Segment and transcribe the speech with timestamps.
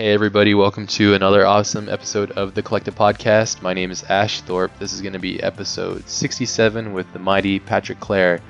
[0.00, 3.60] Hey, everybody, welcome to another awesome episode of the Collective Podcast.
[3.60, 4.72] My name is Ash Thorpe.
[4.78, 8.40] This is going to be episode 67 with the mighty Patrick Clair,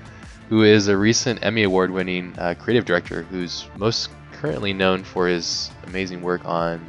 [0.49, 5.27] who is a recent Emmy Award winning uh, creative director who's most currently known for
[5.27, 6.89] his amazing work on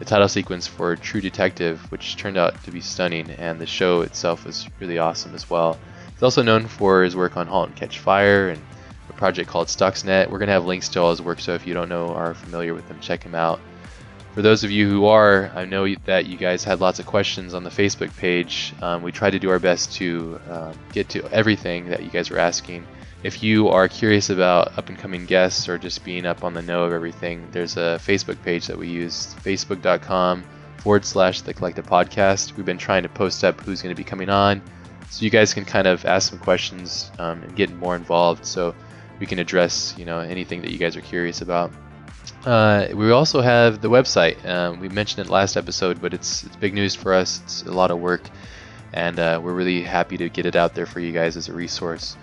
[0.00, 4.00] the title sequence for True Detective, which turned out to be stunning, and the show
[4.00, 5.78] itself was really awesome as well.
[6.10, 8.60] He's also known for his work on *Halt and Catch Fire and
[9.08, 10.28] a project called Stuxnet.
[10.28, 12.16] We're going to have links to all his work, so if you don't know or
[12.16, 13.60] are familiar with him, check him out.
[14.34, 17.54] For those of you who are, I know that you guys had lots of questions
[17.54, 18.74] on the Facebook page.
[18.82, 22.30] Um, we tried to do our best to um, get to everything that you guys
[22.30, 22.84] were asking.
[23.22, 26.62] If you are curious about up and coming guests or just being up on the
[26.62, 30.42] know of everything, there's a Facebook page that we use, facebook.com
[30.78, 32.56] forward slash the collective podcast.
[32.56, 34.60] We've been trying to post up who's going to be coming on
[35.10, 38.74] so you guys can kind of ask some questions um, and get more involved so
[39.20, 41.72] we can address you know anything that you guys are curious about.
[42.44, 44.44] Uh, we also have the website.
[44.46, 47.40] Um, we mentioned it last episode, but it's it's big news for us.
[47.44, 48.28] It's a lot of work,
[48.92, 51.52] and uh, we're really happy to get it out there for you guys as a
[51.52, 52.16] resource.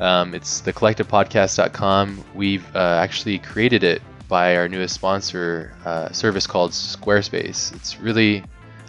[0.00, 2.24] Um, it's thecollectivepodcast.com.
[2.34, 7.74] We've uh, actually created it by our newest sponsor uh, service called Squarespace.
[7.74, 8.44] It's really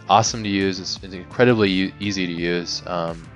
[0.09, 0.79] awesome to use.
[0.79, 2.81] It's, it's incredibly u- easy to use.
[2.87, 3.27] Um,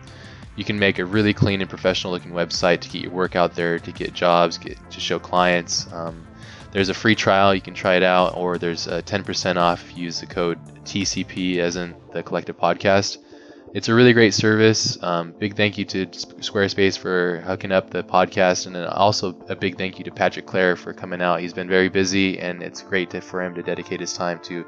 [0.56, 3.56] you can make a really clean and professional looking website to get your work out
[3.56, 5.92] there, to get jobs, get to show clients.
[5.94, 6.26] Um,
[6.72, 9.98] there's a free trial you can try it out or there's a 10% off if
[9.98, 13.18] you use the code tcp as in the collective podcast.
[13.72, 15.02] It's a really great service.
[15.04, 19.56] Um, big thank you to squarespace for hooking up the podcast and then also a
[19.56, 21.40] big thank you to patrick clair for coming out.
[21.40, 24.56] He's been very busy and it's great to, for him to dedicate his time to
[24.56, 24.66] you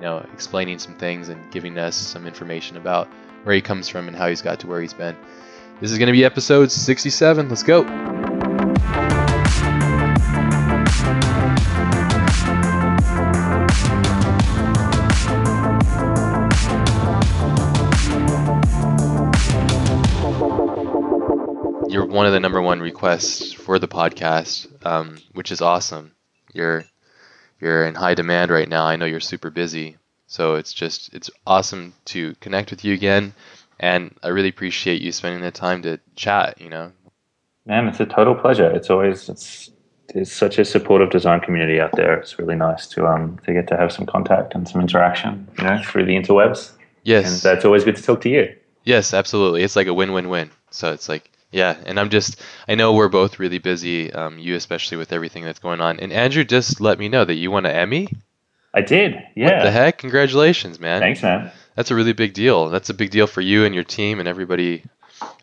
[0.00, 3.08] know explaining some things and giving us some information about
[3.42, 5.16] where he comes from and how he's got to where he's been.
[5.80, 8.29] This is going to be episode 67 let's go
[22.10, 26.12] one of the number one requests for the podcast, um, which is awesome.
[26.52, 26.84] You're
[27.60, 28.84] you're in high demand right now.
[28.84, 33.34] I know you're super busy, so it's just it's awesome to connect with you again,
[33.78, 36.60] and I really appreciate you spending the time to chat.
[36.60, 36.92] You know,
[37.66, 38.70] man, it's a total pleasure.
[38.70, 39.70] It's always it's
[40.14, 42.14] it's such a supportive design community out there.
[42.18, 45.64] It's really nice to um to get to have some contact and some interaction, you
[45.64, 46.72] know, through the interwebs.
[47.04, 48.54] Yes, and that's always good to talk to you.
[48.84, 49.62] Yes, absolutely.
[49.62, 50.50] It's like a win-win-win.
[50.70, 54.54] So it's like yeah, and I'm just, I know we're both really busy, um, you
[54.54, 55.98] especially with everything that's going on.
[56.00, 58.08] And Andrew just let me know that you won an Emmy.
[58.72, 59.46] I did, yeah.
[59.46, 59.98] What the heck?
[59.98, 61.00] Congratulations, man.
[61.00, 61.50] Thanks, man.
[61.74, 62.68] That's a really big deal.
[62.68, 64.84] That's a big deal for you and your team and everybody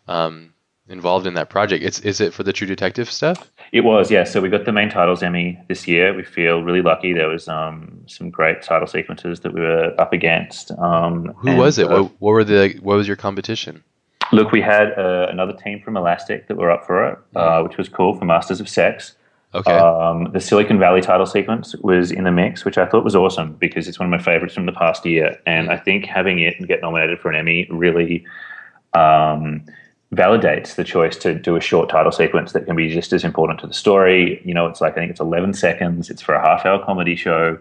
[0.06, 0.54] um,
[0.88, 1.84] involved in that project.
[1.84, 3.50] It's Is it for the True Detective stuff?
[3.72, 4.24] It was, yeah.
[4.24, 6.14] So we got the main titles Emmy this year.
[6.14, 7.12] We feel really lucky.
[7.12, 10.70] There was um, some great title sequences that we were up against.
[10.72, 11.86] Um, Who and, was it?
[11.86, 12.78] Uh, what, what were the?
[12.80, 13.84] What was your competition?
[14.32, 17.64] Look, we had uh, another team from Elastic that were up for it, uh, mm.
[17.64, 19.14] which was cool for Masters of Sex.
[19.54, 19.72] Okay.
[19.72, 23.54] Um, the Silicon Valley title sequence was in the mix, which I thought was awesome
[23.54, 25.38] because it's one of my favorites from the past year.
[25.46, 25.72] And mm.
[25.72, 28.26] I think having it and get nominated for an Emmy really
[28.92, 29.64] um,
[30.14, 33.60] validates the choice to do a short title sequence that can be just as important
[33.60, 34.42] to the story.
[34.44, 37.16] You know, it's like, I think it's 11 seconds, it's for a half hour comedy
[37.16, 37.58] show.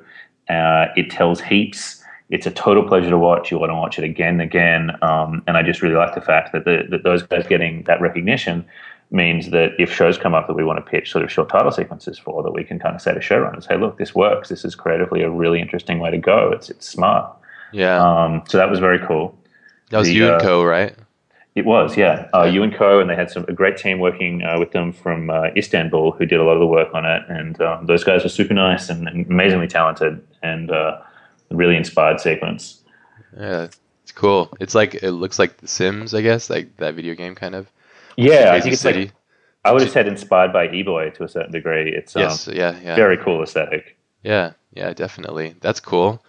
[0.50, 3.52] Uh, it tells heaps it's a total pleasure to watch.
[3.52, 4.92] You want to watch it again and again.
[5.02, 8.02] Um, and I just really like the fact that, the, that those guys getting that
[8.02, 8.66] recognition
[9.10, 11.72] means that if shows come up that we want to pitch sort of short title
[11.72, 14.50] sequences for, that we can kind of say to showrunners, hey, look, this works.
[14.50, 16.52] This is creatively a really interesting way to go.
[16.52, 17.32] It's it's smart.
[17.72, 17.98] Yeah.
[17.98, 19.38] Um, so that was very cool.
[19.92, 20.94] That was the, Yu and uh, Co, right?
[21.56, 22.28] It was, yeah.
[22.36, 24.92] Uh, Yu and Co, and they had some a great team working uh, with them
[24.92, 27.24] from uh, Istanbul who did a lot of the work on it.
[27.30, 30.22] And um, those guys were super nice and, and amazingly talented.
[30.44, 31.00] And uh,
[31.50, 32.82] really inspired sequence.
[33.38, 33.68] Yeah,
[34.04, 34.56] it's cool.
[34.60, 37.68] It's like it looks like The Sims, I guess, like that video game kind of.
[38.16, 39.06] Yeah, I think it's City.
[39.06, 39.14] like
[39.66, 41.92] I would have said inspired by eBoy to a certain degree.
[41.92, 43.98] It's um, yes, yeah, yeah, very cool aesthetic.
[44.24, 45.56] Yeah, yeah, definitely.
[45.60, 46.24] That's cool.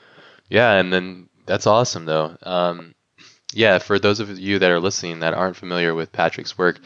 [0.50, 2.37] Yeah, and then that's awesome though.
[2.43, 2.94] Um,
[3.53, 6.81] yeah, for those of you that are listening that aren't familiar with Patrick's work,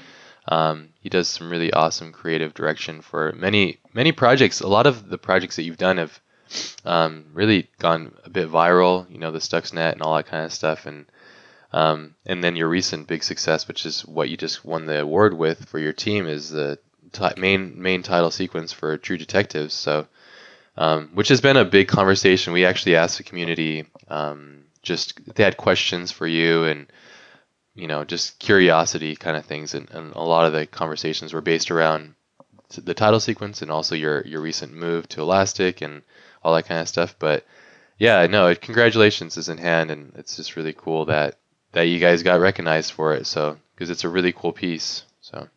[0.49, 4.61] um, he does some really awesome creative direction for many many projects.
[4.61, 6.21] A lot of the projects that you've done have
[6.85, 9.11] um, really gone a bit viral.
[9.11, 11.07] You know, the Stuxnet and all that kind of stuff, and
[11.73, 15.35] um, and then your recent big success, which is what you just won the award
[15.37, 16.79] with for your team, is the
[17.13, 19.75] t- main main title sequence for True Detectives.
[19.75, 20.07] So,
[20.77, 22.53] um, which has been a big conversation.
[22.53, 26.87] We actually asked the community um, just they had questions for you and
[27.75, 31.41] you know just curiosity kind of things, and, and a lot of the conversations were
[31.41, 32.15] based around
[32.77, 36.03] the title sequence and also your your recent move to Elastic and
[36.43, 37.15] all that kind of stuff.
[37.19, 37.45] But
[37.99, 41.39] yeah, no, congratulations is in hand, and it's just really cool that
[41.73, 43.27] that you guys got recognized for it.
[43.27, 45.05] So because it's a really cool piece.
[45.21, 45.49] So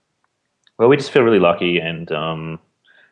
[0.77, 2.59] well, we just feel really lucky, and um,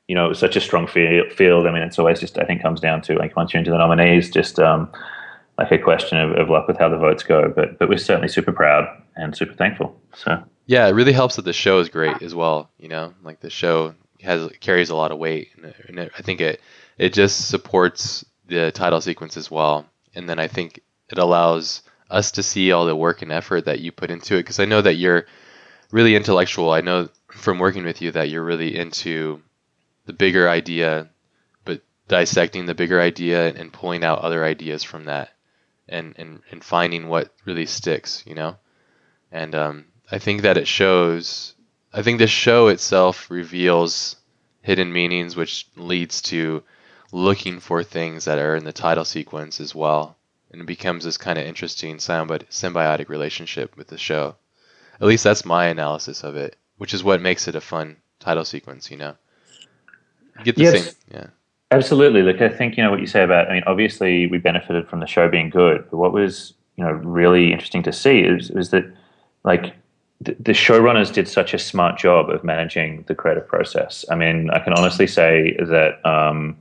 [0.08, 1.68] you know, it was such a strong field.
[1.68, 3.78] I mean, it's always just I think comes down to like once you're into the
[3.78, 4.92] nominees, just um,
[5.58, 7.52] like a question of, of luck with how the votes go.
[7.56, 10.00] But but we're certainly super proud and super thankful.
[10.16, 12.70] So yeah, it really helps that the show is great as well.
[12.80, 16.12] You know, like the show has carries a lot of weight, and, it, and it,
[16.18, 16.60] I think it
[16.98, 19.86] it just supports the title sequence as well.
[20.16, 23.80] And then I think it allows us to see all the work and effort that
[23.80, 25.26] you put into it because I know that you're
[25.92, 26.72] really intellectual.
[26.72, 29.42] I know from working with you that you're really into
[30.06, 31.10] the bigger idea,
[31.66, 35.30] but dissecting the bigger idea and pulling out other ideas from that
[35.90, 38.58] and, and, and finding what really sticks, you know?
[39.32, 41.56] And um, I think that it shows,
[41.92, 44.16] I think the show itself reveals
[44.62, 46.64] hidden meanings, which leads to
[47.14, 50.18] looking for things that are in the title sequence as well.
[50.52, 54.36] And it becomes this kind of interesting symbiotic relationship with the show.
[55.00, 58.46] At least that's my analysis of it, which is what makes it a fun title
[58.46, 59.16] sequence, you know?
[60.40, 60.86] You get the yes.
[60.86, 61.28] same, yeah.
[61.72, 62.22] Absolutely.
[62.22, 63.50] Look, I think you know what you say about.
[63.50, 66.92] I mean, obviously we benefited from the show being good, but what was you know
[66.92, 68.86] really interesting to see is is that
[69.44, 69.74] like
[70.22, 74.06] the, the showrunners did such a smart job of managing the creative process.
[74.12, 76.58] I mean, I can honestly say that um,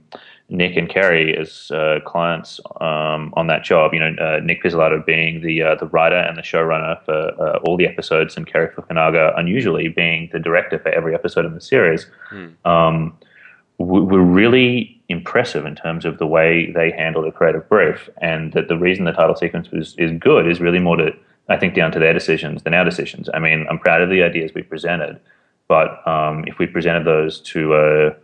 [0.49, 3.95] Nic and Cary as uh, clients um, on that job.
[3.95, 7.59] You know, uh, Nic Pizzolatto being the uh, the writer and the showrunner for uh,
[7.65, 11.61] all the episodes, and Cary Fukunaga unusually being the director for every episode in the
[11.61, 12.07] series.
[12.31, 12.55] Mm.
[12.67, 13.19] Um,
[13.79, 18.69] were really impressive in terms of the way they handle the creative brief, and that
[18.69, 21.13] the reason the title sequence was is good is really more to
[21.49, 23.29] I think down to their decisions than our decisions.
[23.35, 25.19] I mean, I'm proud of the ideas we presented,
[25.67, 28.15] but um, if we presented those to uh,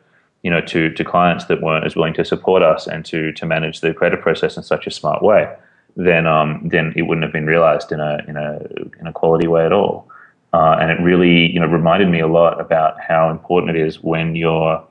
[0.43, 3.47] you know to to clients that weren't as willing to support us and to to
[3.47, 5.53] manage the creative process in such a smart way,
[5.97, 8.61] then um, then it wouldn't have been realized in a in a
[9.01, 10.09] in a quality way at all.
[10.55, 14.03] Uh, and it really you know reminded me a lot about how important it is
[14.03, 14.83] when you're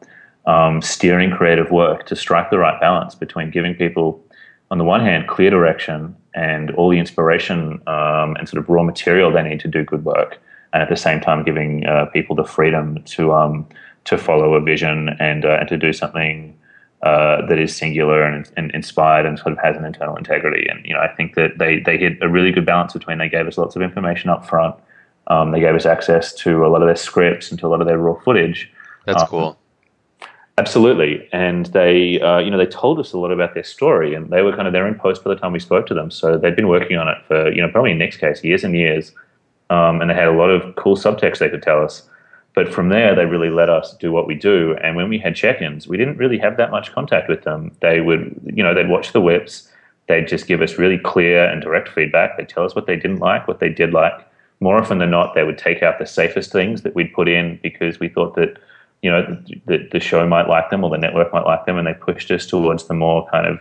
[0.45, 4.23] um, steering creative work to strike the right balance between giving people,
[4.71, 8.83] on the one hand, clear direction and all the inspiration um, and sort of raw
[8.83, 10.39] material they need to do good work,
[10.73, 13.67] and at the same time giving uh, people the freedom to um,
[14.07, 16.57] to follow a vision and uh, and to do something
[17.03, 20.67] uh, that is singular and, and, inspired and sort of has an internal integrity.
[20.67, 23.29] And you know, I think that they they hit a really good balance between they
[23.29, 24.75] gave us lots of information up front,
[25.27, 27.81] um, they gave us access to a lot of their scripts and to a lot
[27.81, 28.71] of their raw footage.
[29.05, 29.57] That's um, cool.
[30.57, 34.31] Absolutely, and they, uh, you know, they told us a lot about their story, and
[34.31, 36.09] they were kind of there in post by the time we spoke to them.
[36.09, 38.75] So they'd been working on it for, you know, probably in Nic's case, years and
[38.75, 39.11] years,
[39.69, 42.06] um, and they had a lot of cool subtext they could tell us.
[42.57, 44.75] But from there, they really let us do what we do.
[44.81, 47.71] And when we had check-ins, we didn't really have that much contact with them.
[47.81, 49.71] They would, you know, they'd watch the whips.
[50.07, 52.35] They'd just give us really clear and direct feedback.
[52.35, 54.27] They'd tell us what they didn't like, what they did like.
[54.59, 57.59] More often than not, they would take out the safest things that we'd put in
[57.61, 58.57] because we thought that
[59.03, 61.85] you know the, the show might like them or the network might like them, and
[61.85, 63.59] they pushed us towards the more kind of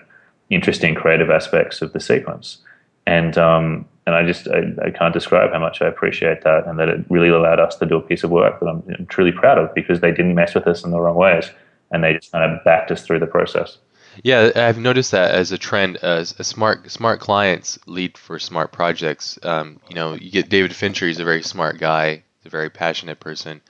[0.48, 2.64] interesting creative aspects of the sequence.
[3.06, 6.78] And um, and I just I, I, can't describe how much I appreciate that, and
[6.78, 9.32] that it really allowed us to do a piece of work that I'm, I'm truly
[9.32, 11.50] proud of because they didn't mess with us in the wrong ways,
[11.90, 13.78] and they just kind of backed us through the process.
[14.22, 15.96] Yeah, I've noticed that as a trend.
[16.02, 19.38] A smart smart clients lead for smart projects.
[19.42, 21.06] Um, you know, you get David Fincher.
[21.06, 22.22] He's a very smart guy.
[22.38, 23.60] He's a very passionate person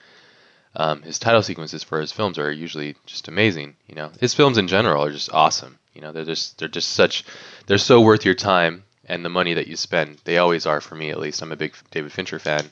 [0.77, 3.75] um, his title sequences for his films are usually just amazing.
[3.87, 5.79] You know, his films in general are just awesome.
[5.93, 7.25] You know, they're just they're just such
[7.65, 10.19] they're so worth your time and the money that you spend.
[10.23, 11.41] They always are for me, at least.
[11.41, 12.69] I'm a big David Fincher fan,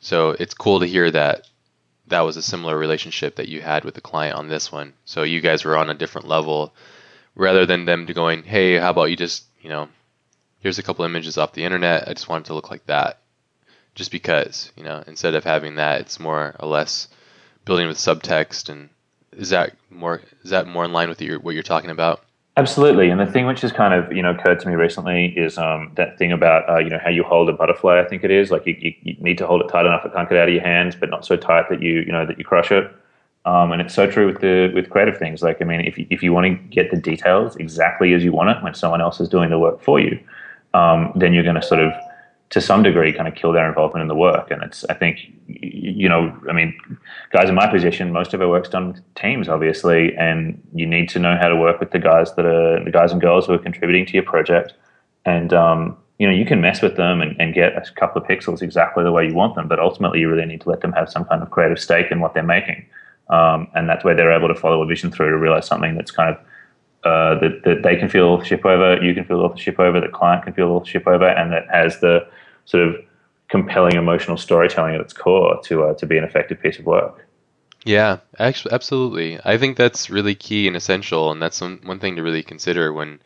[0.00, 1.48] so it's cool to hear that
[2.08, 4.94] that was a similar relationship that you had with the client on this one.
[5.04, 6.74] So you guys were on a different level,
[7.34, 9.88] rather than them going, "Hey, how about you just you know,
[10.60, 12.08] here's a couple images off the internet.
[12.08, 13.20] I just want it to look like that."
[13.94, 17.08] Just because, you know, instead of having that, it's more or less
[17.64, 18.88] building with subtext and
[19.32, 22.24] is that more is that more in line with your, what you're talking about?
[22.58, 25.58] Absolutely, and the thing which has kind of you know occurred to me recently is
[25.58, 28.00] um, that thing about uh, you know how you hold a butterfly.
[28.00, 30.12] I think it is like you, you, you, need to hold it tight enough it
[30.12, 32.36] can't get out of your hands, but not so tight that you you know that
[32.36, 32.92] you crush it.
[33.44, 35.40] Um, and it's so true with the with creative things.
[35.40, 38.32] Like I mean, if you, if you want to get the details exactly as you
[38.32, 40.18] want it when someone else is doing the work for you,
[40.74, 41.92] um, then you're going to sort of
[42.50, 44.50] to some degree kind of kill their involvement in the work.
[44.50, 46.78] And it's, I think, you know, I mean,
[47.30, 51.10] guys in my position, most of our work's done with teams, obviously, and you need
[51.10, 53.52] to know how to work with the guys that are the guys and girls who
[53.52, 54.72] are contributing to your project.
[55.26, 58.26] And, um, you know, you can mess with them and, and get a couple of
[58.26, 60.92] pixels exactly the way you want them, but ultimately you really need to let them
[60.92, 62.86] have some kind of creative stake in what they're making.
[63.28, 66.10] Um, and that's where they're able to follow a vision through to realize something that's
[66.10, 66.40] kind of
[67.08, 70.44] uh, that, that they can feel ship over, you can feel authorship over, the client
[70.44, 72.26] can feel authorship over, and that has the
[72.66, 72.96] sort of
[73.48, 77.26] compelling emotional storytelling at its core to uh, to be an effective piece of work.
[77.84, 79.38] Yeah, actually, absolutely.
[79.44, 82.92] I think that's really key and essential, and that's one, one thing to really consider
[82.92, 83.20] when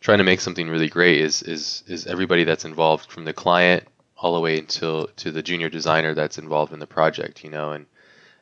[0.00, 1.20] trying to make something really great.
[1.20, 3.84] Is is is everybody that's involved, from the client
[4.16, 7.72] all the way until to the junior designer that's involved in the project, you know,
[7.72, 7.86] and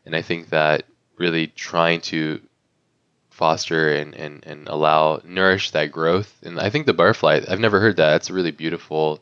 [0.05, 0.85] and I think that
[1.17, 2.41] really trying to
[3.43, 6.33] foster and, and, and allow nourish that growth.
[6.45, 8.11] And I think the butterfly I've never heard that.
[8.11, 9.21] That's a really beautiful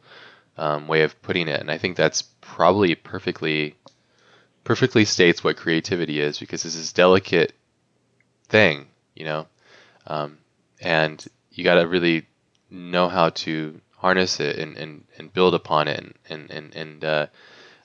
[0.59, 1.61] um, way of putting it.
[1.61, 3.77] And I think that's probably perfectly
[4.65, 7.55] perfectly states what creativity is because it's this delicate
[8.49, 9.47] thing you know?
[10.07, 10.39] Um,
[10.81, 12.27] and you got to really
[12.71, 15.99] know how to harness it and, and, and build upon it
[16.29, 17.27] and and and, uh,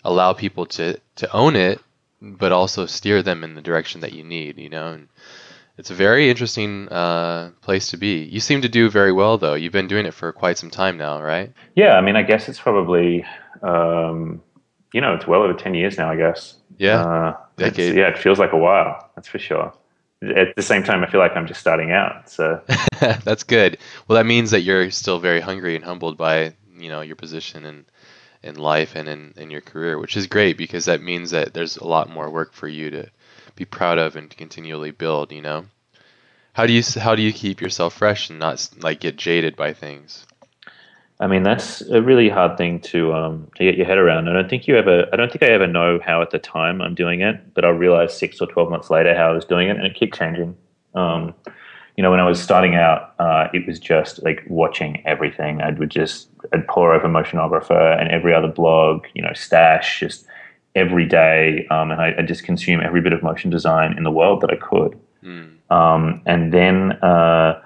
[0.04, 1.82] allow people to to own it
[2.22, 4.88] but also steer them in the direction that you need you know?
[4.90, 5.08] And
[5.78, 9.54] it's a very interesting uh, place to be you seem to do very well though
[9.56, 12.48] you've been doing it for quite some time now right Yeah, I mean, I guess
[12.50, 13.26] it's probably,
[13.62, 14.42] um,
[14.94, 16.56] you know, it's well over 10 years now, I guess.
[16.78, 17.96] yeah Uh, Decade.
[17.96, 19.74] yeah, it feels like a while, that's for sure.
[20.36, 22.30] At the same time, I feel like I'm just starting out.
[22.30, 22.62] So,
[23.24, 23.78] that's good
[24.08, 27.66] well that means that you're still very hungry and humbled by you know your position
[27.66, 27.86] in
[28.44, 31.78] in life and in, in your career which is great because that means that there's
[31.78, 33.10] a lot more work for you to
[33.56, 35.66] be proud of and continually build you know
[36.54, 39.74] how do you how do you keep yourself fresh and not like get jaded by
[39.74, 40.26] things
[41.20, 44.28] I mean, that's a really hard thing to um, to get your head around.
[44.28, 46.82] I don't think you ever, I don't think I ever know how at the time
[46.82, 49.70] I'm doing it, but I'll realize six or 12 months later how I was doing
[49.70, 50.58] it, and it kept changing.
[50.94, 51.34] Um,
[51.96, 55.62] you know, when I was starting out, uh, it was just like watching everything.
[55.62, 60.26] I would just I'd pour over Motionographer and every other blog, you know, Stash, just
[60.76, 64.12] every day, um, and I, I just consume every bit of motion design in the
[64.12, 65.00] world that I could.
[65.24, 65.52] mm.
[65.72, 67.60] Um, and then uh,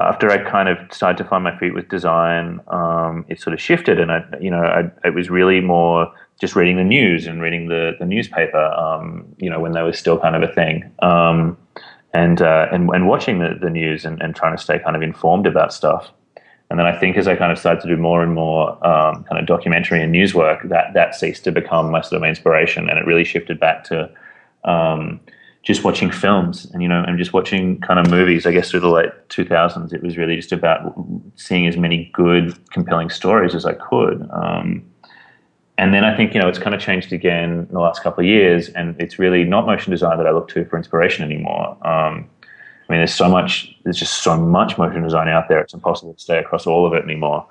[0.00, 3.60] after I kind of started to find my feet with design, um, it sort of
[3.60, 7.40] shifted, and I, you know, I, it was really more just reading the news and
[7.40, 8.64] reading the the newspaper.
[8.64, 11.56] Um, you know, when they was still kind of a thing, um,
[12.14, 15.02] and, uh, and and watching the, the news and, and trying to stay kind of
[15.02, 16.10] informed about stuff.
[16.72, 19.24] And then I think as I kind of started to do more and more um,
[19.24, 22.88] kind of documentary and news work, that that ceased to become my sort of inspiration,
[22.88, 24.10] and it really shifted back to
[24.64, 25.20] um,
[25.62, 28.46] just watching films and you know and just watching kind of movies.
[28.46, 30.94] I guess through the late two thousands, it was really just about
[31.36, 34.26] seeing as many good, compelling stories as I could.
[34.32, 34.82] Um,
[35.76, 38.24] and then I think you know it's kind of changed again in the last couple
[38.24, 41.76] of years, and it's really not motion design that I look to for inspiration anymore.
[42.92, 45.60] I mean, there's so much, there's just so much motion design out there.
[45.60, 47.46] It's impossible to stay across all of it anymore.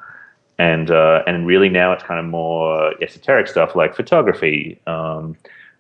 [0.60, 5.36] And uh, and really now it's kind of more esoteric stuff like photography, um,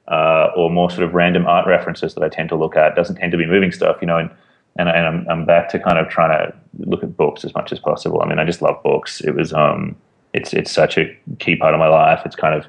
[0.07, 2.93] uh, or more sort of random art references that I tend to look at.
[2.93, 4.17] It doesn't tend to be moving stuff, you know.
[4.17, 4.31] And
[4.77, 7.71] and, and I'm I'm back to kind of trying to look at books as much
[7.71, 8.19] as possible.
[8.23, 9.21] I mean, I just love books.
[9.21, 9.95] It was um,
[10.33, 12.21] it's it's such a key part of my life.
[12.25, 12.65] It's kind of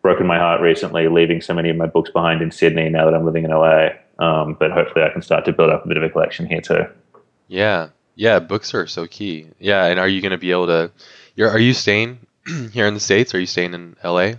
[0.00, 3.12] broken my heart recently, leaving so many of my books behind in Sydney now that
[3.12, 3.90] I'm living in LA.
[4.18, 6.60] Um, but hopefully, I can start to build up a bit of a collection here
[6.60, 6.84] too.
[7.48, 7.88] yeah.
[8.14, 9.46] Yeah books are so key.
[9.58, 10.92] Yeah and are you going to be able to
[11.34, 12.18] you're are you staying
[12.72, 13.34] here in the states?
[13.34, 14.32] Are you staying in la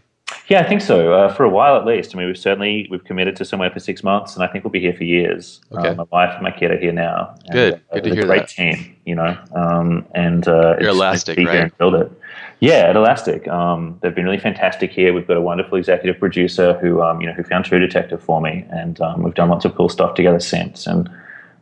[0.50, 1.14] Yeah, I think so.
[1.14, 2.14] Uh, for a while at least.
[2.14, 4.72] I mean, we've certainly we've committed to somewhere for six months, and I think we'll
[4.72, 5.62] be here for years.
[5.72, 5.90] Okay.
[5.90, 7.36] Um, my wife and my kid are here now.
[7.46, 7.74] And, Good.
[7.74, 8.50] uh, Good to hear a great that.
[8.50, 9.38] team, you know.
[9.56, 11.64] Um, and uh, You're it's Elastic, to be here right?
[11.64, 12.12] and build it.
[12.60, 13.48] Yeah, at Elastic.
[13.48, 15.14] Um, they've been really fantastic here.
[15.14, 18.42] We've got a wonderful executive producer who um, you know who found True Detective for
[18.42, 20.88] me, and um, we've done lots of cool stuff together since.
[20.88, 21.10] And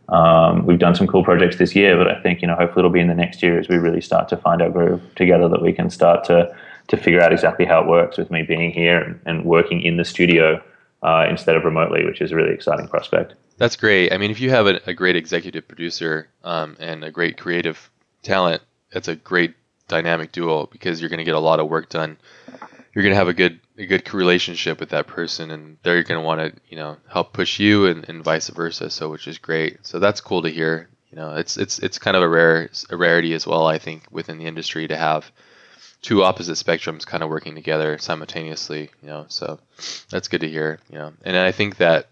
[0.09, 2.91] um, we've done some cool projects this year, but I think you know hopefully it'll
[2.91, 5.61] be in the next year as we really start to find our groove together that
[5.61, 6.53] we can start to
[6.91, 9.95] to figure out exactly how it works with me being here and, and working in
[9.95, 10.61] the studio
[11.03, 13.33] uh, instead of remotely, which is a really exciting prospect.
[13.57, 14.11] That's great.
[14.11, 17.89] I mean, if you have a, a great executive producer um, and a great creative
[18.23, 19.55] talent, that's a great
[19.87, 22.17] dynamic duo because you're going to get a lot of work done.
[22.93, 26.19] You're going to have a good a good relationship with that person, and they're going
[26.19, 28.89] to want to you know help push you, and, and vice versa.
[28.89, 29.85] So, which is great.
[29.87, 30.89] So that's cool to hear.
[31.09, 33.65] You know, it's it's it's kind of a rare a rarity as well.
[33.65, 35.31] I think within the industry to have
[36.01, 38.89] two opposite spectrums kind of working together simultaneously.
[39.01, 39.59] You know, so
[40.09, 40.79] that's good to hear.
[40.89, 42.07] You know, and I think that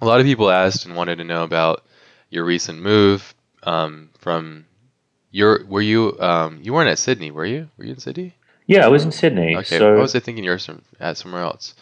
[0.00, 1.84] a lot of people asked and wanted to know about
[2.30, 4.66] your recent move um, from
[5.30, 5.64] your.
[5.66, 7.30] Were you um, you weren't at Sydney?
[7.30, 7.68] Were you?
[7.76, 8.34] Were you in Sydney?
[8.66, 9.56] Yeah, I was in Sydney.
[9.56, 10.44] Okay, so what was I thinking?
[10.44, 11.74] You were some, at somewhere else.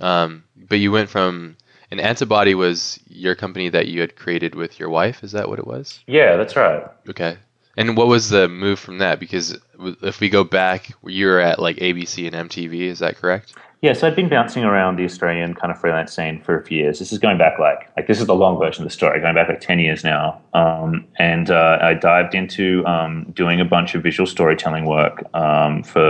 [0.00, 1.58] Um, but you went from
[1.90, 5.22] an antibody was your company that you had created with your wife.
[5.22, 6.00] Is that what it was?
[6.06, 6.84] yeah, that's right.
[7.08, 7.36] Okay.
[7.76, 9.20] And what was the move from that?
[9.20, 9.56] Because
[10.02, 12.80] if we go back, you were at like ABC and MTV.
[12.82, 13.54] Is that correct?
[13.82, 16.78] Yeah, so I'd been bouncing around the Australian kind of freelance scene for a few
[16.82, 16.98] years.
[16.98, 19.34] This is going back like like this is the long version of the story, going
[19.34, 20.38] back like ten years now.
[20.52, 25.82] Um, and uh, I dived into um, doing a bunch of visual storytelling work um,
[25.82, 26.02] for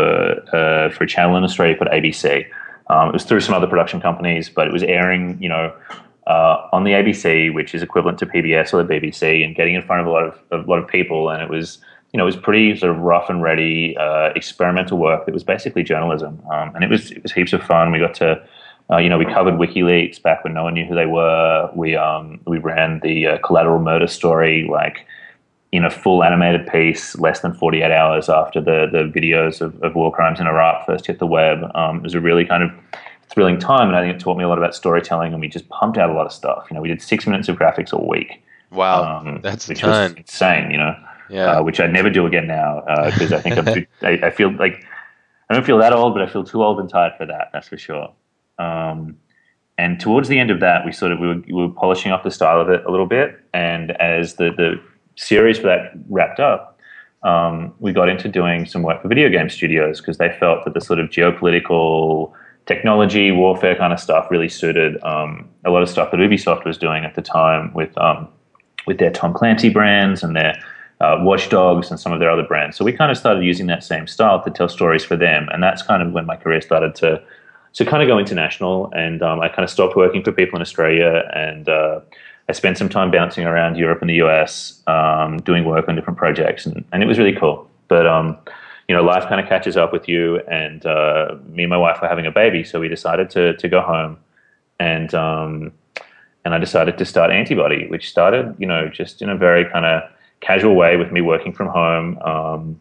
[0.53, 2.45] uh, for a channel in Australia called ABC.
[2.89, 5.73] Um, it was through some other production companies, but it was airing, you know,
[6.31, 9.83] uh, on the ABC, which is equivalent to PBS or the BBC, and getting in
[9.83, 11.29] front of a lot of a lot of people.
[11.29, 11.79] And it was
[12.13, 15.25] you know, it was pretty sort of rough and ready uh, experimental work.
[15.29, 17.91] It was basically journalism, um, and it was it was heaps of fun.
[17.93, 18.43] We got to,
[18.91, 21.71] uh, you know, we covered WikiLeaks back when no one knew who they were.
[21.75, 25.07] We um, we ran the uh, collateral murder story like
[25.73, 29.81] in a full animated piece, less than forty eight hours after the the videos of,
[29.83, 31.59] of war crimes in Iraq first hit the web.
[31.75, 32.71] Um, it was a really kind of
[33.33, 35.33] thrilling time, and I think it taught me a lot about storytelling.
[35.33, 36.67] And we just pumped out a lot of stuff.
[36.71, 38.43] You know, we did six minutes of graphics a week.
[38.71, 40.71] Wow, um, that's which was insane.
[40.71, 40.95] You know
[41.31, 41.59] yeah.
[41.59, 44.31] uh, which I'd never do again now because uh, I think I'm too, I, I,
[44.31, 44.85] feel like
[45.49, 47.51] I don't feel that old, but I feel too old and tired for that.
[47.53, 48.13] That's for sure.
[48.59, 49.17] Um,
[49.79, 52.23] and towards the end of that, we sort of we were, we were, polishing up
[52.23, 54.81] the style of it a little bit, and as the the
[55.17, 56.79] series for that wrapped up,
[57.23, 60.75] um, we got into doing some work for video game studios because they felt that
[60.75, 62.33] the sort of geopolitical
[62.71, 66.79] technology warfare kind of stuff really suited um, a lot of stuff that Ubisoft was
[66.79, 68.29] doing at the time with um,
[68.87, 70.55] with their Tom Clancy brands and their
[71.01, 72.77] uh, Watch Dogs and some of their other brands.
[72.77, 75.61] So we kind of started using that same style to tell stories for them, and
[75.61, 77.21] that's kind of when my career started to
[77.73, 78.77] to kind of go international.
[78.95, 82.01] And um, I kind of stopped working for people in Australia, and uh,
[82.49, 86.21] I spent some time bouncing around Europe and the US, um, doing work on different
[86.21, 87.69] projects, and, and it was really cool.
[87.89, 88.39] But um,
[88.91, 92.03] you know, life kind of catches up with you, and uh, me and my wife
[92.03, 94.19] were having a baby, so we decided to to go home,
[94.81, 95.71] and um,
[96.45, 99.87] and I decided to start Antibody, which started, you know, just in a very kind
[99.87, 100.03] of
[100.41, 102.19] casual way with me working from home.
[102.19, 102.81] Um,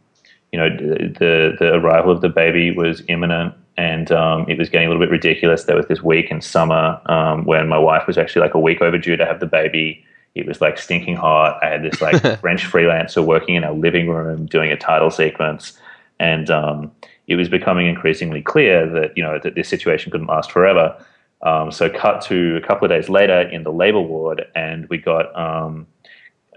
[0.51, 4.87] you know, the the arrival of the baby was imminent, and um, it was getting
[4.87, 5.65] a little bit ridiculous.
[5.65, 8.81] There was this week in summer um, when my wife was actually like a week
[8.81, 10.03] overdue to have the baby.
[10.33, 11.63] It was like stinking hot.
[11.63, 15.77] I had this like French freelancer working in our living room doing a title sequence,
[16.19, 16.91] and um,
[17.27, 20.95] it was becoming increasingly clear that you know that this situation couldn't last forever.
[21.41, 24.97] Um, so, cut to a couple of days later in the labor ward, and we
[24.97, 25.87] got um,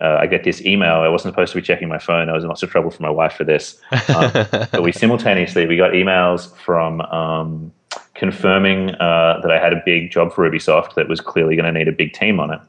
[0.01, 0.97] uh, I get this email.
[0.97, 2.29] I wasn't supposed to be checking my phone.
[2.29, 3.81] I was in lots of trouble for my wife for this.
[4.15, 4.31] Um,
[4.73, 7.73] but we simultaneously we got emails from um,
[8.15, 11.79] confirming uh, that I had a big job for Ubisoft that was clearly going to
[11.79, 12.61] need a big team on it,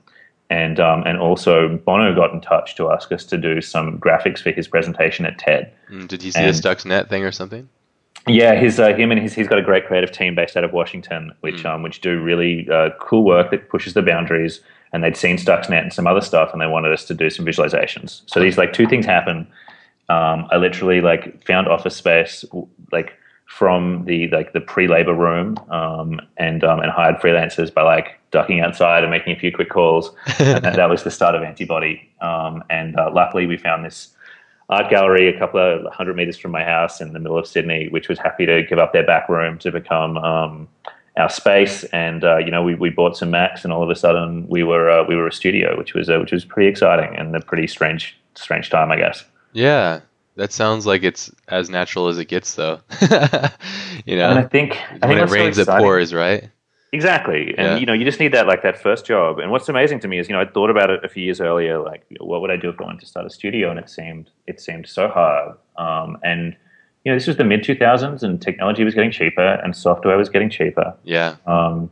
[0.53, 4.39] and um, and also Bono got in touch to ask us to do some graphics
[4.39, 5.73] for his presentation at TED.
[5.89, 7.67] Mm, did you see and, the Stuxnet thing or something?
[8.27, 10.71] Yeah, his uh, him and his he's got a great creative team based out of
[10.71, 11.73] Washington, which mm.
[11.73, 14.61] um, which do really uh, cool work that pushes the boundaries
[14.93, 17.47] and they'd seen Stuxnet and some other stuff, and they wanted us to do some
[17.47, 18.21] visualizations.
[18.27, 19.47] So these like two things happen.
[20.09, 22.45] Um, I literally like found office space
[22.91, 23.17] like
[23.53, 28.61] from the like the pre-labor room um, and um, and hired freelancers by like ducking
[28.61, 30.09] outside and making a few quick calls.
[30.39, 32.09] and that, that, was the start of Antibody.
[32.19, 34.09] Um, and uh, luckily, we found this
[34.69, 37.89] art gallery a couple of hundred meters from my house in the middle of Sydney,
[37.89, 40.67] which was happy to give up their back room to become um,
[41.15, 43.95] our space, and uh, you know we, we bought some Macs, and all of a
[43.95, 47.15] sudden we were uh, we were a studio, which was uh, which was pretty exciting
[47.15, 49.23] and a pretty strange strange time, I guess.
[49.51, 49.99] Yeah,
[50.35, 52.79] that sounds like it's as natural as it gets, though.
[54.05, 56.49] you know, and I think I when think it rains, so it pours, right?
[56.91, 57.77] Exactly, and yeah.
[57.77, 59.39] you know, you just need that like that first job.
[59.39, 61.41] And what's amazing to me is, you know, I thought about it a few years
[61.41, 63.69] earlier, like, what would I do if I wanted to start a studio?
[63.69, 65.57] And it seemed it seemed so hard.
[65.77, 66.55] Um, and
[67.03, 70.29] you know, this was the mid 2000s and technology was getting cheaper and software was
[70.29, 70.93] getting cheaper.
[71.03, 71.35] Yeah.
[71.45, 71.91] Um,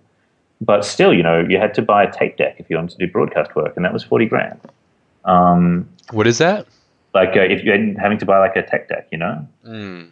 [0.62, 3.06] but still, you know, you had to buy a tape deck if you wanted to
[3.06, 4.60] do broadcast work, and that was 40 grand.
[5.25, 6.67] Um, what is that?
[7.13, 9.47] Like uh, if you had having to buy like a tech deck, you know?
[9.65, 10.12] Mm.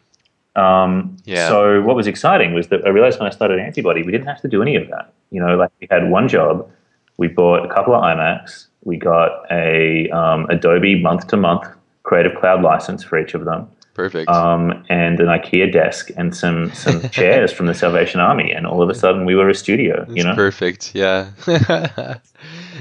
[0.56, 1.48] Um, yeah.
[1.48, 4.42] So what was exciting was that I realized when I started Antibody, we didn't have
[4.42, 5.14] to do any of that.
[5.32, 6.70] You know, like we had one job.
[7.18, 8.68] We bought a couple of iMacs.
[8.84, 11.68] We got a um, Adobe month to month
[12.04, 13.70] Creative Cloud license for each of them.
[13.94, 14.30] Perfect.
[14.30, 18.82] Um, and an IKEA desk and some some chairs from the Salvation Army, and all
[18.82, 20.06] of a sudden we were a studio.
[20.06, 20.96] That's you know, perfect.
[20.96, 21.32] Yeah.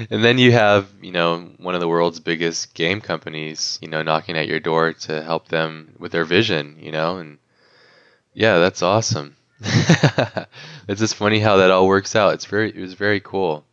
[0.09, 4.01] and then you have you know one of the world's biggest game companies, you know,
[4.01, 6.77] knocking at your door to help them with their vision.
[6.79, 7.37] You know, and
[8.33, 9.35] yeah, that's awesome.
[9.61, 12.33] it's just funny how that all works out.
[12.33, 13.65] It's very it was very cool.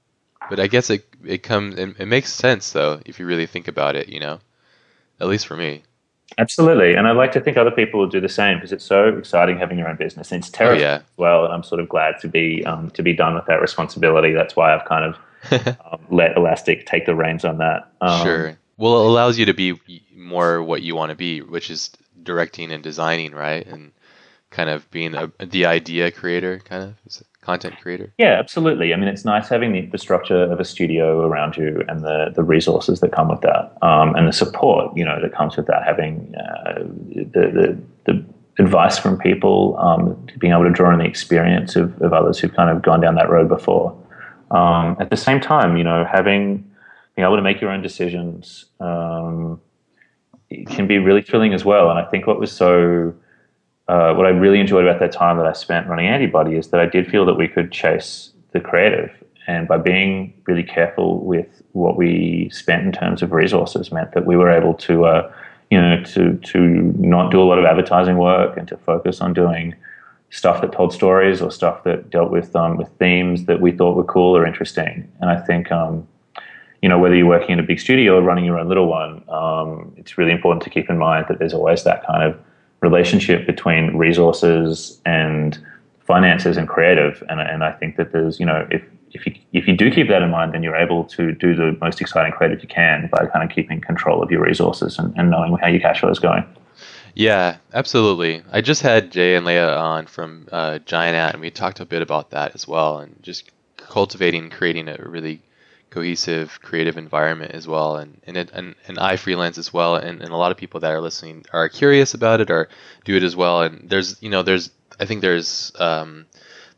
[0.49, 3.69] But I guess it it comes it, it makes sense though if you really think
[3.69, 4.09] about it.
[4.09, 4.41] You know,
[5.21, 5.83] at least for me.
[6.39, 9.17] Absolutely, and I'd like to think other people will do the same because it's so
[9.17, 10.33] exciting having your own business.
[10.33, 10.97] And it's terrifying oh, yeah.
[10.97, 13.61] as well, and I'm sort of glad to be um, to be done with that
[13.61, 14.33] responsibility.
[14.33, 17.91] That's why I've kind of um, let Elastic take the reins on that.
[18.01, 18.59] Um, sure.
[18.77, 19.81] Well, it allows you to be
[20.15, 21.91] more what you want to be, which is
[22.23, 23.67] directing and designing, right?
[23.67, 23.93] And
[24.51, 28.13] kind of being a, the idea creator, kind of content creator?
[28.19, 28.93] Yeah, absolutely.
[28.93, 32.43] I mean, it's nice having the infrastructure of a studio around you and the the
[32.43, 35.85] resources that come with that, um, and the support you know that comes with that.
[35.85, 36.83] Having uh,
[37.35, 38.25] the, the the
[38.59, 42.55] advice from people, um, being able to draw on the experience of, of others who've
[42.55, 43.97] kind of gone down that road before.
[44.51, 46.69] Um, at the same time, you know, having
[47.15, 49.61] being able to make your own decisions um,
[50.67, 51.91] can be really thrilling as well.
[51.91, 53.15] And I think what was so
[53.89, 56.81] uh, what I really enjoyed about that time that I spent running Antibody is that
[56.81, 59.11] I did feel that we could chase the creative,
[59.47, 64.27] and by being really careful with what we spent in terms of resources, meant that
[64.27, 65.33] we were able to, uh,
[65.71, 66.59] you know, to to
[66.99, 69.75] not do a lot of advertising work and to focus on doing
[70.31, 73.97] stuff that told stories or stuff that dealt with um, with themes that we thought
[73.97, 75.11] were cool or interesting.
[75.21, 75.71] And I think.
[75.71, 76.07] Um,
[76.83, 79.25] you know, whether you're working in a big studio or running your own little one,
[79.31, 82.39] um, it's really important to keep in mind that there's always that kind of
[82.89, 85.59] relationship between resources and
[86.07, 87.23] finances and creative.
[87.29, 90.09] And, and I think that there's, you know, if, if you, if you do keep
[90.09, 93.27] that in mind, then you're able to do the most exciting creative you can by
[93.27, 96.19] kind of keeping control of your resources and, and knowing how your cash flow is
[96.19, 96.45] going.
[97.15, 98.43] Yeah, absolutely.
[98.53, 101.87] I just had Jay and Leah on from uh, Giant Ant, and we talked a
[101.87, 105.41] bit about that as well, and just cultivating, creating a really
[105.97, 110.21] cohesive creative environment as well and and, it, and, and I freelance as well and,
[110.21, 112.69] and a lot of people that are listening are curious about it or
[113.07, 116.27] do it as well and there's you know there's I think there's um,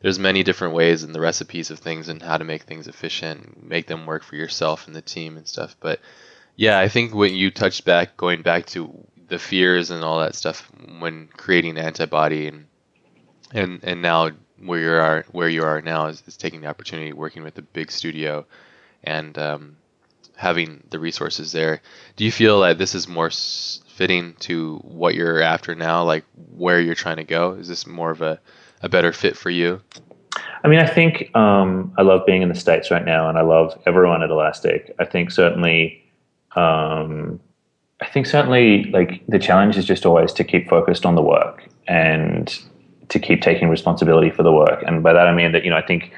[0.01, 3.61] there's many different ways and the recipes of things and how to make things efficient
[3.61, 5.99] make them work for yourself and the team and stuff but
[6.55, 10.33] yeah I think when you touched back going back to the fears and all that
[10.33, 12.67] stuff when creating antibody and
[13.51, 14.29] and and now
[14.63, 17.61] where you are where you are now is, is taking the opportunity working with a
[17.61, 18.45] big studio
[19.03, 19.77] and um,
[20.35, 21.81] having the resources there.
[22.15, 26.23] Do you feel that this is more fitting to what you're after now, like
[26.55, 27.53] where you're trying to go?
[27.53, 28.39] Is this more of a,
[28.81, 29.81] a better fit for you?
[30.63, 33.41] I mean, I think um, I love being in the States right now, and I
[33.41, 34.93] love everyone at Elastic.
[34.99, 36.03] I think certainly,
[36.55, 37.39] um,
[38.01, 41.67] I think certainly, like the challenge is just always to keep focused on the work
[41.87, 42.57] and
[43.09, 44.83] to keep taking responsibility for the work.
[44.85, 46.13] And by that I mean that you know I think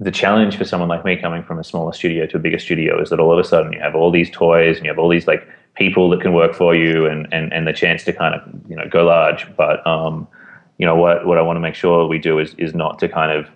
[0.00, 3.00] the challenge for someone like me coming from a smaller studio to a bigger studio
[3.02, 5.08] is that all of a sudden you have all these toys and you have all
[5.08, 8.34] these like people that can work for you and and, and the chance to kind
[8.34, 9.46] of you know go large.
[9.56, 10.28] But um
[10.78, 13.08] you know what what I want to make sure we do is is not to
[13.08, 13.48] kind of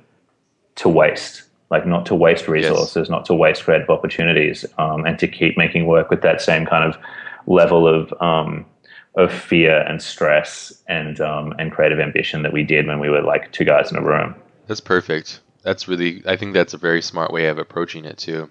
[0.76, 3.08] to waste like not to waste resources yes.
[3.08, 6.84] not to waste creative opportunities um, and to keep making work with that same kind
[6.84, 7.00] of
[7.46, 8.66] level of um,
[9.14, 13.22] of fear and stress and um, and creative ambition that we did when we were
[13.22, 14.34] like two guys in a room.
[14.66, 18.50] That's perfect that's really I think that's a very smart way of approaching it too,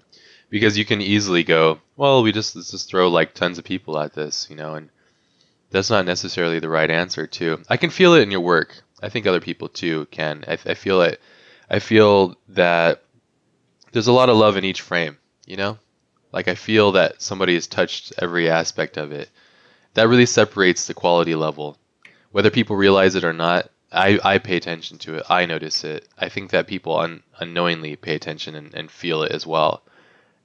[0.50, 3.98] because you can easily go, well, we just let's just throw like tons of people
[3.98, 4.90] at this, you know, and
[5.70, 7.62] that's not necessarily the right answer too.
[7.68, 8.82] I can feel it in your work.
[9.02, 10.44] I think other people too can.
[10.46, 11.20] I, I feel it.
[11.68, 13.02] I feel that
[13.92, 15.78] there's a lot of love in each frame, you know,
[16.32, 19.30] like I feel that somebody has touched every aspect of it.
[19.94, 21.78] That really separates the quality level,
[22.30, 23.70] whether people realize it or not.
[23.92, 25.24] I, I pay attention to it.
[25.28, 26.08] I notice it.
[26.18, 29.82] I think that people un, unknowingly pay attention and, and feel it as well.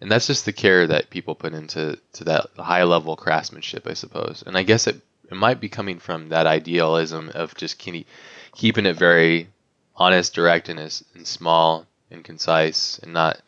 [0.01, 3.93] And that's just the care that people put into to that high level craftsmanship, I
[3.93, 4.43] suppose.
[4.45, 8.95] And I guess it, it might be coming from that idealism of just keeping it
[8.95, 9.49] very
[9.95, 13.41] honest, direct, and, and small and concise, and not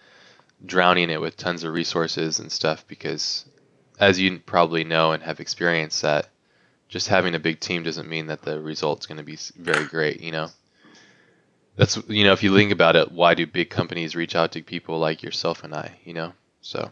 [0.65, 2.85] drowning it with tons of resources and stuff.
[2.87, 3.45] Because,
[3.99, 6.29] as you probably know and have experienced, that
[6.89, 10.19] just having a big team doesn't mean that the result's going to be very great.
[10.21, 10.47] You know,
[11.77, 14.61] that's you know if you think about it, why do big companies reach out to
[14.61, 15.97] people like yourself and I?
[16.03, 16.91] You know, so.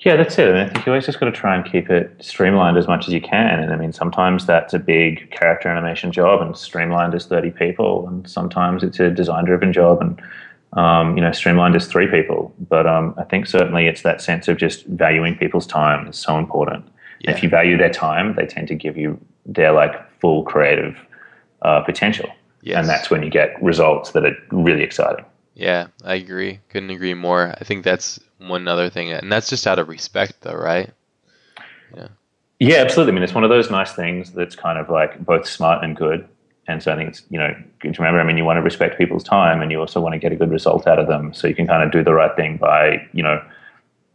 [0.00, 0.52] Yeah, that's it.
[0.52, 3.14] I think you always just got to try and keep it streamlined as much as
[3.14, 3.60] you can.
[3.60, 8.08] And I mean, sometimes that's a big character animation job, and streamlined is thirty people,
[8.08, 10.20] and sometimes it's a design-driven job, and
[10.72, 12.52] um, you know, streamlined is three people.
[12.68, 16.36] But um, I think certainly it's that sense of just valuing people's time is so
[16.36, 16.84] important.
[17.22, 17.30] Yeah.
[17.30, 20.96] If you value their time, they tend to give you their like full creative
[21.62, 22.28] uh, potential,
[22.62, 22.78] yes.
[22.78, 25.24] and that's when you get results that are really exciting.
[25.54, 26.60] Yeah, I agree.
[26.68, 27.54] Couldn't agree more.
[27.60, 30.90] I think that's one other thing, and that's just out of respect, though, right?
[31.96, 32.08] Yeah.
[32.58, 33.12] Yeah, absolutely.
[33.12, 35.96] I mean, it's one of those nice things that's kind of like both smart and
[35.96, 36.28] good.
[36.68, 38.20] And so I think it's you know good to remember.
[38.20, 40.36] I mean, you want to respect people's time, and you also want to get a
[40.36, 41.34] good result out of them.
[41.34, 43.42] So you can kind of do the right thing by you know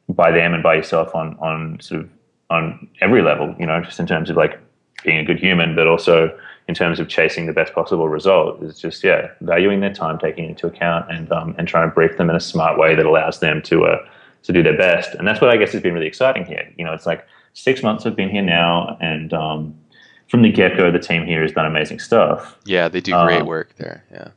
[0.07, 2.09] by them and by yourself on on sort of
[2.49, 4.59] on every level, you know, just in terms of like
[5.03, 8.79] being a good human, but also in terms of chasing the best possible result is
[8.79, 12.29] just yeah, valuing their time, taking into account, and um, and trying to brief them
[12.29, 14.05] in a smart way that allows them to uh,
[14.43, 15.13] to do their best.
[15.15, 16.71] And that's what I guess has been really exciting here.
[16.77, 19.75] You know, it's like six months I've been here now, and um,
[20.27, 22.57] from the get go, the team here has done amazing stuff.
[22.65, 24.03] Yeah, they do great um, work there.
[24.11, 24.29] Yeah.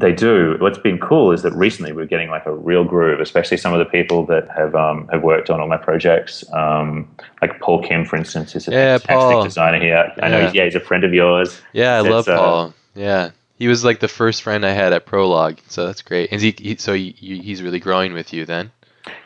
[0.00, 0.56] They do.
[0.60, 3.78] What's been cool is that recently we're getting like a real groove, especially some of
[3.78, 6.42] the people that have um, have worked on all my projects.
[6.54, 7.06] Um,
[7.42, 9.44] like Paul Kim, for instance, is a yeah, fantastic Paul.
[9.44, 9.96] designer here.
[9.98, 10.28] I yeah.
[10.28, 11.60] know he's, yeah, he's a friend of yours.
[11.74, 12.74] Yeah, I love uh, Paul.
[12.94, 16.32] Yeah, he was like the first friend I had at Prologue, so that's great.
[16.32, 18.72] Is he, he so he, he's really growing with you then?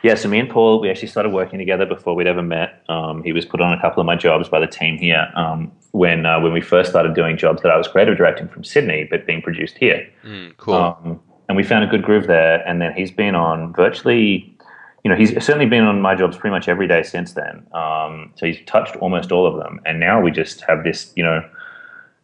[0.03, 2.83] Yeah, so me and Paul, we actually started working together before we'd ever met.
[2.89, 5.71] Um, he was put on a couple of my jobs by the team here um,
[5.95, 9.07] when uh, when we first started doing jobs that I was creative directing from Sydney,
[9.09, 10.07] but being produced here.
[10.25, 10.75] Mm, cool.
[10.75, 12.67] Um, and we found a good groove there.
[12.67, 14.57] And then he's been on virtually,
[15.03, 17.65] you know, he's certainly been on my jobs pretty much every day since then.
[17.73, 19.79] Um, so he's touched almost all of them.
[19.85, 21.47] And now we just have this, you know,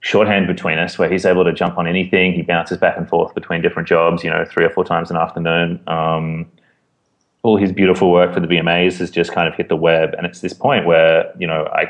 [0.02, 2.34] shorthand between us where he's able to jump on anything.
[2.34, 5.18] He bounces back and forth between different jobs, you know, three or four times an
[5.18, 5.80] afternoon.
[5.88, 6.52] Um,
[7.44, 10.28] all his beautiful work for the VMAs has just kind of hit the web, and
[10.28, 11.86] it's this point where you know I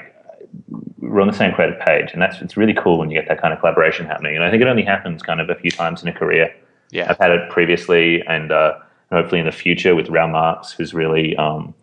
[1.00, 3.42] we're on the same credit page, and that's it's really cool when you get that
[3.42, 4.36] kind of collaboration happening.
[4.36, 6.54] And I think it only happens kind of a few times in a career.
[6.92, 8.78] Yeah, I've had it previously, and uh,
[9.12, 11.74] hopefully in the future with Raoul Marks, who's really um,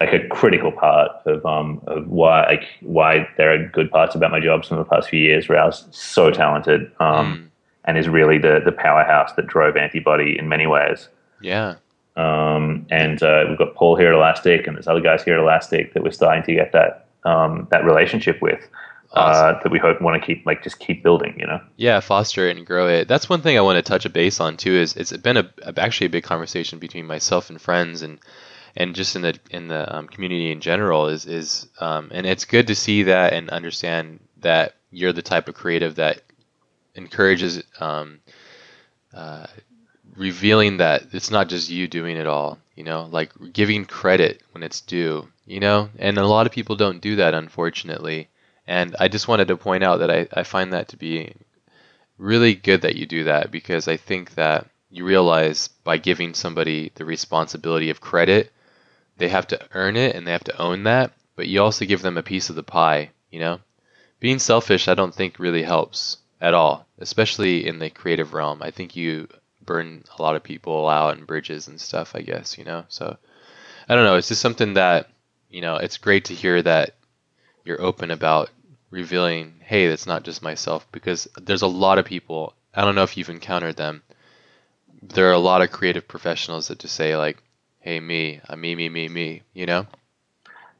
[0.00, 4.30] like a critical part of um, of why like why there are good parts about
[4.30, 5.48] my jobs from the past few years.
[5.48, 7.48] Raoul's so talented um, mm.
[7.84, 11.08] and is really the the powerhouse that drove Antibody in many ways.
[11.40, 11.76] Yeah.
[12.16, 15.40] Um, and uh, we've got Paul here at Elastic, and there's other guys here at
[15.40, 18.60] Elastic that we're starting to get that um, that relationship with.
[19.14, 19.56] Uh, awesome.
[19.56, 21.60] Uh, that we hope want to keep like just keep building, you know.
[21.76, 23.08] Yeah, foster it and grow it.
[23.08, 24.72] That's one thing I want to touch a base on too.
[24.72, 28.18] Is it's been a, actually a big conversation between myself and friends and
[28.76, 32.44] and just in the in the um, community in general is is um, and it's
[32.44, 36.20] good to see that and understand that you're the type of creative that
[36.94, 38.20] encourages um,
[39.14, 39.46] uh,
[40.16, 44.62] revealing that it's not just you doing it all, you know, like giving credit when
[44.62, 48.28] it's due, you know, and a lot of people don't do that, unfortunately.
[48.66, 51.34] And I just wanted to point out that I, I find that to be
[52.18, 56.92] really good that you do that because I think that you realize by giving somebody
[56.96, 58.52] the responsibility of credit,
[59.16, 62.02] they have to earn it and they have to own that, but you also give
[62.02, 63.58] them a piece of the pie, you know?
[64.20, 68.62] Being selfish, I don't think really helps at all, especially in the creative realm.
[68.62, 69.28] I think you
[69.64, 72.84] burn a lot of people out and bridges and stuff, I guess, you know.
[72.88, 73.16] So
[73.88, 75.08] I don't know, it's just something that,
[75.50, 76.94] you know, it's great to hear that
[77.64, 78.50] you're open about
[78.90, 83.02] revealing, hey, that's not just myself because there's a lot of people, I don't know
[83.02, 84.02] if you've encountered them.
[85.02, 87.40] There are a lot of creative professionals that just say like,
[87.78, 89.86] "Hey, me, I'm me, me, me, me," you know.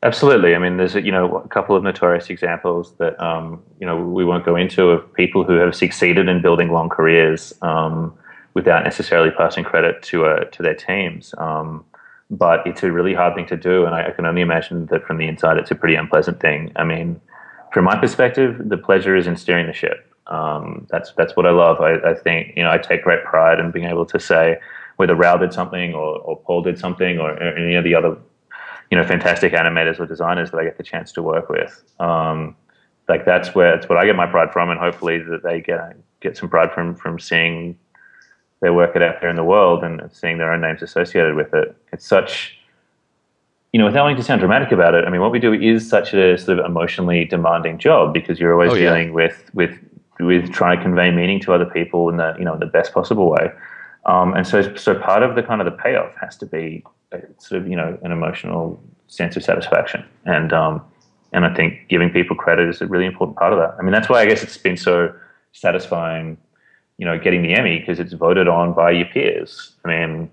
[0.03, 0.57] Absolutely.
[0.57, 3.97] I mean, there's a, you know a couple of notorious examples that um, you know
[3.97, 7.53] we won't go into of people who have succeeded in building long careers.
[7.63, 8.19] Um,
[8.59, 11.33] without necessarily passing credit to uh, to their teams.
[11.39, 11.85] Um,
[12.31, 15.05] but it's a really hard thing to do, and I, I, can only imagine that
[15.05, 16.73] from the inside, it's a pretty unpleasant thing.
[16.77, 17.21] I mean,
[17.73, 20.05] from my perspective, the pleasure is in steering the ship.
[20.27, 21.81] Um, that's that's what I love.
[21.81, 24.59] I, I, think you know I take great pride in being able to say
[24.97, 28.19] whether Raoul did something or, or Paul did something or any of the other
[28.91, 31.83] you know fantastic animators or designers that I get the chance to work with.
[31.99, 32.57] Um,
[33.09, 35.97] like that's where that's what I get my pride from, and hopefully that they get
[36.21, 37.79] get some pride from from seeing
[38.61, 41.77] their work out there in the world and seeing their own names associated with it.
[41.92, 42.59] It's such,
[43.73, 45.88] you know, without wanting to sound dramatic about it, I mean, what we do is
[45.88, 48.90] such a sort of emotionally demanding job because you're always oh, yeah.
[48.90, 49.79] dealing with with
[50.21, 53.31] with trying to convey meaning to other people in the you know the best possible
[53.31, 53.53] way.
[54.07, 57.21] Um, and so, so part of the kind of the payoff has to be a,
[57.38, 60.83] sort of you know an emotional sense of satisfaction, and um,
[61.33, 63.77] and I think giving people credit is a really important part of that.
[63.79, 65.14] I mean, that's why I guess it's been so
[65.53, 66.38] satisfying
[66.99, 69.73] you know, getting the Emmy because it's voted on by your peers.
[69.85, 70.31] I mean,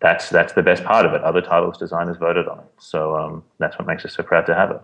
[0.00, 1.22] that's that's the best part of it.
[1.22, 4.54] Other titles designers voted on it, so um, that's what makes us so proud to
[4.54, 4.80] have it.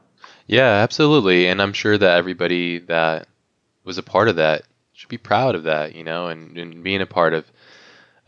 [0.47, 3.29] Yeah, absolutely, and I'm sure that everybody that
[3.85, 7.01] was a part of that should be proud of that, you know, and, and being
[7.01, 7.45] a part of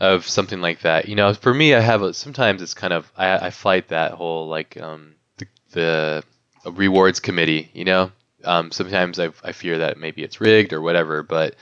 [0.01, 1.09] of something like that.
[1.09, 4.13] You know, for me, I have a, sometimes it's kind of I, I fight that
[4.13, 6.25] whole like um, the, the
[6.71, 7.71] rewards committee.
[7.73, 8.13] You know,
[8.45, 11.55] um, sometimes I I fear that maybe it's rigged or whatever, but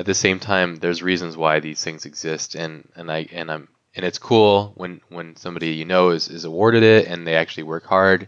[0.00, 3.68] at the same time, there's reasons why these things exist, and and I and I'm
[3.94, 7.64] and it's cool when when somebody you know is, is awarded it and they actually
[7.64, 8.26] work hard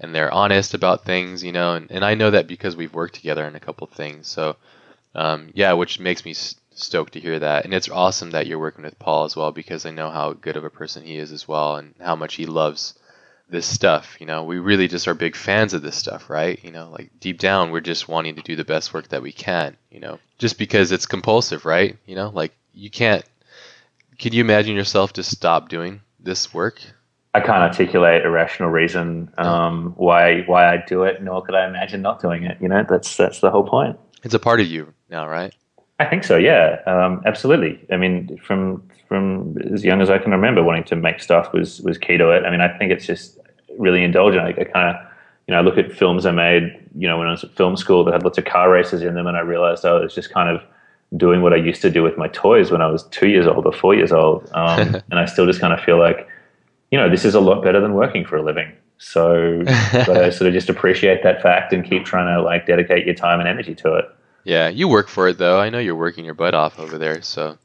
[0.00, 3.16] and they're honest about things, you know, and, and I know that because we've worked
[3.16, 4.28] together on a couple of things.
[4.28, 4.56] So,
[5.14, 7.66] um, yeah, which makes me stoked to hear that.
[7.66, 10.56] And it's awesome that you're working with Paul as well because I know how good
[10.56, 12.94] of a person he is as well and how much he loves
[13.50, 14.16] this stuff.
[14.20, 16.62] You know, we really just are big fans of this stuff, right?
[16.62, 19.32] You know, like deep down, we're just wanting to do the best work that we
[19.32, 21.96] can, you know, just because it's compulsive, right?
[22.06, 23.24] You know, like you can't,
[24.18, 26.80] can you imagine yourself just stop doing this work?
[27.32, 31.66] I can't articulate a rational reason um, why why I do it, nor could I
[31.66, 32.58] imagine not doing it.
[32.60, 33.98] You know, that's that's the whole point.
[34.24, 35.54] It's a part of you now, right?
[36.00, 36.36] I think so.
[36.36, 37.78] Yeah, um, absolutely.
[37.92, 41.80] I mean, from from as young as I can remember, wanting to make stuff was
[41.82, 42.44] was key to it.
[42.44, 43.38] I mean, I think it's just
[43.78, 44.42] really indulgent.
[44.44, 45.06] I, I kind of
[45.50, 47.76] you know, I look at films I made, you know, when I was at film
[47.76, 50.30] school that had lots of car races in them, and I realized I was just
[50.30, 50.62] kind of
[51.16, 53.66] doing what I used to do with my toys when I was two years old
[53.66, 54.48] or four years old.
[54.54, 56.28] Um, and I still just kind of feel like,
[56.92, 58.72] you know, this is a lot better than working for a living.
[58.98, 63.04] So, but I sort of just appreciate that fact and keep trying to like dedicate
[63.04, 64.04] your time and energy to it.
[64.44, 65.58] Yeah, you work for it though.
[65.58, 67.58] I know you're working your butt off over there, so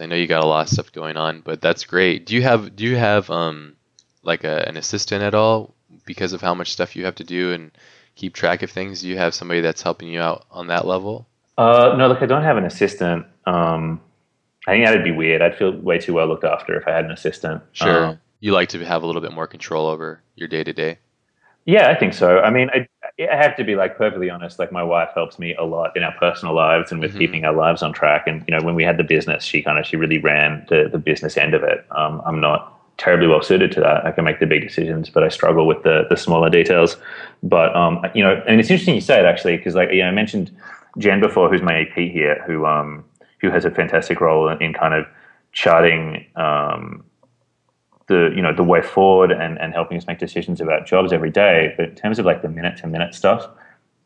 [0.00, 1.42] I know you got a lot of stuff going on.
[1.42, 2.26] But that's great.
[2.26, 3.76] Do you have do you have um
[4.24, 7.52] like a, an assistant at all because of how much stuff you have to do
[7.52, 7.70] and
[8.16, 9.02] keep track of things?
[9.02, 11.26] Do you have somebody that's helping you out on that level?
[11.56, 13.26] Uh, no, look, I don't have an assistant.
[13.46, 14.00] Um,
[14.66, 15.42] I think that'd be weird.
[15.42, 17.62] I'd feel way too well looked after if I had an assistant.
[17.72, 18.06] Sure.
[18.06, 20.98] Um, you like to have a little bit more control over your day to day.
[21.66, 22.40] Yeah, I think so.
[22.40, 22.86] I mean, I,
[23.18, 24.58] I, have to be like perfectly honest.
[24.58, 27.20] Like my wife helps me a lot in our personal lives and with mm-hmm.
[27.20, 28.26] keeping our lives on track.
[28.26, 30.90] And you know, when we had the business, she kind of she really ran the
[30.92, 31.86] the business end of it.
[31.90, 34.04] Um, I'm not terribly well suited to that.
[34.06, 36.96] I can make the big decisions, but I struggle with the the smaller details.
[37.42, 40.08] But um, you know, and it's interesting you say it actually because like you know,
[40.08, 40.50] I mentioned
[40.98, 43.04] Jen before, who's my AP here, who um
[43.40, 45.06] who has a fantastic role in, in kind of
[45.52, 47.04] charting um
[48.06, 51.30] the you know the way forward and and helping us make decisions about jobs every
[51.30, 51.74] day.
[51.76, 53.46] But in terms of like the minute to minute stuff,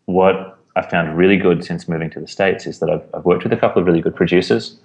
[0.07, 3.43] what I found really good since moving to the states is that I've, I've worked
[3.43, 4.79] with a couple of really good producers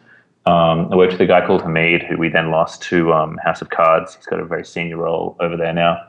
[0.46, 3.62] um, I worked with a guy called Hamid, who we then lost to um, House
[3.62, 4.16] of Cards.
[4.16, 6.06] He's got a very senior role over there now.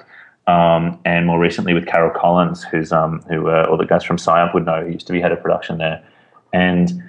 [0.47, 4.16] Um, and more recently with Carol Collins, who's um, who uh, all the guys from
[4.16, 6.05] Psyop would know, who used to be head of production there.
[6.53, 7.03] And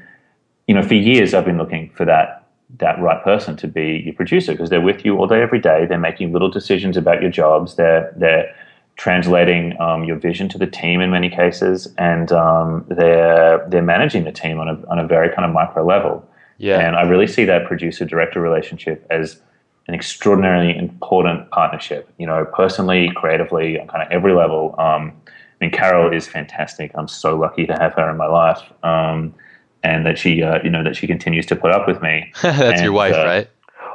[0.68, 4.14] you know, for years I've been looking for that that right person to be your
[4.14, 5.86] producer because they're with you all day, every day.
[5.86, 7.76] They're making little decisions about your jobs.
[7.76, 8.56] They're they're
[8.98, 14.24] translating um, your vision to the team in many cases, and um, they're they're managing
[14.24, 16.28] the team on a on a very kind of micro level.
[16.58, 16.80] Yeah.
[16.80, 19.42] And I really see that producer director relationship as
[19.88, 24.76] an extraordinarily important partnership, you know, personally, creatively, on kind of every level.
[24.80, 26.92] Um, I mean, Carol is fantastic.
[26.96, 28.62] I'm so lucky to have her in my life.
[28.84, 29.36] Um,
[29.84, 32.34] and that she, uh, you know, that she continues to put up with me.
[32.42, 33.50] That's and, your wife, uh, right?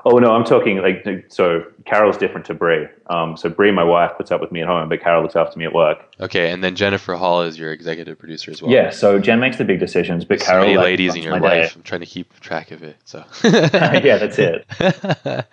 [0.05, 1.65] Oh no, I'm talking like so.
[1.85, 2.87] Carol's different to Brie.
[3.07, 5.59] Um, so Brie, my wife, puts up with me at home, but Carol looks after
[5.59, 5.99] me at work.
[6.21, 8.71] Okay, and then Jennifer Hall is your executive producer as well.
[8.71, 10.65] Yeah, so Jen makes the big decisions, but so Carol.
[10.65, 11.71] Many like, ladies in your life.
[11.71, 11.71] Day.
[11.75, 12.97] I'm trying to keep track of it.
[13.05, 13.25] So.
[13.45, 14.67] yeah, that's it.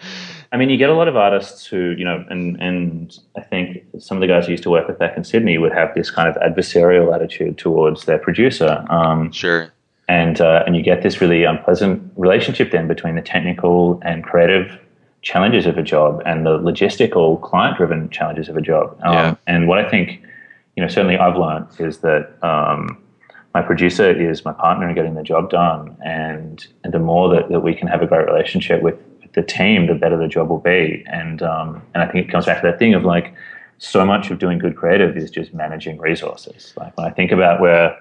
[0.51, 3.83] I mean, you get a lot of artists who, you know, and and I think
[3.99, 6.09] some of the guys I used to work with back in Sydney would have this
[6.09, 8.85] kind of adversarial attitude towards their producer.
[8.89, 9.73] Um, sure
[10.07, 14.79] and uh, and you get this really unpleasant relationship then between the technical and creative
[15.21, 18.97] challenges of a job and the logistical client-driven challenges of a job.
[19.03, 19.35] Um, yeah.
[19.47, 20.21] And what I think,
[20.75, 22.97] you know, certainly I've learned is that um,
[23.53, 27.49] my producer is my partner in getting the job done, and and the more that,
[27.49, 28.95] that we can have a great relationship with
[29.33, 31.03] the team, the better the job will be.
[31.07, 33.33] And um, and I think it comes back to that thing of like
[33.79, 36.73] so much of doing good creative is just managing resources.
[36.77, 37.97] Like when I think about where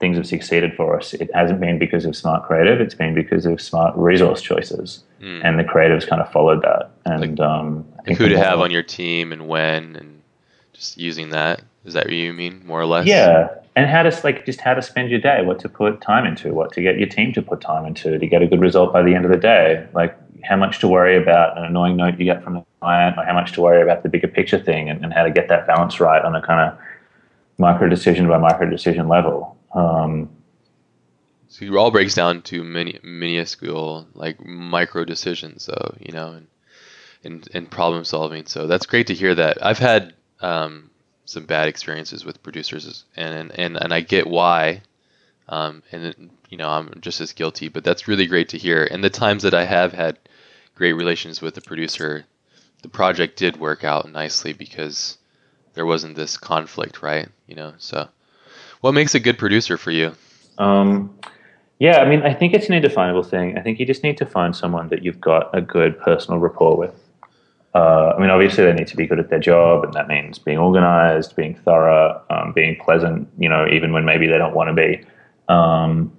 [0.00, 2.80] things have succeeded for us, it hasn't been because of smart creative.
[2.80, 5.44] It's been because of smart resource choices, mm.
[5.44, 6.90] and the creatives kind of followed that.
[7.04, 10.22] And like, um, who to have on your team and when, and
[10.72, 11.62] just using that.
[11.84, 13.06] Is that what you mean, more or less?
[13.06, 16.26] Yeah, and how to like just how to spend your day, what to put time
[16.26, 18.92] into, what to get your team to put time into to get a good result
[18.92, 19.86] by the end of the day.
[19.94, 23.24] Like how much to worry about an annoying note you get from the client, or
[23.24, 25.66] how much to worry about the bigger picture thing, and, and how to get that
[25.66, 26.78] balance right on a kind of
[27.58, 29.57] micro decision by micro decision level.
[29.74, 30.30] Um,
[31.48, 36.46] so it all breaks down to many minuscule like micro decisions, though you know, and
[37.24, 38.46] and, and problem solving.
[38.46, 39.64] So that's great to hear that.
[39.64, 40.90] I've had um,
[41.24, 44.82] some bad experiences with producers, and and and I get why.
[45.48, 48.84] Um, and you know, I'm just as guilty, but that's really great to hear.
[48.84, 50.18] And the times that I have had
[50.74, 52.24] great relations with the producer,
[52.82, 55.16] the project did work out nicely because
[55.74, 57.28] there wasn't this conflict, right?
[57.46, 58.08] You know, so
[58.80, 60.12] what makes a good producer for you?
[60.58, 61.16] Um,
[61.78, 63.56] yeah, I mean, I think it's an indefinable thing.
[63.56, 66.76] I think you just need to find someone that you've got a good personal rapport
[66.76, 66.94] with.
[67.74, 70.38] Uh, I mean, obviously, they need to be good at their job, and that means
[70.38, 74.68] being organized, being thorough, um, being pleasant, you know, even when maybe they don't want
[74.68, 75.04] to be.
[75.48, 76.12] Um,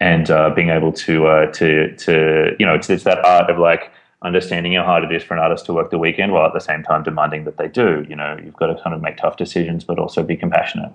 [0.00, 3.58] and uh, being able to, uh, to, to, you know, it's, it's that art of
[3.58, 3.92] like,
[4.22, 6.60] understanding how hard it is for an artist to work the weekend while at the
[6.60, 8.04] same time demanding that they do.
[8.08, 10.92] You know, you've got to kind of make tough decisions, but also be compassionate.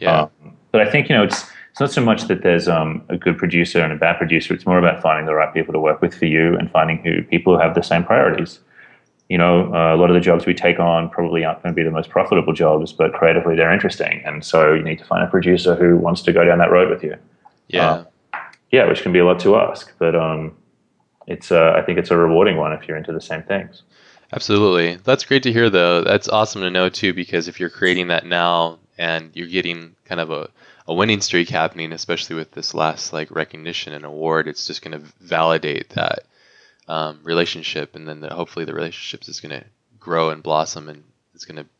[0.00, 0.22] Yeah.
[0.22, 3.16] Um, but I think you know it's it's not so much that there's um, a
[3.16, 4.52] good producer and a bad producer.
[4.54, 7.22] It's more about finding the right people to work with for you and finding who
[7.22, 8.58] people who have the same priorities.
[9.30, 11.76] you know, uh, a lot of the jobs we take on probably aren't going to
[11.76, 14.20] be the most profitable jobs, but creatively they're interesting.
[14.26, 16.90] And so you need to find a producer who wants to go down that road
[16.90, 17.14] with you.
[17.68, 17.90] Yeah.
[17.90, 18.04] Uh,
[18.72, 20.56] yeah, which can be a lot to ask, but um,
[21.28, 23.82] it's uh, I think it's a rewarding one if you're into the same things.
[24.32, 24.96] Absolutely.
[24.96, 26.02] That's great to hear, though.
[26.02, 30.20] That's awesome to know, too, because if you're creating that now and you're getting kind
[30.20, 30.50] of a,
[30.86, 35.00] a winning streak happening, especially with this last like recognition and award, it's just going
[35.00, 36.20] to validate that
[36.86, 37.96] um, relationship.
[37.96, 39.66] And then the, hopefully the relationship is going to
[39.98, 41.02] grow and blossom and
[41.34, 41.70] it's going to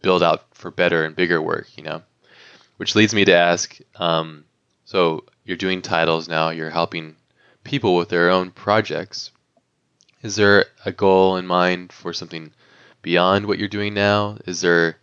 [0.00, 2.02] build out for better and bigger work, you know?
[2.76, 4.44] Which leads me to ask um,
[4.84, 7.16] so you're doing titles now, you're helping
[7.64, 9.30] people with their own projects
[10.24, 12.50] is there a goal in mind for something
[13.02, 14.38] beyond what you're doing now?
[14.46, 14.96] Is there,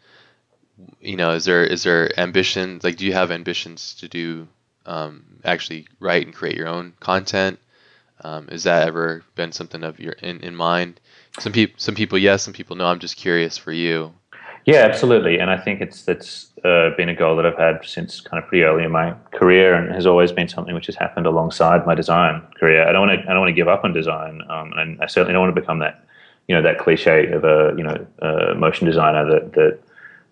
[1.00, 2.80] you know, is there is there ambition?
[2.84, 4.48] Like, do you have ambitions to do
[4.86, 7.60] um, actually write and create your own content?
[8.24, 11.00] Um, that ever been something of your in, in mind?
[11.40, 12.44] Some people, some people, yes.
[12.44, 12.86] Some people, no.
[12.86, 14.14] I'm just curious for you.
[14.66, 15.40] Yeah, absolutely.
[15.40, 18.48] And I think it's that's uh, been a goal that I've had since kind of
[18.48, 21.96] pretty early in my career, and has always been something which has happened alongside my
[21.96, 22.88] design career.
[22.88, 25.08] I don't want to I don't want to give up on design, um, and I
[25.08, 26.06] certainly don't want to become that
[26.48, 29.80] you know that cliche of a you know a motion designer that that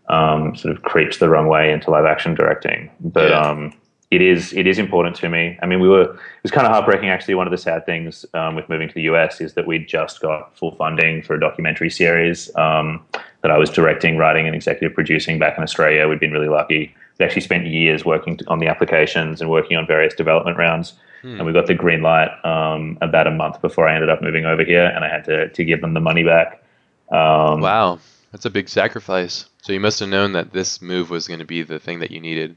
[0.10, 2.90] um, sort of creeps the wrong way into live action directing.
[3.00, 3.40] But yeah.
[3.40, 3.74] um,
[4.12, 5.58] it is it is important to me.
[5.62, 7.36] I mean, we were it was kind of heartbreaking actually.
[7.36, 10.20] One of the sad things um, with moving to the US is that we just
[10.20, 13.06] got full funding for a documentary series um,
[13.42, 16.08] that I was directing, writing, and executive producing back in Australia.
[16.08, 16.96] We'd been really lucky.
[17.20, 21.36] We actually spent years working on the applications and working on various development rounds, hmm.
[21.36, 24.46] and we got the green light um, about a month before I ended up moving
[24.46, 26.64] over here, and I had to to give them the money back.
[27.12, 28.00] Um, wow,
[28.32, 29.49] that's a big sacrifice.
[29.62, 32.12] So you must have known that this move was going to be the thing that
[32.12, 32.56] you needed?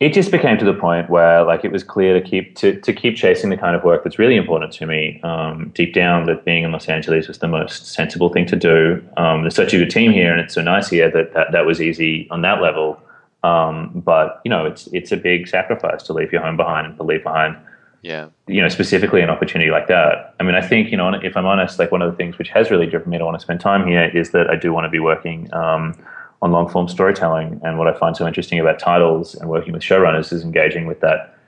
[0.00, 2.92] It just became to the point where like it was clear to keep to, to
[2.92, 5.20] keep chasing the kind of work that's really important to me.
[5.22, 9.00] Um, deep down that being in los angeles was the most sensible thing to do.
[9.16, 11.66] Um, there's such a good team here and it's so nice here that that, that
[11.66, 13.00] was easy on that level.
[13.44, 16.96] Um, but you know it's it's a big sacrifice to leave your home behind and
[16.96, 17.56] to leave behind
[18.02, 21.36] yeah you know specifically an opportunity like that i mean i think you know if
[21.36, 23.42] i'm honest like one of the things which has really driven me to want to
[23.42, 25.94] spend time here is that i do want to be working um,
[26.42, 27.60] on long form storytelling.
[27.62, 31.00] And what I find so interesting about titles and working with showrunners is engaging with
[31.00, 31.38] that,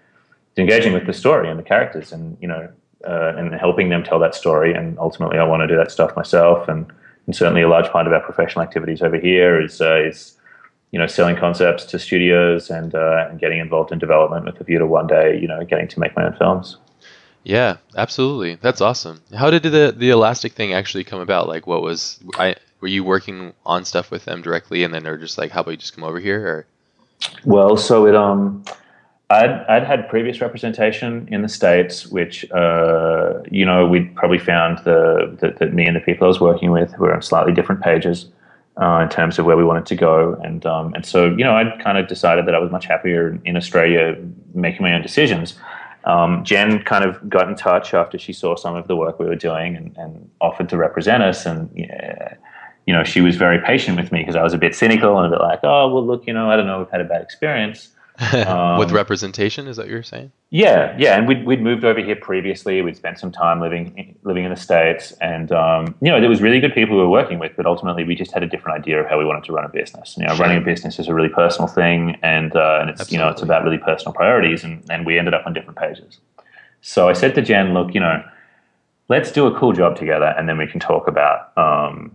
[0.56, 2.68] engaging with the story and the characters, and you know,
[3.06, 4.72] uh, and helping them tell that story.
[4.72, 6.68] And ultimately, I want to do that stuff myself.
[6.68, 6.86] And,
[7.26, 10.38] and certainly, a large part of our professional activities over here is uh, is
[10.94, 14.64] you know selling concepts to studios and uh, and getting involved in development with a
[14.64, 16.76] view to one day you know getting to make my own films.
[17.42, 18.54] Yeah, absolutely.
[18.54, 19.20] That's awesome.
[19.36, 21.48] How did the the elastic thing actually come about?
[21.48, 22.54] Like, what was I?
[22.80, 25.70] were you working on stuff with them directly, and then they're just like, "How about
[25.70, 26.66] you just come over here?" Or
[27.44, 28.62] well, so it um,
[29.30, 34.78] I'd I'd had previous representation in the states, which uh, you know we'd probably found
[34.84, 37.80] the that, that me and the people I was working with were on slightly different
[37.80, 38.26] pages.
[38.76, 40.34] Uh, in terms of where we wanted to go.
[40.42, 43.38] And um, and so you know, I'd kind of decided that I was much happier
[43.44, 44.16] in Australia
[44.52, 45.54] making my own decisions.
[46.04, 49.26] Um, Jen kind of got in touch after she saw some of the work we
[49.26, 51.46] were doing and, and offered to represent us.
[51.46, 51.70] And
[52.86, 55.26] you know, she was very patient with me because I was a bit cynical and
[55.26, 57.22] a bit like, oh, well, look, you know, I don't know, we've had a bad
[57.22, 57.88] experience.
[58.44, 60.30] Um, with representation, is that what you're saying?
[60.50, 62.80] Yeah, yeah, and we'd, we'd moved over here previously.
[62.80, 66.40] We'd spent some time living living in the states, and um, you know there was
[66.40, 67.52] really good people we were working with.
[67.56, 69.68] But ultimately, we just had a different idea of how we wanted to run a
[69.68, 70.16] business.
[70.16, 70.46] You know, sure.
[70.46, 73.16] running a business is a really personal thing, and uh, and it's Absolutely.
[73.16, 76.18] you know it's about really personal priorities, and and we ended up on different pages.
[76.82, 78.22] So I said to Jen, look, you know,
[79.08, 82.14] let's do a cool job together, and then we can talk about um,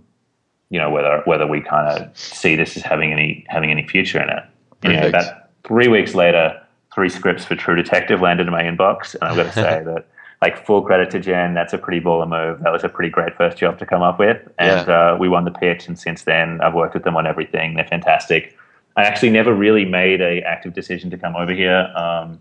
[0.70, 4.22] you know whether whether we kind of see this as having any having any future
[4.22, 4.44] in it.
[4.84, 6.62] You know, about three weeks later,
[6.94, 10.06] three scripts for True Detective landed in my inbox, and I've got to say that
[10.42, 12.64] like full credit to Jen, that's a pretty baller move.
[12.64, 15.12] That was a pretty great first job to come up with, and yeah.
[15.12, 15.88] uh, we won the pitch.
[15.88, 17.76] And since then, I've worked with them on everything.
[17.76, 18.58] They're fantastic.
[18.96, 21.92] I actually never really made a active decision to come over here.
[21.96, 22.40] Um,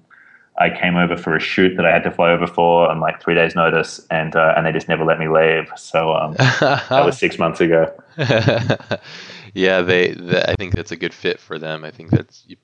[0.58, 3.22] I came over for a shoot that I had to fly over for on like
[3.22, 5.70] three days' notice, and uh, and they just never let me leave.
[5.76, 7.92] So um, that was six months ago.
[9.54, 11.84] yeah, they, they, I think that's a good fit for them.
[11.84, 12.56] I think that's you,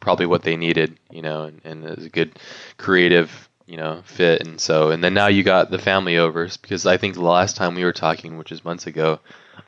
[0.00, 2.38] probably what they needed, you know, and, and it was a good
[2.78, 4.46] creative, you know, fit.
[4.46, 7.56] And so, and then now you got the family over because I think the last
[7.56, 9.20] time we were talking, which is months ago,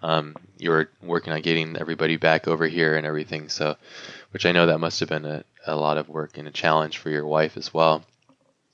[0.03, 3.49] um, you were working on getting everybody back over here and everything.
[3.49, 3.77] So,
[4.31, 6.99] which I know that must have been a, a lot of work and a challenge
[6.99, 8.03] for your wife as well.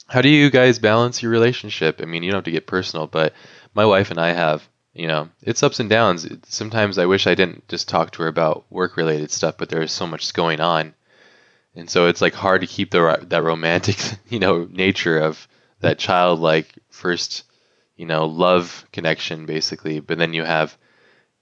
[0.06, 2.00] How do you guys balance your relationship?
[2.00, 3.34] I mean, you don't have to get personal, but
[3.74, 6.26] my wife and I have, you know, it's ups and downs.
[6.48, 9.92] Sometimes I wish I didn't just talk to her about work related stuff, but there's
[9.92, 10.94] so much going on.
[11.78, 13.96] And so it's like hard to keep the that romantic,
[14.28, 15.46] you know, nature of
[15.80, 17.44] that childlike first,
[17.96, 20.00] you know, love connection basically.
[20.00, 20.76] But then you have,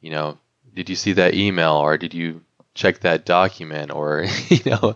[0.01, 0.39] you know,
[0.75, 2.43] did you see that email or did you
[2.75, 4.95] check that document or you know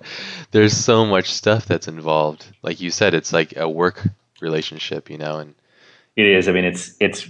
[0.51, 2.47] there's so much stuff that's involved.
[2.62, 4.07] Like you said it's like a work
[4.43, 5.55] relationship you know and
[6.16, 6.49] it is.
[6.49, 7.26] I mean it's it's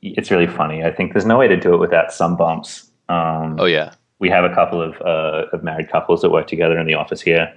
[0.00, 0.84] it's really funny.
[0.84, 2.88] I think there's no way to do it without some bumps.
[3.08, 6.78] Um, oh yeah we have a couple of, uh, of married couples that work together
[6.78, 7.52] in the office here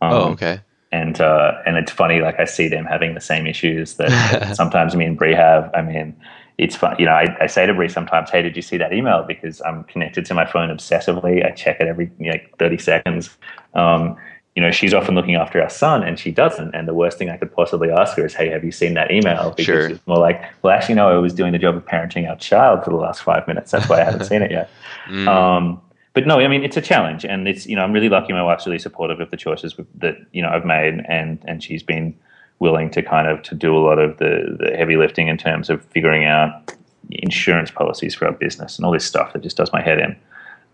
[0.00, 0.60] um, oh okay
[0.92, 4.10] and uh, and it's funny like i see them having the same issues that
[4.60, 6.16] sometimes me and brie have i mean
[6.58, 6.96] it's fun.
[6.98, 9.60] You know, I, I say to Brie sometimes, "Hey, did you see that email?" Because
[9.62, 11.44] I'm connected to my phone obsessively.
[11.44, 13.36] I check it every you know, 30 seconds.
[13.74, 14.16] Um,
[14.54, 16.72] you know, she's often looking after our son, and she doesn't.
[16.76, 19.10] And the worst thing I could possibly ask her is, "Hey, have you seen that
[19.10, 19.88] email?" Because sure.
[19.90, 21.08] it's more like, "Well, actually, no.
[21.08, 23.72] I was doing the job of parenting our child for the last five minutes.
[23.72, 24.70] That's why I haven't seen it yet."
[25.08, 25.26] Mm.
[25.26, 25.80] Um,
[26.14, 28.32] but no, I mean, it's a challenge, and it's you know, I'm really lucky.
[28.32, 31.82] My wife's really supportive of the choices that you know I've made, and and she's
[31.82, 32.16] been
[32.60, 35.68] willing to kind of to do a lot of the, the heavy lifting in terms
[35.68, 36.72] of figuring out
[37.10, 40.16] insurance policies for our business and all this stuff that just does my head in.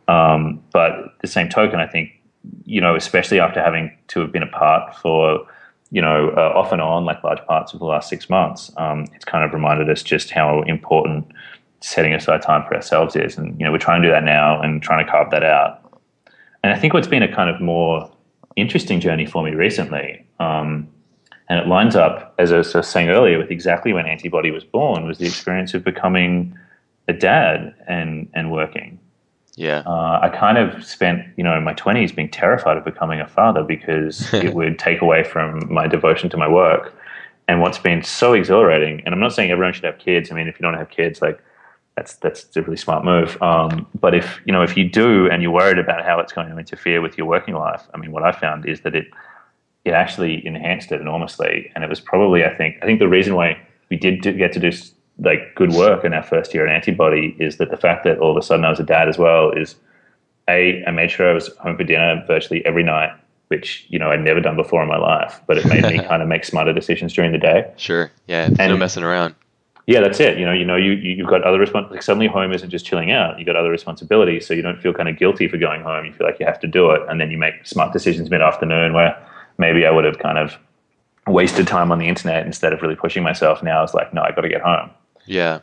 [0.07, 2.11] Um, but the same token, I think,
[2.65, 5.47] you know, especially after having to have been apart for,
[5.91, 9.07] you know, uh, off and on, like large parts of the last six months, um,
[9.15, 11.33] it's kind of reminded us just how important
[11.81, 13.37] setting aside time for ourselves is.
[13.39, 16.01] And, you know, we're trying to do that now and trying to carve that out.
[16.63, 18.11] And I think what's been a kind of more
[18.57, 20.89] interesting journey for me recently, um,
[21.49, 25.05] and it lines up, as I was saying earlier, with exactly when Antibody was born,
[25.05, 26.57] was the experience of becoming
[27.09, 29.01] a dad and, and working.
[29.57, 29.83] Yeah.
[29.85, 33.65] Uh, I kind of spent, you know, my 20s being terrified of becoming a father
[33.65, 36.95] because it would take away from my devotion to my work.
[37.49, 40.31] And what's been so exhilarating, and I'm not saying everyone should have kids.
[40.31, 41.43] I mean, if you don't have kids, like
[41.97, 43.41] that's that's a really smart move.
[43.43, 46.49] Um, but if you know if you do and you're worried about how it's going
[46.49, 49.07] to interfere with your working life, I mean, what I found is that it
[49.85, 51.71] it actually enhanced it enormously.
[51.75, 54.61] And it was probably, I think, I think the reason why we did get to
[54.61, 54.71] do
[55.19, 58.31] like good work in our first year at Antibody is that the fact that all
[58.31, 59.77] of a sudden I was a dad as well is
[60.49, 63.11] a I made sure I was home for dinner virtually every night,
[63.49, 66.23] which you know I'd never done before in my life, but it made me kind
[66.23, 67.71] of make smarter decisions during the day.
[67.77, 69.35] Sure, yeah, and, no messing around.
[69.87, 70.39] Yeah, that's it.
[70.39, 73.11] You know, you know, you you've got other respons- like suddenly home isn't just chilling
[73.11, 73.39] out.
[73.39, 76.05] You've got other responsibilities, so you don't feel kind of guilty for going home.
[76.05, 78.41] You feel like you have to do it, and then you make smart decisions mid
[78.41, 79.17] afternoon where
[79.59, 80.57] maybe I would have kind of
[81.27, 83.63] wasted time on the internet instead of really pushing myself.
[83.63, 84.91] Now it's like, no, I got to get home.
[85.27, 85.61] Yeah,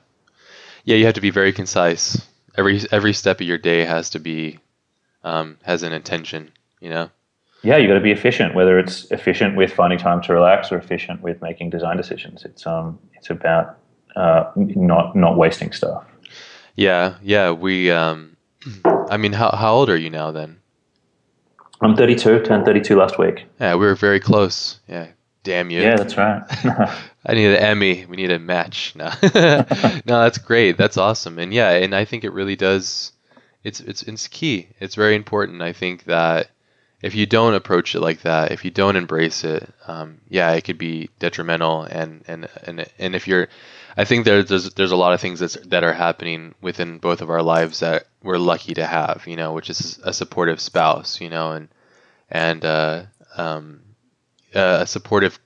[0.84, 0.96] yeah.
[0.96, 2.22] You have to be very concise.
[2.56, 4.60] Every every step of your day has to be
[5.24, 6.52] um, has an intention.
[6.80, 7.10] You know.
[7.64, 8.54] Yeah, you got to be efficient.
[8.54, 12.68] Whether it's efficient with finding time to relax or efficient with making design decisions, it's
[12.68, 13.78] um it's about
[14.18, 16.06] uh, not not wasting stuff.
[16.76, 17.52] Yeah, yeah.
[17.52, 18.36] We um,
[18.86, 20.58] I mean, how how old are you now then?
[21.80, 23.46] I'm 32, turned 32 last week.
[23.60, 24.80] Yeah, we were very close.
[24.88, 25.10] Yeah,
[25.44, 25.82] damn you.
[25.82, 26.42] Yeah, that's right.
[27.26, 28.06] I need an Emmy.
[28.06, 28.94] We need a match.
[28.96, 30.78] No, no, that's great.
[30.78, 31.38] That's awesome.
[31.38, 33.12] And yeah, and I think it really does.
[33.64, 34.70] It's it's it's key.
[34.80, 35.62] It's very important.
[35.62, 36.50] I think that
[37.02, 40.64] if you don't approach it like that, if you don't embrace it, um, yeah, it
[40.64, 41.84] could be detrimental.
[41.84, 43.50] And and and and if you're,
[43.98, 47.22] I think there's there's, there's a lot of things that's, that are happening within both
[47.22, 51.20] of our lives that we're lucky to have, you know, which is a supportive spouse,
[51.20, 51.68] you know, and
[52.30, 53.04] and uh,
[53.36, 53.82] um,
[54.54, 55.40] a supportive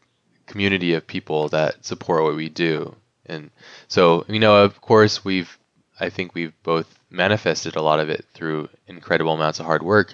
[0.47, 2.93] community of people that support what we do.
[3.25, 3.51] And
[3.87, 5.57] so, you know, of course, we've
[5.97, 10.13] I think we've both manifested a lot of it through incredible amounts of hard work,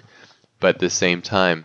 [0.60, 1.64] but at the same time,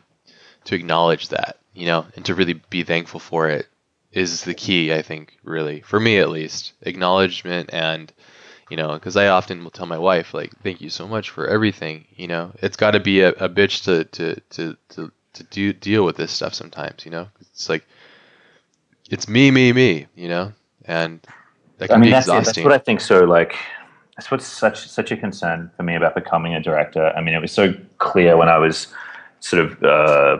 [0.65, 3.67] to acknowledge that, you know, and to really be thankful for it
[4.13, 6.73] is the key, I think, really, for me at least.
[6.83, 8.13] Acknowledgement and
[8.69, 11.47] you know, because I often will tell my wife, like, thank you so much for
[11.47, 12.05] everything.
[12.15, 15.73] You know, it's got to be a, a bitch to, to, to, to, to do,
[15.73, 17.27] deal with this stuff sometimes, you know?
[17.41, 17.85] It's like,
[19.11, 20.53] it's me, me, me, you know?
[20.85, 21.19] And
[21.77, 22.51] that can I mean, be that's exhausting.
[22.51, 22.55] It.
[22.55, 23.55] That's what I think so, like,
[24.15, 27.13] that's what's such, such a concern for me about becoming a director.
[27.15, 28.87] I mean, it was so clear when I was
[29.39, 30.39] sort of, uh,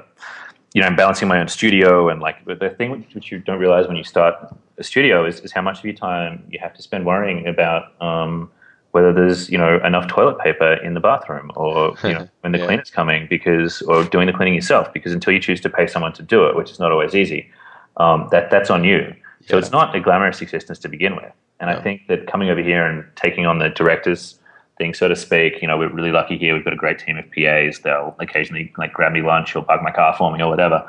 [0.74, 3.88] you know, I'm balancing my own studio and like the thing which you don't realize
[3.88, 4.36] when you start
[4.78, 8.00] a studio is, is how much of your time you have to spend worrying about
[8.02, 8.52] um,
[8.92, 12.58] whether there's you know enough toilet paper in the bathroom or you know when the
[12.58, 12.66] yeah.
[12.66, 16.14] cleaner's coming because or doing the cleaning yourself because until you choose to pay someone
[16.14, 17.50] to do it, which is not always easy,
[17.98, 19.14] um, that that's on you.
[19.46, 19.60] So yeah.
[19.60, 21.32] it's not a glamorous existence to begin with.
[21.60, 24.40] And I think that coming over here and taking on the director's
[24.84, 26.54] thing, so to speak, you know, we're really lucky here.
[26.54, 27.80] We've got a great team of PAs.
[27.80, 30.80] They'll occasionally like grab me lunch or park my car for me or whatever.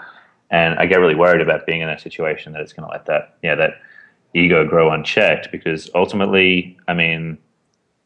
[0.51, 3.07] And I get really worried about being in a situation that it's going to let
[3.07, 3.81] that, yeah, that
[4.35, 7.39] ego grow unchecked because ultimately, I mean,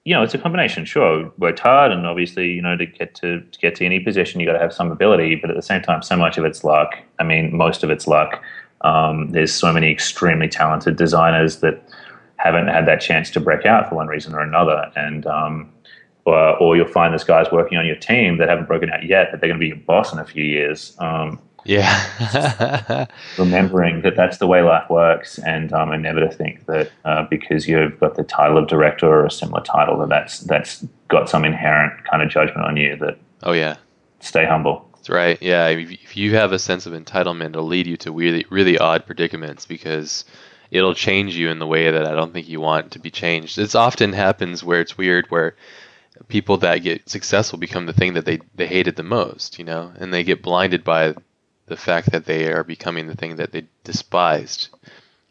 [0.05, 0.84] you know, it's a combination.
[0.84, 4.41] Sure, worked hard, and obviously, you know, to get to, to get to any position,
[4.41, 5.34] you got to have some ability.
[5.36, 6.99] But at the same time, so much of it's luck.
[7.18, 8.43] I mean, most of it's luck.
[8.82, 11.82] Um, there's so many extremely talented designers that,
[12.39, 14.91] haven't had that chance to break out for one reason or another.
[14.97, 15.70] And um,
[16.29, 19.29] or, or you'll find there's guys working on your team that haven't broken out yet,
[19.31, 20.97] but they're going to be your boss in a few years.
[20.99, 23.07] Um, yeah.
[23.39, 27.26] remembering that that's the way life works, and um, and never to think that uh,
[27.29, 31.29] because you've got the title of director or a similar title that that's that's got
[31.29, 32.97] some inherent kind of judgment on you.
[32.97, 33.76] That oh yeah,
[34.20, 34.89] stay humble.
[34.95, 35.41] That's right.
[35.43, 39.05] Yeah, if you have a sense of entitlement, it'll lead you to really really odd
[39.05, 40.24] predicaments because
[40.70, 43.59] it'll change you in the way that I don't think you want to be changed.
[43.59, 45.55] It often happens where it's weird where
[46.27, 49.93] people that get successful become the thing that they, they hated the most, you know,
[49.97, 51.14] and they get blinded by
[51.66, 54.69] the fact that they are becoming the thing that they despised.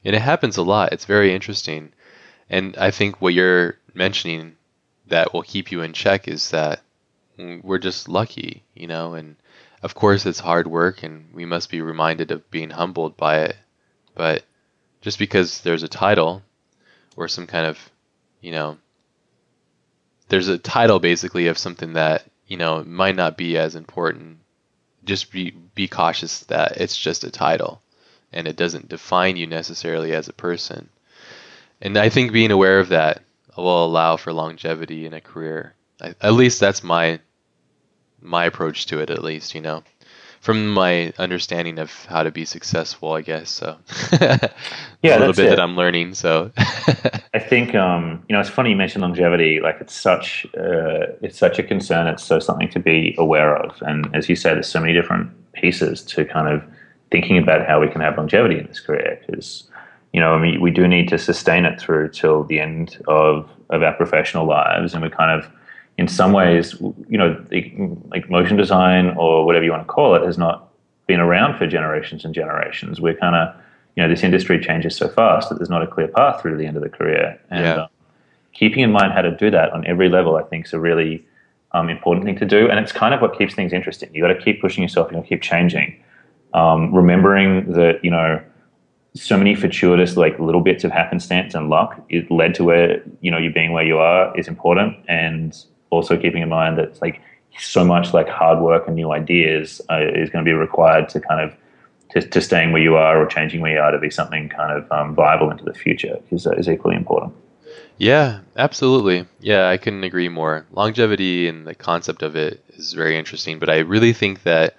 [0.06, 0.94] And it happens a lot.
[0.94, 1.92] It's very interesting.
[2.50, 4.56] And I think what you're mentioning
[5.08, 6.82] that will keep you in check is that
[7.38, 9.36] we're just lucky, you know, and
[9.84, 13.56] of course it's hard work and we must be reminded of being humbled by it.
[14.16, 14.44] But
[15.02, 16.42] just because there's a title
[17.16, 17.78] or some kind of,
[18.42, 18.78] you know,
[20.30, 24.40] there's a title basically of something that, you know, might not be as important
[25.08, 27.82] just be be cautious that it's just a title
[28.32, 30.90] and it doesn't define you necessarily as a person.
[31.82, 33.24] And I think being aware of that
[33.56, 35.74] will allow for longevity in a career.
[36.02, 37.20] I, at least that's my
[38.22, 39.10] my approach to it.
[39.10, 39.84] At least you know
[40.42, 43.50] from my understanding of how to be successful, I guess.
[43.50, 43.78] So
[44.22, 45.50] yeah, a little bit it.
[45.50, 46.14] that I'm learning.
[46.14, 46.52] So
[47.34, 49.60] I think um, you know it's funny you mentioned longevity.
[49.60, 52.08] Like it's such uh, it's such a concern.
[52.08, 53.82] It's so something to be aware of.
[53.82, 56.64] And as you say, there's so many different pieces to kind of
[57.12, 59.64] thinking about how we can have longevity in this career because
[60.14, 63.50] you know I mean we do need to sustain it through till the end of
[63.70, 65.52] of our professional lives, and we kind of
[65.98, 66.76] in some ways,
[67.10, 67.44] you know,
[68.10, 70.70] like motion design or whatever you want to call it has not
[71.08, 73.02] been around for generations and generations.
[73.02, 73.56] We're kind of,
[73.96, 76.58] you know, this industry changes so fast that there's not a clear path through to
[76.58, 77.40] the end of the career.
[77.50, 77.84] And yeah.
[77.84, 77.90] um,
[78.54, 81.26] keeping in mind how to do that on every level, I think, is a really
[81.72, 82.70] um, important thing to do.
[82.70, 84.14] And it's kind of what keeps things interesting.
[84.14, 85.10] You got to keep pushing yourself.
[85.10, 86.04] You got to keep changing.
[86.54, 88.42] Um, remembering that, you know,
[89.16, 93.32] so many fortuitous like little bits of happenstance and luck it led to where you
[93.32, 97.22] know you being where you are is important and also keeping in mind that like
[97.60, 101.20] so much like hard work and new ideas uh, is going to be required to
[101.20, 101.56] kind of
[102.12, 104.72] to, to, staying where you are or changing where you are to be something kind
[104.72, 107.34] of um, viable into the future is, uh, is equally important.
[107.98, 109.26] Yeah, absolutely.
[109.40, 110.66] Yeah, I couldn't agree more.
[110.72, 114.78] Longevity and the concept of it is very interesting, but I really think that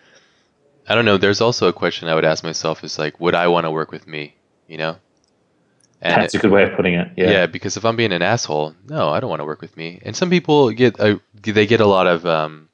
[0.89, 1.19] I don't know.
[1.19, 3.91] There's also a question I would ask myself: is like, would I want to work
[3.91, 4.35] with me?
[4.69, 4.97] You know,
[6.01, 7.09] and That's a good way of putting it.
[7.17, 7.31] Yeah.
[7.31, 10.01] Yeah, because if I'm being an asshole, no, I don't want to work with me.
[10.05, 12.69] And some people get a, they get a lot of um,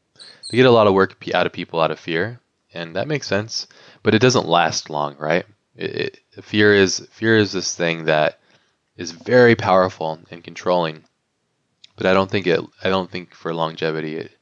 [0.50, 2.40] they get a lot of work out of people out of fear,
[2.74, 3.66] and that makes sense.
[4.02, 5.46] But it doesn't last long, right?
[5.74, 8.40] It, it, fear is fear is this thing that
[8.96, 11.04] is very powerful and controlling.
[11.96, 12.60] But I don't think it.
[12.82, 14.32] I don't think for longevity it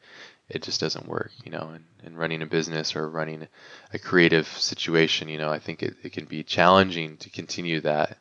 [0.48, 1.30] it just doesn't work.
[1.44, 3.46] You know, and, and running a business or running
[3.92, 8.18] a creative situation, you know, I think it, it can be challenging to continue that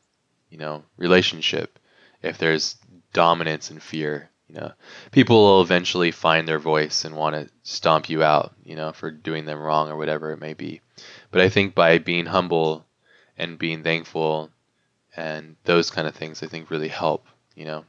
[0.51, 1.79] you know, relationship
[2.21, 2.75] if there's
[3.13, 4.29] dominance and fear.
[4.47, 4.71] You know,
[5.11, 9.09] people will eventually find their voice and want to stomp you out, you know, for
[9.09, 10.81] doing them wrong or whatever it may be.
[11.31, 12.85] But I think by being humble
[13.37, 14.51] and being thankful
[15.15, 17.85] and those kind of things, I think really help, you know.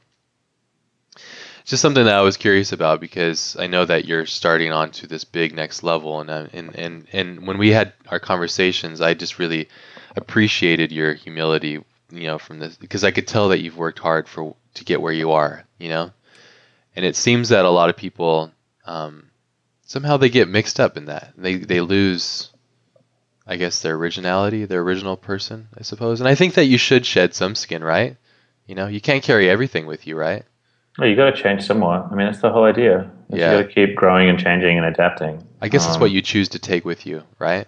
[1.65, 5.07] Just something that I was curious about because I know that you're starting on to
[5.07, 9.13] this big next level, and uh, and and and when we had our conversations, I
[9.13, 9.69] just really
[10.15, 11.83] appreciated your humility
[12.15, 15.01] you know, from this because I could tell that you've worked hard for to get
[15.01, 16.11] where you are, you know,
[16.95, 18.51] and it seems that a lot of people
[18.85, 19.29] um,
[19.85, 21.33] somehow they get mixed up in that.
[21.37, 22.51] They they lose,
[23.47, 26.19] I guess, their originality, their original person, I suppose.
[26.19, 28.17] And I think that you should shed some skin, right?
[28.67, 30.43] You know, you can't carry everything with you, right?
[30.97, 32.07] Well, you got to change somewhat.
[32.11, 33.09] I mean, that's the whole idea.
[33.29, 33.51] Yeah.
[33.51, 35.45] You got to keep growing and changing and adapting.
[35.59, 37.67] I guess um, it's what you choose to take with you, right?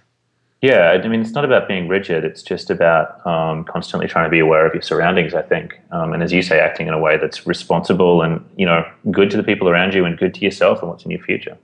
[0.66, 2.26] Yeah, I mean, it's not about being rigid.
[2.26, 5.36] It's just about um, constantly trying to be aware of your surroundings.
[5.36, 8.66] I think, um, and as you say, acting in a way that's responsible and you
[8.66, 11.22] know good to the people around you and good to yourself and what's in your
[11.22, 11.55] future.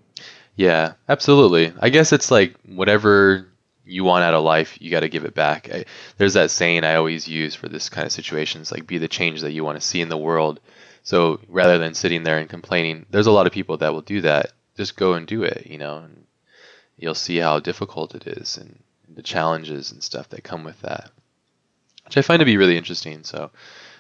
[0.56, 1.74] Yeah, absolutely.
[1.80, 3.48] I guess it's like whatever
[3.86, 5.74] you want out of life, you got to give it back.
[5.74, 5.86] I,
[6.20, 9.42] there's that saying I always use for this kind of situations, like be the change
[9.42, 10.60] that you want to see in the world.
[11.02, 14.22] So rather than sitting there and complaining, there's a lot of people that will do
[14.22, 14.52] that.
[14.78, 16.26] Just go and do it, you know, and
[16.98, 18.78] you'll see how difficult it is and
[19.16, 21.12] the challenges and stuff that come with that,
[22.06, 23.24] which I find to be really interesting.
[23.24, 23.52] So,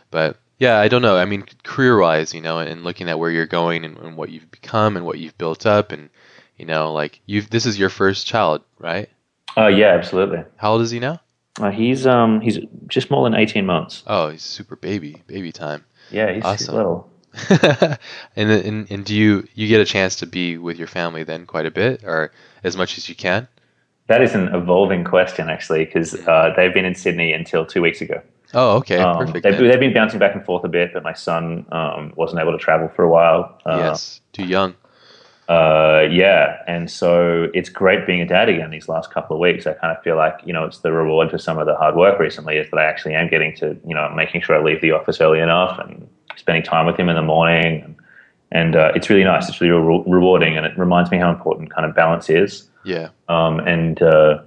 [0.09, 1.17] but yeah, I don't know.
[1.17, 4.29] I mean, career wise, you know, and looking at where you're going and, and what
[4.29, 6.09] you've become and what you've built up, and
[6.57, 9.09] you know, like you've this is your first child, right?
[9.57, 10.43] Oh uh, yeah, absolutely.
[10.57, 11.19] How old is he now?
[11.59, 14.03] Uh, he's um he's just more than eighteen months.
[14.07, 15.83] Oh, he's super baby, baby time.
[16.11, 16.75] Yeah, he's, he's Awesome.
[16.75, 17.11] little.
[18.35, 21.45] and, and and do you you get a chance to be with your family then
[21.45, 22.31] quite a bit or
[22.63, 23.47] as much as you can?
[24.11, 28.01] That is an evolving question actually, because uh, they've been in Sydney until two weeks
[28.01, 28.21] ago.
[28.53, 29.43] Oh, okay, Um, perfect.
[29.43, 32.51] they've, they've been bouncing back and forth a bit, but my son um, wasn't able
[32.51, 33.57] to travel for a while.
[33.65, 34.75] Uh, yes, too young.
[35.47, 39.65] Uh, yeah, and so it's great being a dad again these last couple of weeks.
[39.65, 41.95] I kind of feel like you know it's the reward for some of the hard
[41.95, 44.81] work recently is that I actually am getting to you know making sure I leave
[44.81, 46.05] the office early enough and
[46.35, 47.95] spending time with him in the morning, and,
[48.51, 49.47] and uh, it's really nice.
[49.47, 52.67] It's really re- rewarding, and it reminds me how important kind of balance is.
[52.83, 54.41] Yeah, Um, and uh,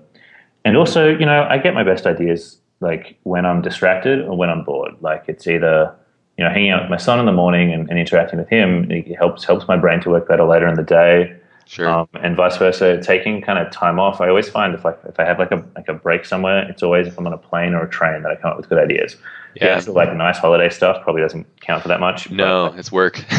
[0.64, 4.50] and also, you know, I get my best ideas like when I'm distracted or when
[4.50, 4.94] I'm bored.
[5.00, 5.94] Like it's either
[6.36, 8.90] you know hanging out with my son in the morning and, and interacting with him
[8.90, 11.88] it helps helps my brain to work better later in the day, sure.
[11.88, 13.00] um, and vice versa.
[13.02, 15.64] Taking kind of time off, I always find if like if I have like a
[15.76, 18.32] like a break somewhere, it's always if I'm on a plane or a train that
[18.32, 19.16] I come up with good ideas.
[19.56, 19.78] Yeah.
[19.80, 22.30] so like nice holiday stuff probably doesn't count for that much.
[22.30, 23.24] no, like, it's work.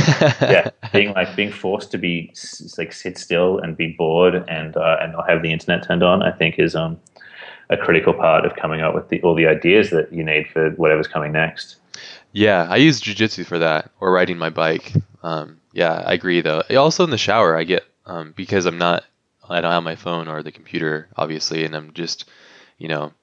[0.42, 2.34] yeah, being like being forced to be
[2.78, 6.24] like sit still and be bored and uh, and not have the internet turned on,
[6.24, 7.00] I think is um
[7.70, 10.70] a critical part of coming up with the, all the ideas that you need for
[10.72, 11.78] whatever's coming next.
[12.32, 14.94] Yeah, I use jujitsu for that or riding my bike.
[15.24, 16.64] Um, yeah, I agree though.
[16.78, 19.04] Also in the shower, I get um, because I'm not,
[19.50, 22.26] I don't have my phone or the computer, obviously, and I'm just,
[22.78, 23.14] you know,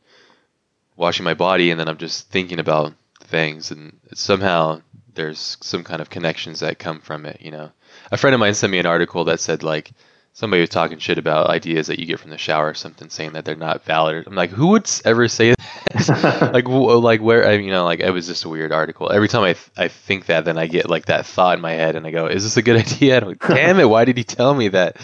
[1.03, 4.81] washing my body, and then I'm just thinking about things, and somehow
[5.15, 7.43] there's some kind of connections that come from it.
[7.43, 7.73] You know,
[8.11, 9.93] a friend of mine sent me an article that said like
[10.33, 13.33] somebody was talking shit about ideas that you get from the shower or something, saying
[13.33, 14.27] that they're not valid.
[14.27, 16.51] I'm like, who would ever say that?
[16.55, 17.47] like, w- like where?
[17.47, 19.11] I, you know, like it was just a weird article.
[19.13, 21.73] Every time I, th- I think that, then I get like that thought in my
[21.73, 23.89] head, and I go, "Is this a good idea?" I'm like, Damn it!
[23.89, 24.97] Why did he tell me that?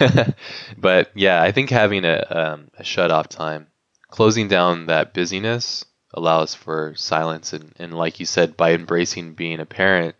[0.76, 3.68] but yeah, I think having a, um, a shut off time,
[4.14, 9.58] closing down that busyness, allows for silence, and, and like you said, by embracing being
[9.58, 10.14] a parent,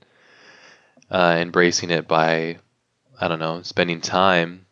[1.12, 2.58] uh, embracing it by,
[3.20, 4.66] I don't know, spending time,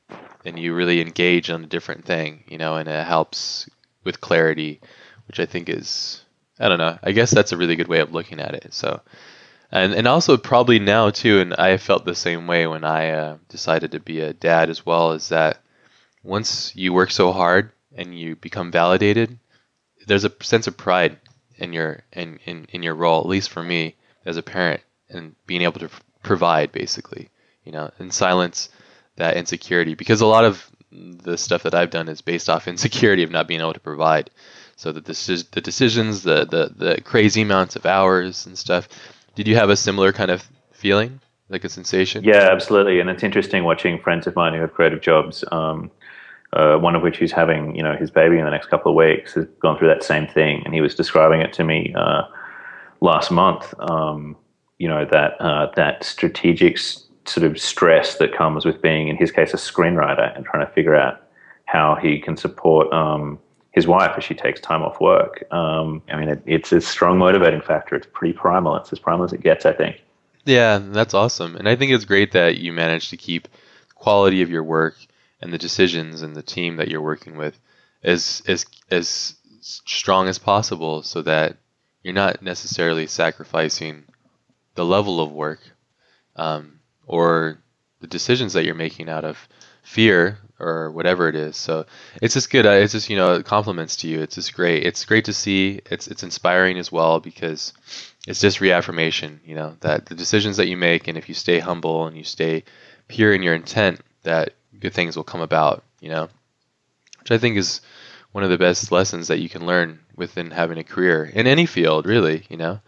[0.44, 3.70] and you really engage on a different thing, you know, and it helps
[4.02, 4.80] with clarity,
[5.28, 6.24] which I think is,
[6.58, 8.74] I don't know, I guess that's a really good way of looking at it.
[8.74, 9.02] So,
[9.70, 13.36] and and also probably now too, and I felt the same way when I uh,
[13.48, 15.12] decided to be a dad as well.
[15.12, 15.62] Is that
[16.24, 19.38] once you work so hard and you become validated,
[20.07, 21.18] there's a sense of pride
[21.57, 23.20] in your in, in, in your role.
[23.20, 25.90] At least for me as a parent, and being able to
[26.22, 27.28] provide basically,
[27.64, 28.68] you know, and silence
[29.16, 33.22] that insecurity because a lot of the stuff that I've done is based off insecurity
[33.22, 34.30] of not being able to provide.
[34.76, 38.88] So the deci- the decisions, the, the the crazy amounts of hours and stuff.
[39.34, 42.24] Did you have a similar kind of feeling, like a sensation?
[42.24, 43.01] Yeah, absolutely.
[43.01, 45.45] And it's interesting watching friends of mine who have creative jobs.
[45.53, 45.90] Um,
[46.53, 48.96] uh, one of which who's having you know his baby in the next couple of
[48.96, 52.22] weeks has gone through that same thing, and he was describing it to me uh,
[53.00, 53.74] last month.
[53.78, 54.36] Um,
[54.78, 59.30] you know that uh, that strategic sort of stress that comes with being, in his
[59.30, 61.22] case, a screenwriter and trying to figure out
[61.66, 63.38] how he can support um,
[63.70, 65.44] his wife as she takes time off work.
[65.53, 67.94] Um, I mean, it, it's a strong motivating factor.
[67.94, 68.76] It's pretty primal.
[68.76, 70.03] It's as primal as it gets, I think.
[70.44, 71.57] Yeah, that's awesome.
[71.57, 73.48] And I think it's great that you managed to keep
[73.94, 74.96] quality of your work
[75.43, 77.59] and the decisions and the team that you're working with
[78.03, 81.57] as as as strong as possible so that
[82.03, 84.05] you're not necessarily sacrificing
[84.74, 85.61] the level of work
[86.36, 87.59] um, or
[88.01, 89.49] the decisions that you're making out of
[89.82, 91.57] fear or whatever it is.
[91.57, 91.86] So
[92.20, 92.66] it's just good.
[92.66, 94.20] It's just you know compliments to you.
[94.20, 94.84] It's just great.
[94.84, 95.80] It's great to see.
[95.90, 97.72] It's it's inspiring as well because
[98.26, 99.40] it's just reaffirmation.
[99.45, 102.24] You know that the decisions that you make and if you stay humble and you
[102.24, 102.64] stay
[103.09, 105.83] pure in your intent, that good things will come about.
[106.01, 106.28] You know,
[107.20, 107.80] which I think is
[108.33, 111.66] one of the best lessons that you can learn within having a career in any
[111.66, 112.45] field, really.
[112.51, 112.80] You know.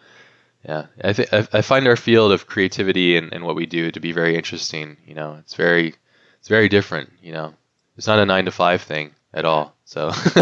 [0.67, 4.01] Yeah, I think I find our field of creativity and, and what we do to
[4.01, 4.97] be very interesting.
[5.07, 5.95] You know, it's very
[6.39, 7.11] it's very different.
[7.23, 7.55] You know,
[7.99, 9.75] it's not a nine to five thing at all.
[9.85, 10.09] So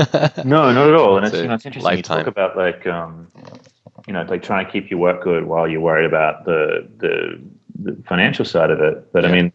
[0.45, 1.17] No, not at all.
[1.17, 1.83] And It's it's, you know, it's interesting.
[1.83, 2.19] lifetime.
[2.19, 3.27] You talk about like, um,
[4.07, 7.41] you know, like trying to keep your work good while you're worried about the the,
[7.83, 9.13] the financial side of it.
[9.13, 9.53] But I mean,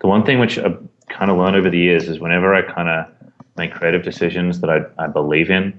[0.00, 0.78] the one thing which I've
[1.08, 3.06] kind of learned over the years is whenever I kind of
[3.56, 5.78] make creative decisions that I, I believe in,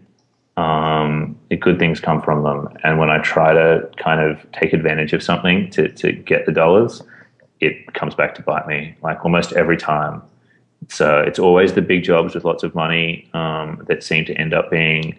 [0.57, 2.67] um, good things come from them.
[2.83, 6.51] And when I try to kind of take advantage of something to, to get the
[6.51, 7.01] dollars,
[7.59, 10.21] it comes back to bite me like almost every time.
[10.89, 14.53] So it's always the big jobs with lots of money um, that seem to end
[14.53, 15.17] up being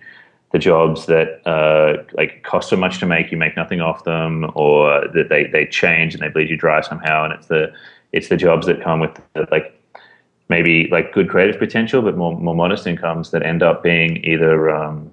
[0.52, 4.50] the jobs that uh, like cost so much to make you make nothing off them,
[4.54, 7.24] or that they, they change and they bleed you dry somehow.
[7.24, 7.72] And it's the
[8.12, 9.76] it's the jobs that come with the, like
[10.48, 14.70] maybe like good creative potential, but more more modest incomes that end up being either
[14.70, 15.10] um,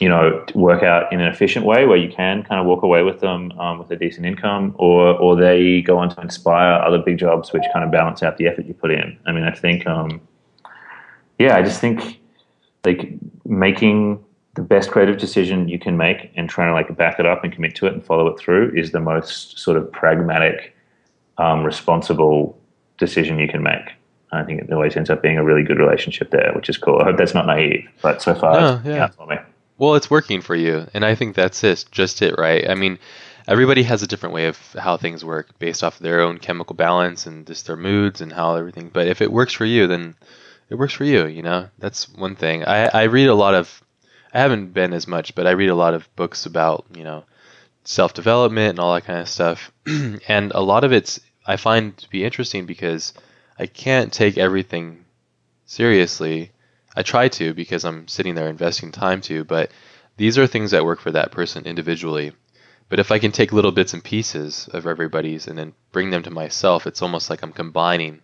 [0.00, 3.02] you know, work out in an efficient way where you can kind of walk away
[3.02, 6.98] with them um, with a decent income, or or they go on to inspire other
[6.98, 9.18] big jobs which kind of balance out the effort you put in.
[9.26, 10.20] I mean, I think, um,
[11.38, 12.18] yeah, I just think
[12.84, 13.12] like
[13.44, 14.24] making
[14.54, 17.52] the best creative decision you can make and trying to like back it up and
[17.52, 20.74] commit to it and follow it through is the most sort of pragmatic,
[21.36, 22.58] um, responsible
[22.96, 23.99] decision you can make.
[24.32, 27.00] I think it always ends up being a really good relationship there, which is cool.
[27.00, 29.08] I hope that's not naive, but so far, no, yeah.
[29.08, 29.36] for me.
[29.78, 32.68] Well, it's working for you, and I think that's it, just it, right?
[32.68, 32.98] I mean,
[33.48, 36.76] everybody has a different way of how things work based off of their own chemical
[36.76, 38.90] balance and just their moods and how everything.
[38.92, 40.14] But if it works for you, then
[40.68, 41.26] it works for you.
[41.26, 42.64] You know, that's one thing.
[42.64, 43.82] I I read a lot of.
[44.32, 47.24] I haven't been as much, but I read a lot of books about you know
[47.84, 49.72] self development and all that kind of stuff,
[50.28, 53.12] and a lot of it's I find to be interesting because
[53.60, 55.04] I can't take everything
[55.66, 56.50] seriously.
[56.96, 59.70] I try to because I'm sitting there investing time to, but
[60.16, 62.32] these are things that work for that person individually.
[62.88, 66.22] But if I can take little bits and pieces of everybody's and then bring them
[66.22, 68.22] to myself, it's almost like I'm combining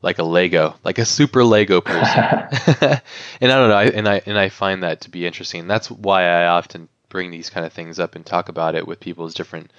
[0.00, 2.22] like a Lego, like a super Lego person.
[3.40, 5.66] and I don't know, I, and I and I find that to be interesting.
[5.66, 9.00] That's why I often bring these kind of things up and talk about it with
[9.00, 9.72] people's different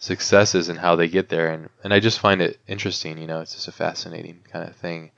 [0.00, 3.40] successes and how they get there and, and I just find it interesting, you know,
[3.40, 5.12] it's just a fascinating kind of thing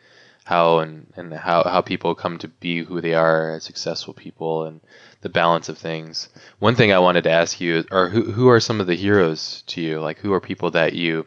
[0.45, 4.65] how and, and how, how people come to be who they are as successful people
[4.65, 4.81] and
[5.21, 6.29] the balance of things.
[6.59, 9.63] One thing I wanted to ask you are who who are some of the heroes
[9.69, 10.01] to you?
[10.01, 11.27] Like who are people that you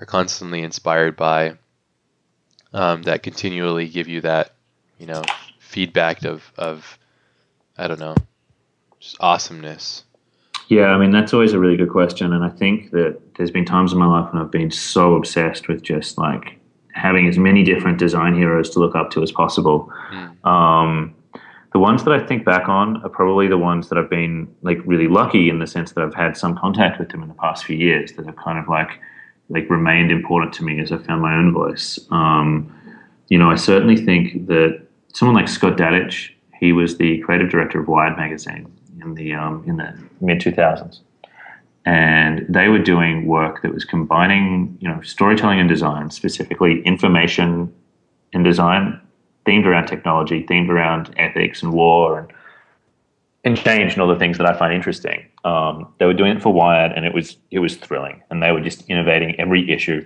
[0.00, 1.58] are constantly inspired by
[2.72, 4.52] um, that continually give you that,
[4.98, 5.22] you know,
[5.58, 6.98] feedback of, of
[7.76, 8.14] I don't know,
[9.00, 10.04] just awesomeness.
[10.68, 13.64] Yeah, I mean that's always a really good question, and I think that there's been
[13.64, 16.58] times in my life when I've been so obsessed with just like
[16.92, 19.92] having as many different design heroes to look up to as possible.
[20.12, 20.46] Mm.
[20.46, 21.14] Um,
[21.72, 24.78] the ones that I think back on are probably the ones that I've been like
[24.86, 27.64] really lucky in the sense that I've had some contact with them in the past
[27.64, 28.90] few years that have kind of like
[29.50, 31.98] like remained important to me as I found my own voice.
[32.10, 32.72] Um,
[33.28, 37.80] you know, I certainly think that someone like Scott Dadich, he was the creative director
[37.80, 38.72] of Wired magazine
[39.04, 41.00] in the um, in the mid two thousands,
[41.84, 47.72] and they were doing work that was combining you know storytelling and design, specifically information
[48.32, 49.00] and design,
[49.46, 52.32] themed around technology, themed around ethics and war and
[53.44, 55.26] and change and all the things that I find interesting.
[55.44, 58.52] Um, they were doing it for Wired, and it was it was thrilling, and they
[58.52, 60.04] were just innovating every issue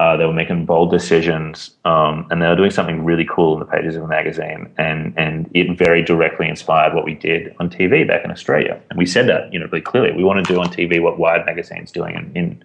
[0.00, 3.60] uh, they were making bold decisions, um, and they were doing something really cool in
[3.60, 7.68] the pages of the magazine, and and it very directly inspired what we did on
[7.68, 8.80] TV back in Australia.
[8.88, 10.12] And we said that, you know, really clearly.
[10.16, 12.64] We want to do on TV what Wired magazine's doing in, in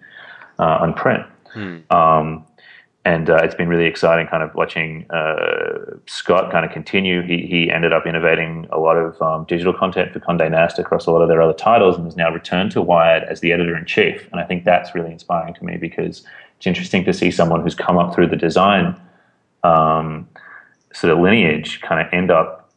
[0.58, 1.24] uh, on print.
[1.52, 1.76] Hmm.
[1.90, 2.46] Um,
[3.04, 7.20] and uh, it's been really exciting, kind of watching uh, Scott kind of continue.
[7.20, 11.04] He he ended up innovating a lot of um, digital content for Condé Nast across
[11.04, 13.76] a lot of their other titles, and has now returned to Wired as the editor
[13.76, 14.26] in chief.
[14.32, 16.24] And I think that's really inspiring to me because
[16.56, 18.98] it's interesting to see someone who's come up through the design
[19.64, 20.28] um,
[20.92, 22.70] sort of lineage kind of end up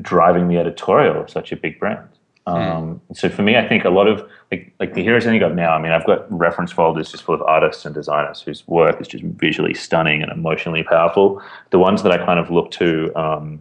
[0.00, 2.08] driving the editorial of such a big brand.
[2.46, 2.52] Hmm.
[2.54, 3.16] Um, mm.
[3.16, 5.54] So for me, I think a lot of like, like the heroes I think of
[5.54, 5.72] now.
[5.72, 9.08] I mean, I've got reference folders just full of artists and designers whose work is
[9.08, 11.40] just visually stunning and emotionally powerful.
[11.70, 13.60] The ones that I kind of look to um,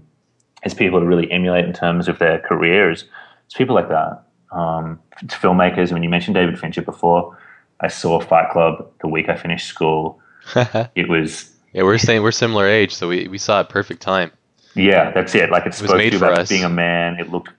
[0.64, 3.06] as people to really emulate in terms of their careers,
[3.46, 4.24] it's people like that.
[4.52, 5.92] Um, it's filmmakers.
[5.92, 7.38] I mean, you mentioned David Fincher before.
[7.82, 10.20] I saw Fight Club the week I finished school.
[10.96, 14.32] it was yeah, we're saying we're similar age, so we, we saw it perfect time.
[14.76, 15.52] Yeah, that's it.
[15.52, 16.50] Like it's it supposed to be about us.
[16.50, 17.20] being a man.
[17.20, 17.50] It looked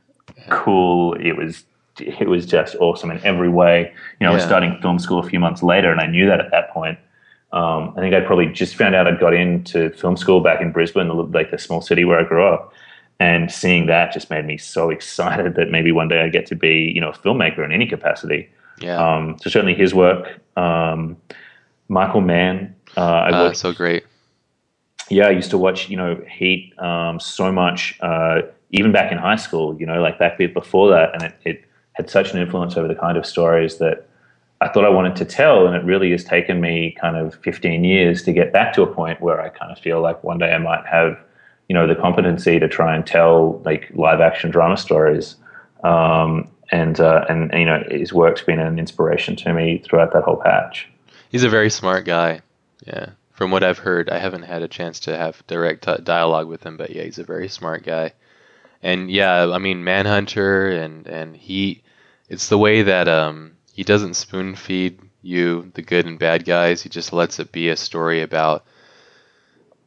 [0.50, 1.14] cool.
[1.14, 1.64] It was
[1.98, 3.92] it was just awesome in every way.
[4.20, 4.32] You know, yeah.
[4.32, 6.70] I was starting film school a few months later, and I knew that at that
[6.70, 6.98] point.
[7.52, 10.72] Um, I think I probably just found out I'd got into film school back in
[10.72, 12.72] Brisbane, like the small city where I grew up.
[13.20, 16.54] And seeing that just made me so excited that maybe one day I get to
[16.54, 18.50] be, you know, a filmmaker in any capacity.
[18.82, 18.96] Yeah.
[18.96, 20.40] Um, so certainly his work.
[20.56, 21.16] Um,
[21.88, 22.74] Michael Mann.
[22.96, 24.04] Uh, I uh, watched, so great.
[25.10, 29.18] Yeah, I used to watch you know Heat um, so much, uh, even back in
[29.18, 29.78] high school.
[29.78, 32.94] You know, like back before that, and it, it had such an influence over the
[32.94, 34.08] kind of stories that
[34.62, 37.82] I thought I wanted to tell, and it really has taken me kind of 15
[37.82, 40.54] years to get back to a point where I kind of feel like one day
[40.54, 41.18] I might have,
[41.68, 45.34] you know, the competency to try and tell like live action drama stories.
[45.82, 50.24] Um, and uh, and, you know his work's been an inspiration to me throughout that
[50.24, 50.88] whole patch.
[51.28, 52.40] He's a very smart guy.
[52.86, 56.48] Yeah, from what I've heard, I haven't had a chance to have direct t- dialogue
[56.48, 58.12] with him, but yeah, he's a very smart guy.
[58.82, 61.82] And yeah, I mean Manhunter and and he,
[62.28, 66.82] it's the way that um he doesn't spoon feed you the good and bad guys.
[66.82, 68.64] He just lets it be a story about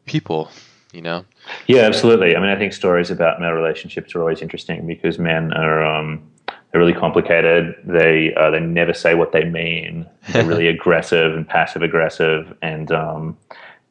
[0.06, 0.50] people
[0.96, 1.26] you know?
[1.68, 2.36] Yeah, absolutely.
[2.36, 6.32] I mean, I think stories about male relationships are always interesting because men are um,
[6.76, 7.74] they're really complicated.
[7.86, 10.06] They uh, they never say what they mean.
[10.34, 13.38] They're really aggressive and passive aggressive, and um,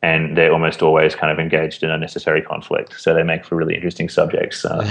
[0.02, 3.00] and they're almost always kind of engaged in unnecessary conflict.
[3.00, 4.84] So they make for really interesting subjects uh,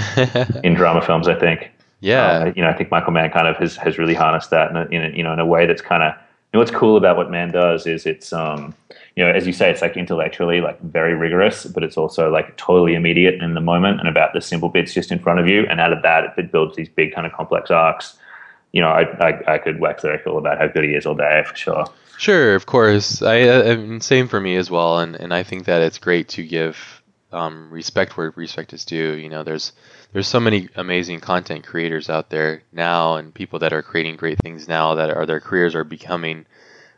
[0.64, 1.28] in drama films.
[1.28, 1.70] I think.
[2.00, 2.26] Yeah.
[2.26, 4.76] Uh, you know, I think Michael Mann kind of has, has really harnessed that in
[4.76, 6.14] a, in a, you know in a way that's kind of
[6.58, 8.74] what's cool about what Mann does is it's um
[9.16, 12.56] you know as you say it's like intellectually like very rigorous but it's also like
[12.56, 15.66] totally immediate in the moment and about the simple bits just in front of you
[15.68, 18.16] and out of that it builds these big kind of complex arcs.
[18.72, 21.44] You know, I I, I could wax lyrical about how good he is all day
[21.46, 21.86] for sure.
[22.18, 23.22] Sure, of course.
[23.22, 26.44] I, I same for me as well, and and I think that it's great to
[26.44, 26.93] give
[27.34, 29.12] um, respect where respect is due.
[29.12, 29.72] You know, there's
[30.12, 34.38] there's so many amazing content creators out there now, and people that are creating great
[34.38, 36.46] things now that are their careers are becoming,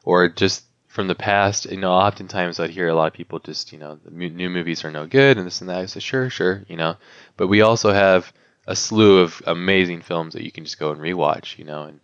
[0.04, 1.66] or just from the past.
[1.66, 4.92] You know, oftentimes I'd hear a lot of people just you know new movies are
[4.92, 5.78] no good and this and that.
[5.78, 6.96] I say sure, sure, you know,
[7.36, 8.32] but we also have
[8.66, 11.58] a slew of amazing films that you can just go and rewatch.
[11.58, 12.00] You know, and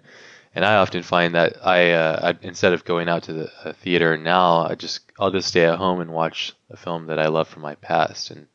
[0.55, 3.73] and I often find that I, uh, I instead of going out to the uh,
[3.73, 7.29] theater now, I just I'll just stay at home and watch a film that I
[7.29, 8.47] love from my past, and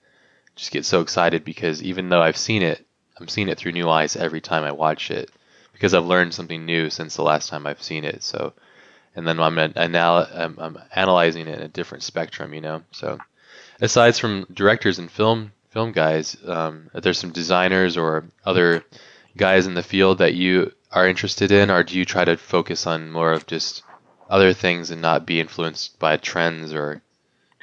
[0.55, 2.85] just get so excited because even though I've seen it,
[3.19, 5.31] I'm seeing it through new eyes every time I watch it
[5.73, 8.23] because I've learned something new since the last time I've seen it.
[8.23, 8.53] So,
[9.15, 12.83] and then I'm, anal- I'm, I'm analyzing it in a different spectrum, you know.
[12.91, 13.19] So,
[13.79, 18.83] aside from directors and film film guys, um, there's some designers or other
[19.35, 22.87] guys in the field that you are interested in, or do you try to focus
[22.87, 23.83] on more of just
[24.29, 27.01] other things and not be influenced by trends or,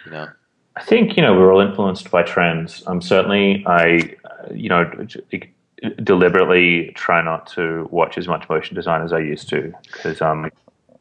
[0.05, 0.29] you know?
[0.77, 2.83] I think you know we're all influenced by trends.
[2.87, 4.17] Um, certainly, I
[4.53, 4.91] you know
[6.03, 10.51] deliberately try not to watch as much motion design as I used to because um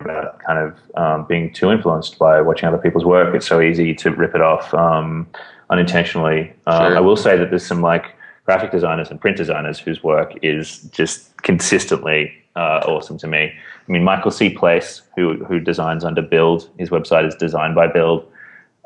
[0.04, 3.34] about kind of um, being too influenced by watching other people's work.
[3.36, 5.28] It's so easy to rip it off um,
[5.70, 6.54] unintentionally.
[6.68, 6.98] Um, sure.
[6.98, 8.16] I will say that there's some like
[8.46, 13.52] graphic designers and print designers whose work is just consistently uh, awesome to me.
[13.88, 14.50] I mean, Michael C.
[14.50, 18.26] Place, who who designs under Build, his website is designed by Build.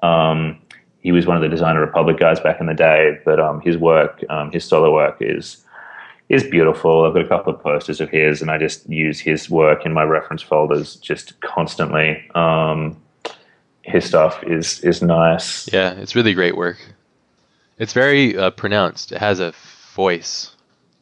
[0.04, 0.60] Um,
[1.00, 3.78] he was one of the Designer Republic guys back in the day, but um, his
[3.78, 5.64] work, um, his solo work, is
[6.30, 7.06] is beautiful.
[7.06, 9.94] I've got a couple of posters of his, and I just use his work in
[9.94, 12.30] my reference folders just constantly.
[12.36, 13.02] Um,
[13.84, 15.72] his stuff is is nice.
[15.72, 16.78] Yeah, it's really great work.
[17.78, 19.12] It's very uh, pronounced.
[19.12, 19.54] It has a
[19.94, 20.56] voice,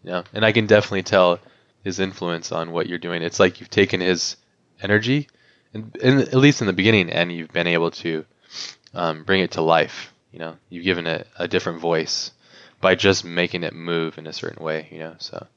[0.04, 1.40] yeah, and I can definitely tell
[1.84, 3.22] his influence on what you're doing.
[3.22, 4.36] It's like you've taken his
[4.82, 5.28] energy,
[5.74, 8.26] and, and at least in the beginning, and you've been able to
[8.94, 10.14] um, bring it to life.
[10.32, 12.32] You know, you've given it a different voice
[12.82, 14.90] by just making it move in a certain way.
[14.92, 15.48] You know, so.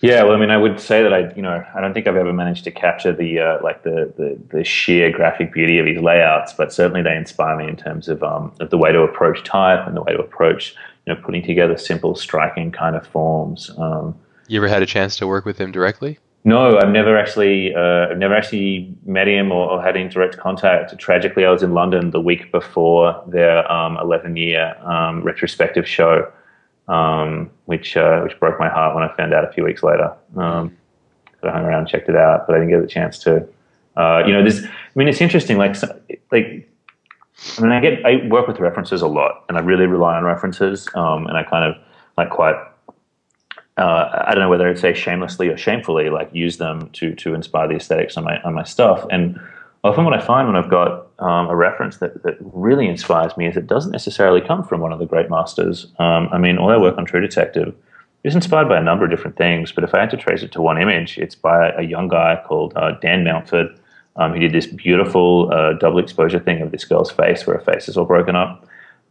[0.00, 2.16] Yeah, well, I mean, I would say that I, you know, I don't think I've
[2.16, 5.98] ever managed to capture the uh, like the, the, the sheer graphic beauty of his
[5.98, 9.44] layouts, but certainly they inspire me in terms of um, of the way to approach
[9.44, 10.74] type and the way to approach,
[11.06, 13.70] you know, putting together simple, striking kind of forms.
[13.78, 14.14] Um,
[14.46, 16.18] you ever had a chance to work with him directly?
[16.46, 20.36] No, I've never actually, uh, I've never actually met him or, or, had any direct
[20.36, 20.96] contact.
[20.98, 26.30] Tragically, I was in London the week before their um, 11 year um, retrospective show,
[26.88, 30.12] um, which uh, which broke my heart when I found out a few weeks later.
[30.36, 30.76] Um,
[31.42, 33.46] I hung around and checked it out, but I didn't get the chance to.
[33.96, 34.64] Uh, you know, this.
[34.64, 35.58] I mean, it's interesting.
[35.58, 35.76] Like,
[36.32, 36.68] like,
[37.58, 40.24] I mean, I get, I work with references a lot, and I really rely on
[40.24, 41.80] references, um, and I kind of
[42.16, 42.56] like quite
[43.76, 47.34] uh, I don't know whether I'd say shamelessly or shamefully, like use them to to
[47.34, 49.04] inspire the aesthetics on my on my stuff.
[49.10, 49.40] And
[49.84, 53.46] often, what I find when I've got um, a reference that that really inspires me
[53.46, 55.86] is it doesn't necessarily come from one of the great masters.
[55.98, 57.74] Um, I mean, all our work on True Detective
[58.24, 60.50] is inspired by a number of different things, but if I had to trace it
[60.52, 63.78] to one image, it's by a young guy called uh, Dan Mountford.
[64.16, 67.64] Um, he did this beautiful uh, double exposure thing of this girl's face where her
[67.64, 68.66] face is all broken up.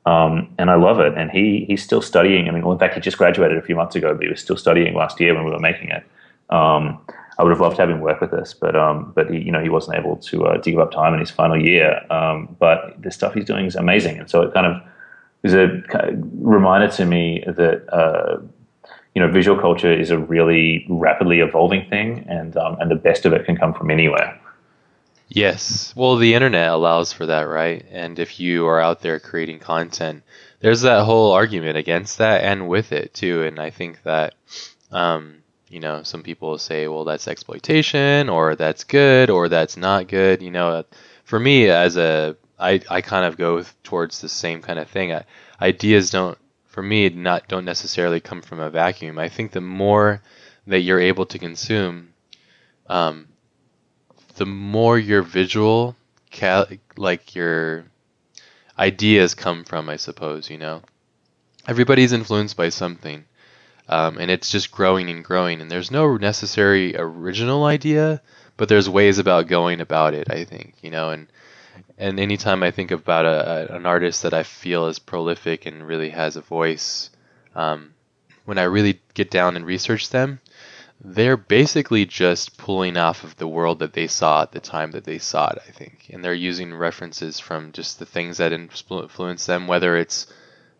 [0.06, 1.14] Um, and I love it.
[1.16, 2.48] And he he's still studying.
[2.48, 4.42] I mean, well, in fact, he just graduated a few months ago, but he was
[4.42, 6.04] still studying last year when we were making it.
[6.50, 7.00] Um,
[7.38, 9.52] I would have loved to have him work with us, but um, but he, you
[9.52, 12.02] know he wasn't able to uh, give up time in his final year.
[12.12, 14.82] Um, but the stuff he's doing is amazing, and so it kind of
[15.44, 15.82] is a
[16.40, 18.40] reminder to me that uh,
[19.16, 23.26] you know visual culture is a really rapidly evolving thing, and um, and the best
[23.26, 24.40] of it can come from anywhere.
[25.30, 25.94] Yes.
[25.96, 27.84] Well, the internet allows for that, right?
[27.90, 30.22] And if you are out there creating content,
[30.60, 33.42] there's that whole argument against that and with it too.
[33.42, 34.36] And I think that,
[34.92, 35.43] um,
[35.74, 40.42] you know, some people say, well, that's exploitation or that's good or that's not good.
[40.42, 40.86] You know,
[41.24, 45.14] for me, as a, I, I kind of go towards the same kind of thing.
[45.14, 45.24] I,
[45.60, 49.18] ideas don't, for me, not don't necessarily come from a vacuum.
[49.18, 50.22] I think the more
[50.68, 52.14] that you're able to consume,
[52.88, 53.28] um,
[54.36, 55.96] the more your visual,
[56.98, 57.86] like your,
[58.78, 60.82] ideas come from, I suppose, you know.
[61.68, 63.26] Everybody's influenced by something.
[63.94, 68.24] Um, and it's just growing and growing, and there's no necessary original idea,
[68.58, 71.28] but there's ways about going about it, I think, you know, and
[72.00, 75.88] and anytime I think about a, a, an artist that I feel is prolific and
[75.88, 77.12] really has a voice,
[77.54, 77.94] um,
[78.46, 80.40] when I really get down and research them,
[81.00, 85.04] they're basically just pulling off of the world that they saw at the time that
[85.04, 86.10] they saw it, I think.
[86.12, 90.26] And they're using references from just the things that influence them, whether it's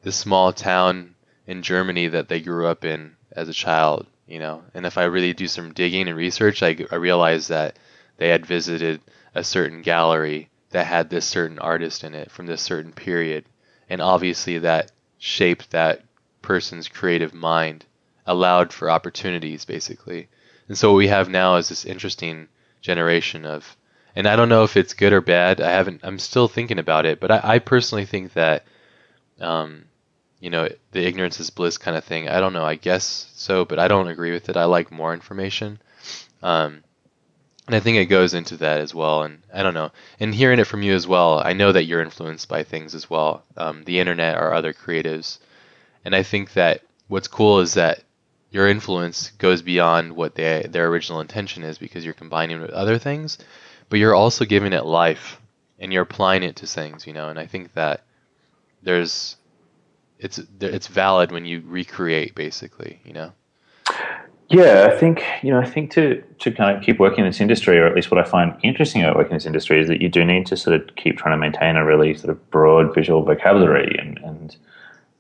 [0.02, 1.13] the small town
[1.48, 4.64] in Germany that they grew up in as a child, you know.
[4.74, 7.78] And if I really do some digging and research, I, I realize that
[8.18, 9.02] they had visited
[9.36, 13.46] a certain gallery that had this certain artist in it from this certain period.
[13.90, 16.02] And obviously that shaped that
[16.42, 17.86] person's creative mind
[18.26, 20.28] allowed for opportunities basically.
[20.68, 22.48] And so what we have now is this interesting
[22.82, 23.78] generation of
[24.16, 25.60] and I don't know if it's good or bad.
[25.60, 28.66] I haven't I'm still thinking about it, but I, I personally think that
[29.40, 29.86] um,
[30.44, 32.28] you know, the ignorance is bliss kind of thing.
[32.28, 34.58] I don't know, I guess so, but I don't agree with it.
[34.58, 35.80] I like more information.
[36.42, 36.84] Um,
[37.66, 39.24] and I think it goes into that as well.
[39.24, 39.92] And I don't know.
[40.20, 43.10] And hearing it from you as well, I know that you're influenced by things as
[43.10, 45.40] well, um, the internet or other creatives.
[46.04, 48.04] And I think that what's cool is that
[48.52, 52.98] your influence goes beyond what they, their original intention is because you're combining with other
[52.98, 53.38] things,
[53.88, 55.40] but you're also giving it life
[55.80, 57.30] and you're applying it to things, you know.
[57.30, 58.04] And I think that
[58.82, 59.38] there's
[60.24, 63.34] it's it's valid when you recreate, basically, you know.
[64.50, 65.60] Yeah, I think you know.
[65.60, 68.20] I think to to kind of keep working in this industry, or at least what
[68.20, 70.80] I find interesting about working in this industry, is that you do need to sort
[70.80, 74.56] of keep trying to maintain a really sort of broad visual vocabulary, and and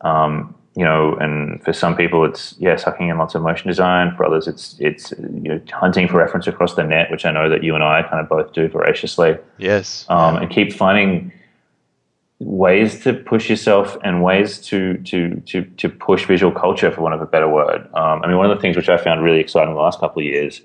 [0.01, 4.15] um, you know, and for some people, it's yeah, sucking in lots of motion design.
[4.15, 7.49] For others, it's it's you know hunting for reference across the net, which I know
[7.49, 9.37] that you and I kind of both do voraciously.
[9.57, 11.31] Yes, um, and keep finding
[12.45, 17.15] ways to push yourself and ways to to to to push visual culture, for want
[17.15, 17.81] of a better word.
[17.93, 20.21] Um, I mean, one of the things which I found really exciting the last couple
[20.21, 20.61] of years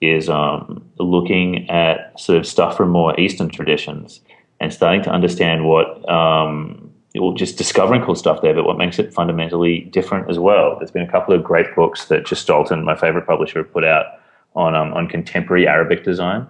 [0.00, 4.20] is um, looking at sort of stuff from more Eastern traditions
[4.60, 8.98] and starting to understand what um, well, just discovering cool stuff there, but what makes
[8.98, 10.76] it fundamentally different as well.
[10.78, 14.06] There's been a couple of great books that Gestalten, my favorite publisher, put out
[14.54, 16.46] on um, on contemporary Arabic design,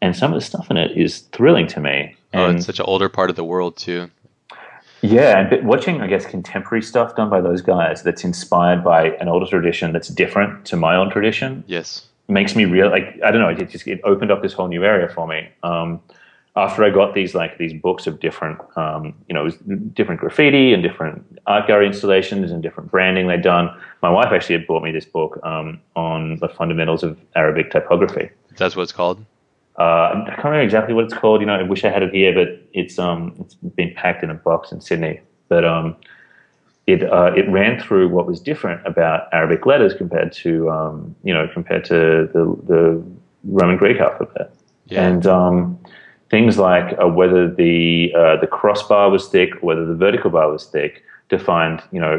[0.00, 2.14] and some of the stuff in it is thrilling to me.
[2.34, 4.10] Oh, it's such an older part of the world too.
[5.02, 9.28] Yeah, and watching, I guess, contemporary stuff done by those guys that's inspired by an
[9.28, 11.64] older tradition that's different to my own tradition.
[11.66, 12.88] Yes, makes me real.
[12.90, 15.48] Like I don't know, it just it opened up this whole new area for me.
[15.62, 16.00] Um,
[16.54, 19.48] after I got these like these books of different, um, you know,
[19.94, 23.74] different graffiti and different art gallery installations and different branding they'd done.
[24.02, 28.30] My wife actually had bought me this book um, on the fundamentals of Arabic typography.
[28.56, 29.24] That's what it's called.
[29.78, 31.40] Uh, I can't remember exactly what it's called.
[31.40, 34.30] You know, I wish I had it here, but it's um it's been packed in
[34.30, 35.20] a box in Sydney.
[35.48, 35.96] But um,
[36.86, 41.32] it uh, it ran through what was different about Arabic letters compared to um you
[41.32, 43.02] know compared to the the
[43.44, 44.54] Roman Greek alphabet.
[44.86, 45.06] Yeah.
[45.06, 45.78] And um,
[46.30, 50.50] things like uh, whether the uh, the crossbar was thick, or whether the vertical bar
[50.50, 52.18] was thick, defined you know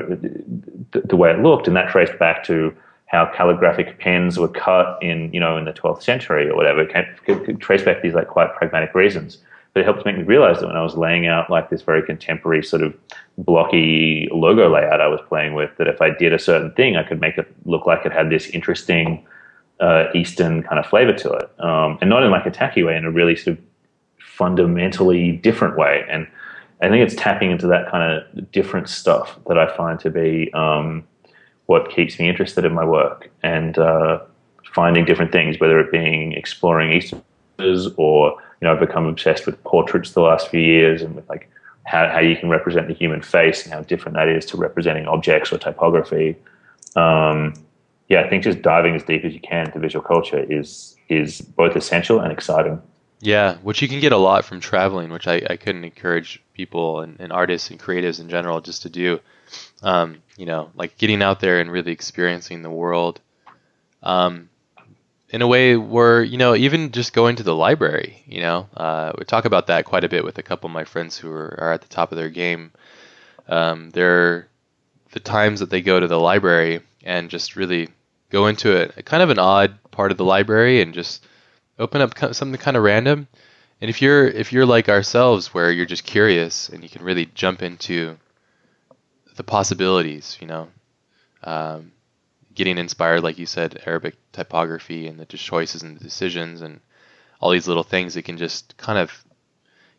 [0.91, 2.74] the, the, way it looked, and that traced back to
[3.14, 6.84] how calligraphic pens were cut in you know in the 12th century or whatever.
[7.26, 9.38] Could trace back these like quite pragmatic reasons.
[9.72, 12.03] But it helped make me realize that when I was laying out like this very
[12.03, 12.93] contemporary sort of
[13.38, 17.03] blocky logo layout I was playing with, that if I did a certain thing, I
[17.03, 19.26] could make it look like it had this interesting
[19.80, 22.95] uh, Eastern kind of flavor to it, um, and not in like a tacky way,
[22.95, 23.64] in a really sort of
[24.20, 26.05] fundamentally different way.
[26.07, 26.28] And
[26.82, 30.51] I think it's tapping into that kind of different stuff that I find to be
[30.53, 31.03] um,
[31.68, 34.20] what keeps me interested in my work and uh,
[34.74, 38.32] finding different things, whether it being exploring Easterners or
[38.62, 41.50] you know I've become obsessed with portraits the last few years and with like
[41.86, 45.05] how, how you can represent the human face and how different that is to representing
[45.05, 46.36] objects or typography.
[46.96, 47.54] Um,
[48.09, 51.42] yeah, I think just diving as deep as you can into visual culture is is
[51.42, 52.82] both essential and exciting.
[53.20, 57.00] Yeah, which you can get a lot from traveling, which I, I couldn't encourage people
[57.00, 59.20] and, and artists and creatives in general just to do.
[59.82, 63.21] Um, you know, like getting out there and really experiencing the world.
[64.01, 64.50] Um,
[65.30, 69.13] in a way where, you know, even just going to the library, you know, uh,
[69.17, 71.58] we talk about that quite a bit with a couple of my friends who are,
[71.59, 72.71] are at the top of their game.
[73.47, 74.47] Um, they're
[75.12, 77.89] the times that they go to the library and just really
[78.30, 81.25] go into it, kind of an odd part of the library and just
[81.80, 83.28] open up something kind of random.
[83.82, 87.25] And if you're if you're like ourselves, where you're just curious and you can really
[87.34, 88.17] jump into
[89.36, 90.70] the possibilities, you know,
[91.43, 91.92] um,
[92.54, 96.80] getting inspired, like you said, Arabic typography and the choices and the decisions and
[97.39, 99.24] all these little things, that can just kind of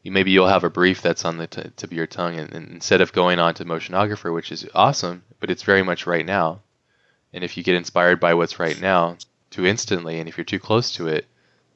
[0.04, 2.52] you, maybe you'll have a brief that's on the t- tip of your tongue, and,
[2.52, 6.26] and instead of going on to motionographer, which is awesome, but it's very much right
[6.26, 6.60] now.
[7.32, 9.16] And if you get inspired by what's right now
[9.50, 11.26] too instantly, and if you're too close to it,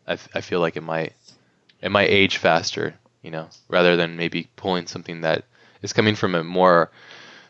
[0.06, 1.14] I, f- I feel like it might
[1.80, 5.44] it might age faster, you know, rather than maybe pulling something that
[5.82, 6.90] is coming from a more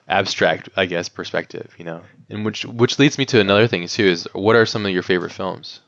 [0.09, 2.01] abstract, I guess, perspective, you know.
[2.31, 5.03] And which which leads me to another thing too is what are some of your
[5.03, 5.81] favorite films?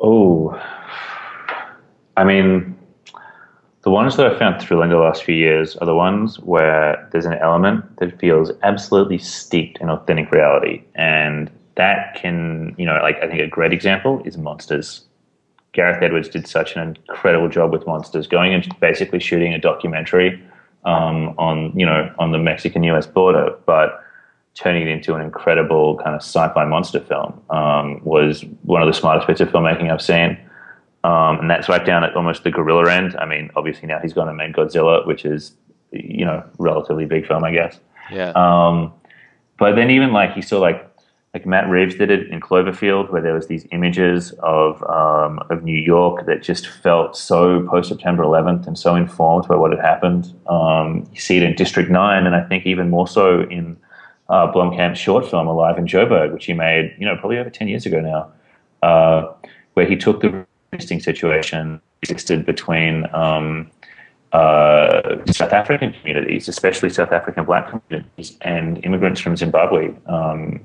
[0.00, 0.60] Oh,
[2.16, 2.78] I mean,
[3.82, 7.26] the ones that I've found thrilling the last few years are the ones where there's
[7.26, 10.82] an element that feels absolutely steeped in authentic reality.
[10.94, 15.04] And that can, you know, like I think a great example is Monsters.
[15.72, 20.42] Gareth Edwards did such an incredible job with Monsters, going and basically shooting a documentary
[20.88, 23.06] um, on, you know, on the Mexican-U.S.
[23.06, 24.02] border, but
[24.54, 28.94] turning it into an incredible kind of sci-fi monster film um, was one of the
[28.94, 30.38] smartest bits of filmmaking I've seen.
[31.04, 33.16] Um, and that's right down at almost the gorilla end.
[33.18, 35.52] I mean, obviously now he's gone and made Godzilla, which is,
[35.92, 37.78] you know, relatively big film, I guess.
[38.10, 38.32] Yeah.
[38.34, 38.92] Um,
[39.58, 40.87] but then even like you saw like
[41.34, 45.62] like Matt Reeves did it in Cloverfield, where there was these images of um, of
[45.62, 49.80] New York that just felt so post September 11th and so informed by what had
[49.80, 50.32] happened.
[50.46, 53.76] Um, you see it in District Nine, and I think even more so in
[54.28, 57.68] uh, Blomkamp's short film Alive in Joburg, which he made, you know, probably over 10
[57.68, 58.32] years ago now,
[58.86, 59.32] uh,
[59.74, 63.70] where he took the interesting situation existed between um,
[64.32, 70.60] uh, South African communities, especially South African black communities, and immigrants from Zimbabwe, um,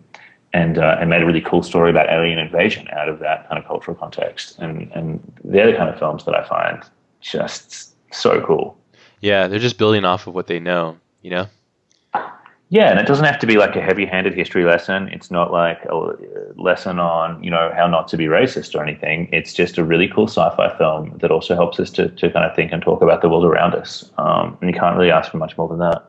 [0.53, 3.61] and uh, and made a really cool story about alien invasion out of that kind
[3.61, 4.57] of cultural context.
[4.59, 6.83] And and they're the kind of films that I find
[7.21, 8.77] just so cool.
[9.21, 11.47] Yeah, they're just building off of what they know, you know.
[12.69, 15.07] Yeah, and it doesn't have to be like a heavy-handed history lesson.
[15.09, 16.15] It's not like a
[16.55, 19.29] lesson on, you know, how not to be racist or anything.
[19.31, 22.55] It's just a really cool sci-fi film that also helps us to, to kind of
[22.55, 24.09] think and talk about the world around us.
[24.17, 26.03] Um, and you can't really ask for much more than that.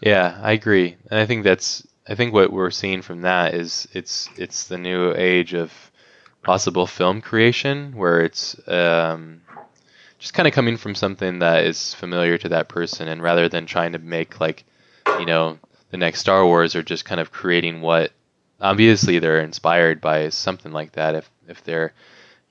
[0.00, 3.88] Yeah, I agree, and I think that's I think what we're seeing from that is
[3.92, 5.72] it's it's the new age of
[6.42, 9.42] possible film creation where it's um,
[10.18, 13.66] just kind of coming from something that is familiar to that person, and rather than
[13.66, 14.64] trying to make like
[15.18, 15.58] you know
[15.90, 18.12] the next Star Wars or just kind of creating what
[18.60, 21.16] obviously they're inspired by something like that.
[21.16, 21.92] If if they're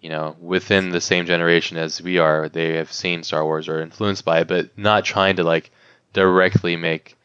[0.01, 3.81] you know within the same generation as we are they have seen Star Wars or
[3.81, 5.71] influenced by it but not trying to like
[6.13, 7.15] directly make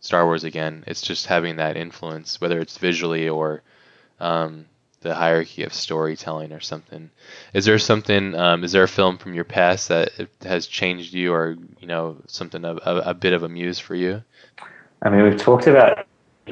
[0.00, 3.62] Star Wars again it's just having that influence whether it's visually or
[4.20, 4.66] um,
[5.00, 7.10] the hierarchy of storytelling or something
[7.52, 10.10] is there something um, is there a film from your past that
[10.42, 13.94] has changed you or you know something of, a, a bit of a muse for
[13.94, 14.22] you
[15.02, 16.06] I mean, we've talked about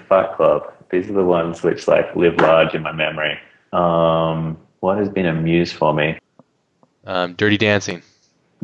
[0.08, 0.72] Fight Club.
[0.90, 3.38] These are the ones which like live large in my memory.
[3.72, 6.18] Um, what has been a muse for me?
[7.06, 8.02] Um, Dirty Dancing.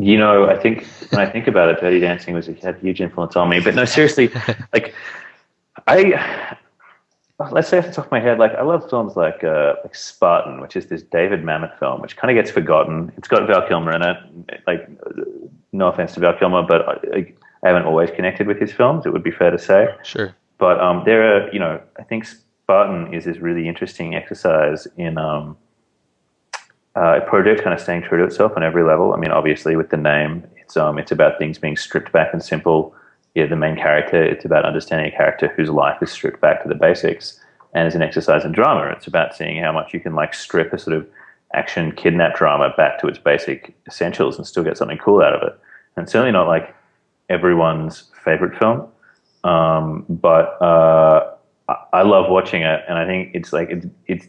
[0.01, 3.01] You know, I think when I think about it, Dirty Dancing was had a huge
[3.01, 3.61] influence on me.
[3.61, 4.31] But no, seriously,
[4.73, 4.95] like
[5.87, 6.57] I
[7.51, 9.95] let's say off the top of my head, like I love films like uh, like
[9.95, 13.13] Spartan, which is this David Mamet film, which kind of gets forgotten.
[13.17, 14.63] It's got Val Kilmer in it.
[14.67, 14.89] Like,
[15.73, 19.07] no offense to Val Kilmer, but I, I haven't always connected with his films.
[19.07, 19.89] It would be fair to say.
[20.03, 20.35] Sure.
[20.59, 25.17] But um, there are, you know, I think Spartan is this really interesting exercise in
[25.17, 25.57] um,
[26.97, 29.13] uh, a project kind of staying true to itself on every level.
[29.13, 32.43] I mean, obviously with the name, it's um, it's about things being stripped back and
[32.43, 32.95] simple.
[33.35, 34.23] Yeah, the main character.
[34.23, 37.41] It's about understanding a character whose life is stripped back to the basics.
[37.75, 40.73] And as an exercise in drama, it's about seeing how much you can like strip
[40.73, 41.07] a sort of
[41.55, 45.43] action kidnap drama back to its basic essentials and still get something cool out of
[45.43, 45.59] it.
[45.97, 46.75] And certainly not like
[47.29, 48.89] everyone's favorite film,
[49.45, 51.35] um, but uh,
[51.93, 54.27] I love watching it, and I think it's like it's, it's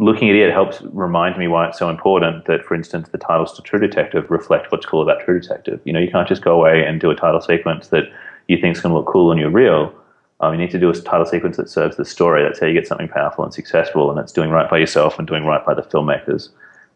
[0.00, 3.52] looking at it helps remind me why it's so important that, for instance, the titles
[3.54, 5.78] to True Detective reflect what's cool about True Detective.
[5.84, 8.04] You know, you can't just go away and do a title sequence that
[8.48, 9.94] you think is going to look cool on your reel.
[10.40, 12.42] Um, you need to do a title sequence that serves the story.
[12.42, 15.28] That's how you get something powerful and successful, and that's doing right by yourself and
[15.28, 16.48] doing right by the filmmakers.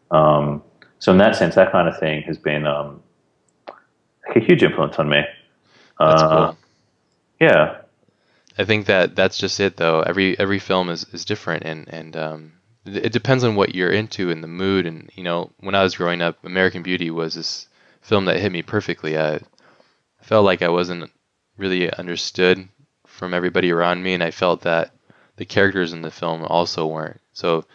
[0.09, 0.63] Um,
[0.97, 3.03] so, in that sense, that kind of thing has been um,
[4.35, 5.21] a huge influence on me.
[5.99, 6.57] That's uh, cool.
[7.39, 7.77] Yeah.
[8.57, 10.01] I think that that's just it though.
[10.01, 12.53] Every every film is, is different and and um,
[12.85, 15.95] it depends on what you're into and the mood and you know when I was
[15.95, 17.67] growing up, American Beauty was this
[18.01, 19.17] film that hit me perfectly.
[19.17, 19.41] I
[20.21, 21.11] felt like I wasn't
[21.57, 22.67] really understood
[23.07, 24.91] from everybody around me and I felt that
[25.37, 27.21] the characters in the film also weren't.
[27.33, 27.65] So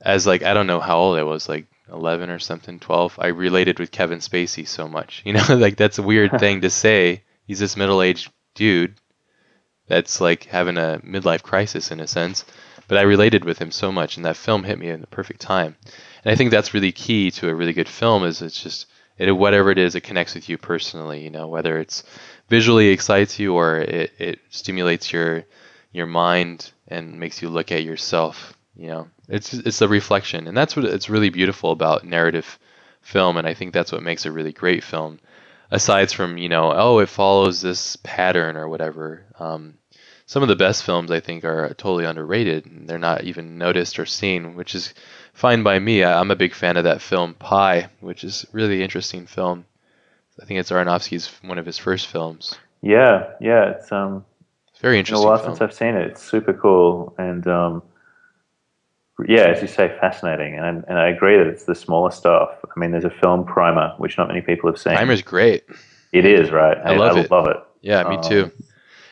[0.00, 3.28] as like I don't know how old I was, like 11 or something, 12, I
[3.28, 5.22] related with Kevin Spacey so much.
[5.26, 7.22] You know, like that's a weird thing to say.
[7.46, 8.94] He's this middle-aged dude
[9.88, 12.44] that's like having a midlife crisis in a sense,
[12.90, 15.40] but I related with him so much and that film hit me in the perfect
[15.40, 15.76] time.
[16.24, 18.86] And I think that's really key to a really good film is it's just
[19.16, 21.22] it whatever it is, it connects with you personally.
[21.22, 22.02] You know, whether it's
[22.48, 25.44] visually excites you or it, it stimulates your
[25.92, 28.58] your mind and makes you look at yourself.
[28.74, 32.58] You know, it's it's a reflection, and that's what it's really beautiful about narrative
[33.02, 35.20] film, and I think that's what makes a really great film.
[35.70, 39.26] Aside from you know, oh, it follows this pattern or whatever.
[39.38, 39.74] Um,
[40.30, 42.64] some of the best films I think are totally underrated.
[42.64, 44.94] And they're not even noticed or seen, which is
[45.32, 46.04] fine by me.
[46.04, 49.64] I, am a big fan of that film Pi, which is really interesting film.
[50.40, 52.56] I think it's Aronofsky's one of his first films.
[52.80, 54.24] Yeah, yeah, it's um,
[54.68, 55.26] it's very interesting.
[55.26, 56.12] a while since I've seen it.
[56.12, 57.82] It's super cool and um,
[59.26, 60.54] yeah, as you say, fascinating.
[60.54, 62.50] And and I agree that it's the smaller stuff.
[62.64, 64.94] I mean, there's a film Primer, which not many people have seen.
[64.94, 65.64] Primer's great.
[66.12, 66.78] It is right.
[66.78, 67.30] I, love I it.
[67.32, 67.56] Love it.
[67.82, 68.52] Yeah, me um, too.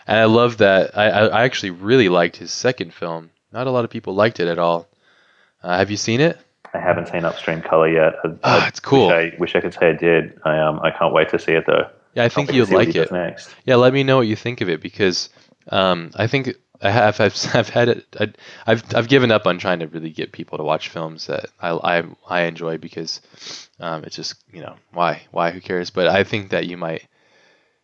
[0.09, 0.97] And I love that.
[0.97, 3.31] I, I actually really liked his second film.
[3.53, 4.89] Not a lot of people liked it at all.
[5.63, 6.39] Uh, have you seen it?
[6.73, 8.15] I haven't seen Upstream Color yet.
[8.25, 9.09] I, oh, it's cool.
[9.09, 10.41] Wish I, wish I could say I did.
[10.45, 11.89] I um I can't wait to see it though.
[12.15, 13.13] Yeah, I think you'd like it.
[13.13, 13.55] Next.
[13.65, 15.29] Yeah, let me know what you think of it because
[15.69, 18.33] um I think I have I've, I've had it I,
[18.67, 21.71] I've I've given up on trying to really get people to watch films that I
[21.71, 23.21] I, I enjoy because
[23.81, 27.07] um it's just you know why why who cares but I think that you might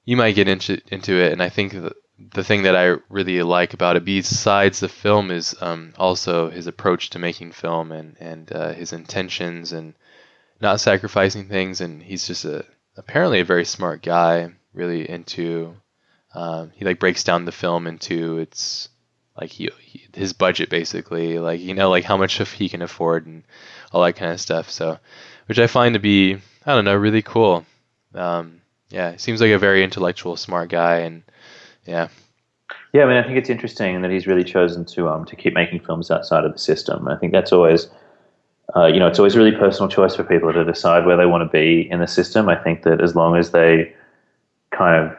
[0.04, 1.94] you might get into into it and I think that
[2.32, 6.66] the thing that I really like about it, besides the film, is um, also his
[6.66, 9.94] approach to making film and and uh, his intentions and
[10.60, 11.80] not sacrificing things.
[11.80, 12.64] And he's just a
[12.96, 15.74] apparently a very smart guy, really into.
[16.34, 18.88] Um, he like breaks down the film into its
[19.40, 23.26] like he, he, his budget basically, like you know like how much he can afford
[23.26, 23.44] and
[23.92, 24.70] all that kind of stuff.
[24.70, 24.98] So,
[25.46, 27.64] which I find to be I don't know really cool.
[28.14, 28.60] Um,
[28.90, 31.24] yeah, seems like a very intellectual, smart guy and
[31.86, 32.08] yeah.
[32.92, 35.54] Yeah, I mean, I think it's interesting that he's really chosen to um to keep
[35.54, 37.08] making films outside of the system.
[37.08, 37.88] I think that's always,
[38.76, 41.26] uh, you know, it's always a really personal choice for people to decide where they
[41.26, 42.48] want to be in the system.
[42.48, 43.92] I think that as long as they
[44.70, 45.16] kind of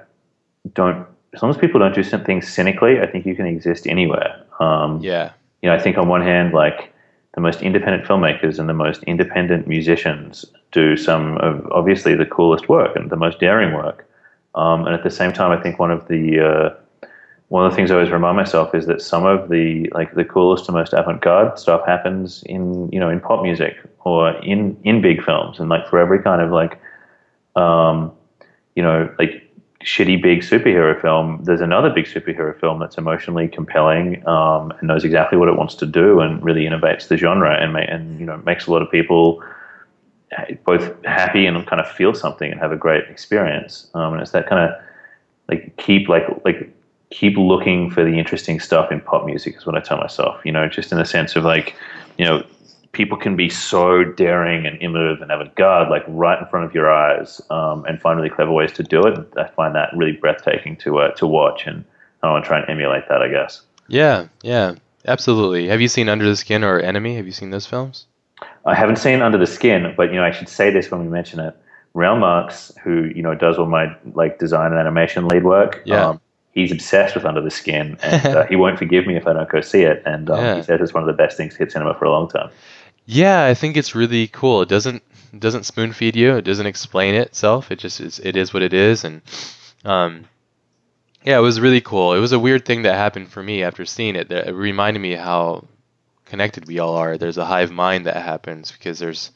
[0.74, 3.88] don't, as long as people don't do some things cynically, I think you can exist
[3.88, 4.42] anywhere.
[4.60, 5.32] Um, yeah.
[5.62, 6.94] You know, I think on one hand, like
[7.34, 12.70] the most independent filmmakers and the most independent musicians do some of obviously the coolest
[12.70, 14.05] work and the most daring work.
[14.56, 17.08] Um, and at the same time, I think one of the uh,
[17.50, 20.26] one of the things I always remind myself is that some of the like the
[20.26, 25.02] coolest and most avant-garde stuff happens in you know in pop music or in in
[25.02, 26.80] big films, and like for every kind of like
[27.56, 28.12] um,
[28.76, 29.42] you know like
[29.84, 35.04] shitty big superhero film, there's another big superhero film that's emotionally compelling um, and knows
[35.04, 38.38] exactly what it wants to do and really innovates the genre and and you know
[38.38, 39.44] makes a lot of people
[40.66, 43.90] both happy and kind of feel something and have a great experience.
[43.94, 44.82] Um, and it's that kind of
[45.50, 46.72] like keep like like
[47.12, 50.42] keep looking for the interesting stuff in pop music is what I tell myself.
[50.44, 51.76] You know, just in the sense of like,
[52.18, 52.44] you know,
[52.92, 56.92] people can be so daring and innovative and avant-garde, like right in front of your
[56.92, 59.20] eyes, um, and find really clever ways to do it.
[59.38, 61.86] I find that really breathtaking to uh, to watch, and
[62.24, 63.22] I want to try and emulate that.
[63.22, 63.62] I guess.
[63.88, 64.76] Yeah, yeah,
[65.08, 65.68] absolutely.
[65.68, 67.16] Have you seen Under the Skin or Enemy?
[67.18, 68.08] Have you seen those films?
[68.66, 71.08] I haven't seen Under the Skin, but you know I should say this when we
[71.08, 71.56] mention it.
[71.94, 76.08] Marks, who you know does all my like design and animation lead work, yeah.
[76.08, 76.22] Um,
[76.52, 79.50] he's obsessed with Under the Skin, and uh, he won't forgive me if I don't
[79.50, 80.02] go see it.
[80.06, 80.56] And um, yeah.
[80.56, 82.50] he says it's one of the best things to hit cinema for a long time.
[83.06, 84.62] Yeah, I think it's really cool.
[84.64, 86.36] It doesn't it doesn't spoon feed you.
[86.36, 87.72] It doesn't explain itself.
[87.72, 89.22] It just is, it is what it is, and
[89.84, 90.26] um,
[91.24, 92.14] yeah, it was really cool.
[92.14, 94.30] It was a weird thing that happened for me after seeing it.
[94.30, 95.66] That it reminded me how
[96.26, 97.18] connected we all are.
[97.18, 99.32] There's a hive mind that happens because there's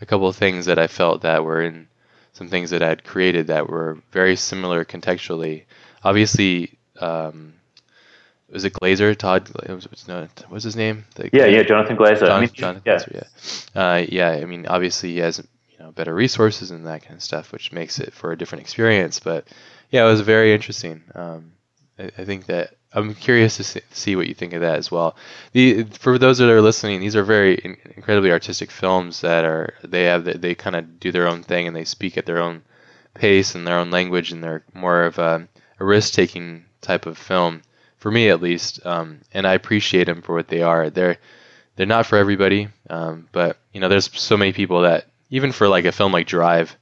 [0.00, 1.88] a couple of things that I felt that were in
[2.32, 5.64] some things that I had created that were very similar contextually.
[6.04, 7.54] Obviously, um,
[8.50, 9.16] was it Glazer?
[9.16, 9.50] Todd?
[9.66, 11.04] What's, no, what's his name?
[11.16, 12.20] The, yeah, yeah, Jonathan Glazer.
[12.20, 12.96] Jonathan, I mean, Jonathan yeah.
[12.96, 13.26] Glazer,
[13.74, 13.82] yeah.
[13.82, 17.22] Uh, yeah, I mean, obviously he has you know better resources and that kind of
[17.22, 19.20] stuff, which makes it for a different experience.
[19.20, 19.48] But
[19.90, 21.02] yeah, it was very interesting.
[21.14, 21.52] Um,
[21.98, 25.16] I, I think that I'm curious to see what you think of that as well.
[25.52, 27.60] The for those that are listening, these are very
[27.96, 31.76] incredibly artistic films that are they have they kind of do their own thing and
[31.76, 32.62] they speak at their own
[33.14, 35.46] pace and their own language and they're more of a,
[35.80, 37.62] a risk taking type of film
[37.98, 38.84] for me at least.
[38.86, 40.88] Um, and I appreciate them for what they are.
[40.88, 41.18] They're
[41.76, 45.68] they're not for everybody, um, but you know there's so many people that even for
[45.68, 46.74] like a film like Drive,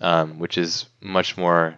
[0.00, 1.76] um, which is much more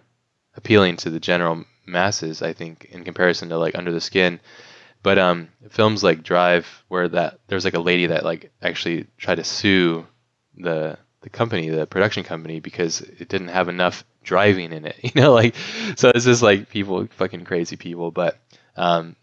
[0.55, 4.39] appealing to the general masses, I think, in comparison to like Under the Skin.
[5.03, 9.35] But um, films like Drive, where that there's like a lady that like actually tried
[9.35, 10.05] to sue
[10.57, 14.97] the the company, the production company, because it didn't have enough driving in it.
[15.03, 15.55] You know, like
[15.95, 18.11] so it's just like people, fucking crazy people.
[18.11, 18.39] But
[18.77, 19.15] Um,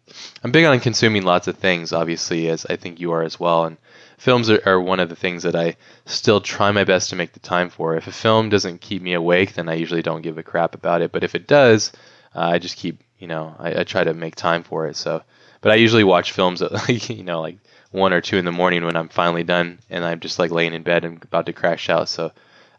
[0.44, 3.64] I'm big on consuming lots of things, obviously, as I think you are as well.
[3.64, 3.78] And
[4.18, 7.32] films are, are, one of the things that I still try my best to make
[7.32, 7.96] the time for.
[7.96, 11.02] If a film doesn't keep me awake, then I usually don't give a crap about
[11.02, 11.12] it.
[11.12, 11.92] But if it does,
[12.34, 14.96] uh, I just keep, you know, I, I, try to make time for it.
[14.96, 15.22] So,
[15.60, 17.58] but I usually watch films at like, you know, like
[17.90, 20.74] one or two in the morning when I'm finally done and I'm just like laying
[20.74, 22.08] in bed and about to crash out.
[22.08, 22.32] So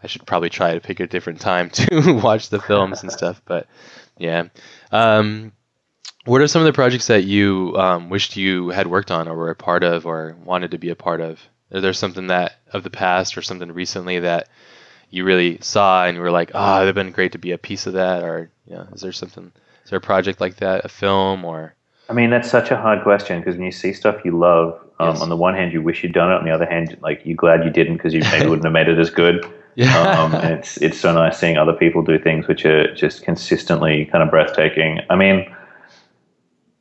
[0.04, 3.42] I should probably try to pick a different time to watch the films and stuff.
[3.46, 3.68] But
[4.18, 4.46] yeah.
[4.92, 5.52] Um,
[6.26, 9.36] what are some of the projects that you um, wished you had worked on or
[9.36, 11.40] were a part of or wanted to be a part of?
[11.72, 14.50] Is there something that of the past or something recently that
[15.10, 17.57] you really saw and you were like, oh, it'd have been great to be a
[17.57, 18.23] piece of that?
[18.23, 19.52] Or, you know, is there something,
[19.84, 21.76] is there a project like that, a film or?
[22.10, 25.10] I mean, that's such a hard question because when you see stuff you love, um,
[25.10, 25.22] yes.
[25.22, 26.36] on the one hand, you wish you'd done it.
[26.36, 28.88] On the other hand, like you're glad you didn't because you maybe wouldn't have made
[28.88, 29.45] it as good.
[29.76, 30.19] Yeah.
[30.19, 34.23] Um, it's it's so nice seeing other people do things which are just consistently kind
[34.23, 34.99] of breathtaking.
[35.10, 35.49] I mean,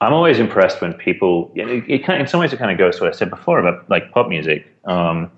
[0.00, 1.52] I'm always impressed when people.
[1.54, 3.30] It, it kind of, in some ways, it kind of goes to what I said
[3.30, 4.66] before about like pop music.
[4.84, 5.30] Um,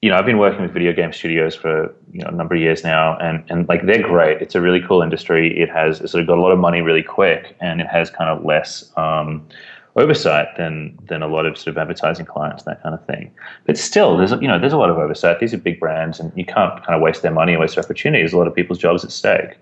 [0.00, 2.60] you know, I've been working with video game studios for you know a number of
[2.60, 4.40] years now, and and like they're great.
[4.40, 5.58] It's a really cool industry.
[5.58, 8.30] It has sort of got a lot of money really quick, and it has kind
[8.30, 9.46] of less um,
[9.96, 13.32] oversight than than a lot of sort of advertising clients, that kind of thing.
[13.66, 15.40] But still, there's you know there's a lot of oversight.
[15.40, 18.32] These are big brands, and you can't kind of waste their money waste their opportunities.
[18.32, 19.58] A lot of people's jobs at stake.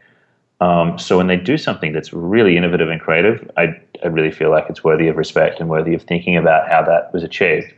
[0.61, 4.51] Um, so when they do something that's really innovative and creative, I, I really feel
[4.51, 7.75] like it's worthy of respect and worthy of thinking about how that was achieved.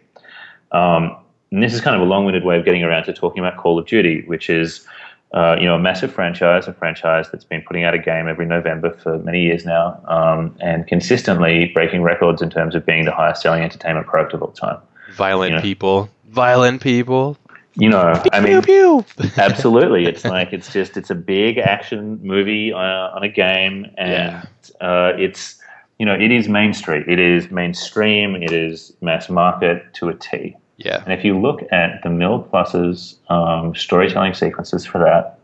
[0.71, 1.17] Um,
[1.51, 3.79] and this is kind of a long-winded way of getting around to talking about Call
[3.79, 4.87] of Duty, which is
[5.33, 8.47] uh, you know a massive franchise, a franchise that's been putting out a game every
[8.47, 13.13] November for many years now, um, and consistently breaking records in terms of being the
[13.13, 14.79] highest-selling entertainment product of all time.
[15.13, 15.63] Violent you know?
[15.63, 17.37] people, violent people
[17.79, 19.31] you know, pew, I mean, pew, pew.
[19.37, 20.05] absolutely.
[20.07, 24.87] It's like it's just it's a big action movie uh, on a game, and yeah.
[24.87, 25.61] uh, it's
[25.99, 27.05] you know it is mainstream.
[27.07, 28.35] It is mainstream.
[28.35, 30.57] It is mass market to a T.
[30.79, 31.03] Yeah.
[31.05, 35.39] And if you look at the Mill Plus's um, storytelling sequences for that,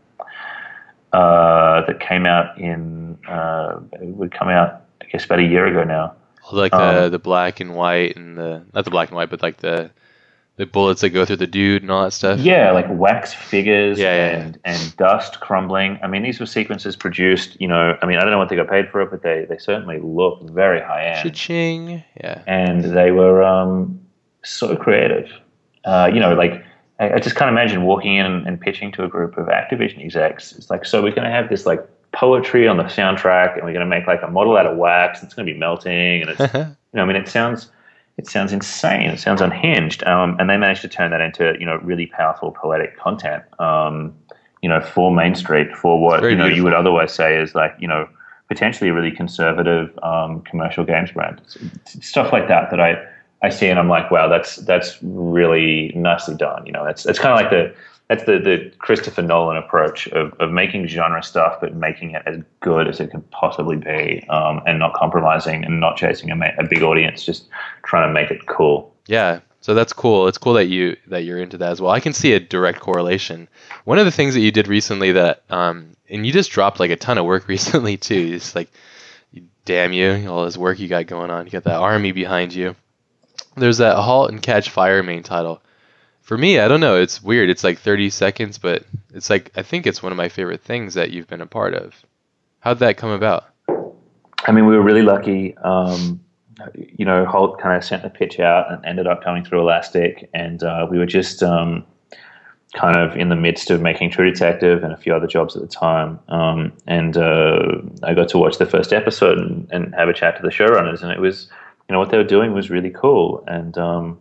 [1.13, 5.67] uh, that came out in uh, it would come out I guess about a year
[5.67, 6.15] ago now.
[6.51, 9.41] Like the um, the black and white and the not the black and white, but
[9.41, 9.91] like the
[10.57, 12.39] the bullets that go through the dude and all that stuff.
[12.39, 14.73] Yeah, like wax figures yeah, yeah, and, yeah.
[14.73, 15.99] and dust crumbling.
[16.01, 18.55] I mean, these were sequences produced, you know, I mean, I don't know what they
[18.55, 21.23] got paid for it, but they, they certainly look very high end.
[21.23, 22.03] Cha-ching.
[22.15, 22.41] Yeah.
[22.47, 23.99] And they were um,
[24.45, 25.29] so creative.
[25.83, 26.63] Uh, you know, like,
[26.99, 30.03] I, I just can't imagine walking in and, and pitching to a group of Activision
[30.03, 30.53] execs.
[30.53, 33.73] It's like, so we're going to have this, like, poetry on the soundtrack and we're
[33.73, 35.21] going to make, like, a model out of wax.
[35.21, 36.21] It's going to be melting.
[36.21, 37.69] And it's, you know, I mean, it sounds
[38.17, 39.09] it sounds insane.
[39.09, 40.03] It sounds unhinged.
[40.05, 43.43] Um, and they managed to turn that into you know really powerful poetic content.
[43.59, 44.15] Um,
[44.61, 46.57] you know, for Main Street, for what you know beautiful.
[46.57, 48.07] you would otherwise say is like you know
[48.47, 51.41] potentially a really conservative um, commercial games brand.
[51.85, 53.05] Stuff like that that I
[53.45, 56.65] I see and I'm like, wow, that's that's really nicely done.
[56.65, 57.75] You know, it's it's kind of like the
[58.07, 62.39] that's the, the Christopher Nolan approach of, of making genre stuff, but making it as
[62.59, 66.67] good as it can possibly be, um, and not compromising and not chasing a, a
[66.67, 67.47] big audience, just
[67.83, 68.95] trying to make it cool.
[69.07, 70.27] Yeah, so that's cool.
[70.27, 71.91] It's cool that you that you're into that as well.
[71.91, 73.47] I can see a direct correlation.
[73.83, 76.91] One of the things that you did recently that, um, and you just dropped like
[76.91, 78.31] a ton of work recently too.
[78.33, 78.69] It's like,
[79.65, 81.45] damn you, all this work you got going on.
[81.45, 82.75] You got that army behind you.
[83.55, 85.61] There's that Halt and Catch Fire main title
[86.25, 86.95] for me, I don't know.
[86.95, 87.51] It's weird.
[87.51, 88.83] It's like 30 seconds, but
[89.13, 91.75] it's like I think it's one of my favorite things that you've been a part
[91.75, 91.93] of.
[92.61, 93.45] How'd that come about?
[94.47, 95.55] I mean, we were really lucky.
[95.59, 96.19] Um,
[96.75, 100.27] you know, Halt kind of sent the pitch out and ended up coming through Elastic,
[100.33, 101.85] and uh, we were just um,
[102.73, 105.61] kind of in the midst of making True Detective and a few other jobs at
[105.61, 106.19] the time.
[106.27, 110.37] Um, and uh, I got to watch the first episode and, and, have a chat
[110.37, 111.49] to the showrunners, and it was,
[111.87, 113.43] you know, what they were doing was really cool.
[113.47, 114.19] And um,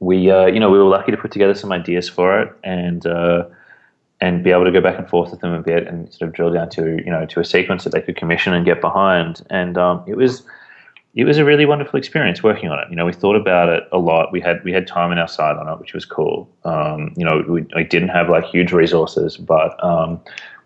[0.00, 3.06] we, uh, you know, we were lucky to put together some ideas for it and
[3.06, 3.44] uh,
[4.20, 6.34] and be able to go back and forth with them a bit and sort of
[6.34, 9.42] drill down to you know to a sequence that they could commission and get behind.
[9.50, 10.42] And um, it was
[11.14, 12.86] it was a really wonderful experience working on it.
[12.88, 14.30] You know, we thought about it a lot.
[14.30, 16.48] We had we had time on our side on it, which was cool.
[16.64, 20.20] Um, you know, we, we, didn't have like huge resources, but um,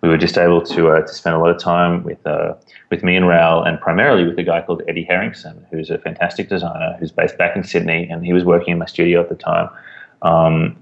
[0.04, 2.52] we were just able to uh, to spend a lot of time with uh,
[2.90, 6.50] with me and Raoul, and primarily with a guy called Eddie Harrington, who's a fantastic
[6.50, 9.34] designer who's based back in Sydney, and he was working in my studio at the
[9.34, 9.70] time.
[10.20, 10.76] Um,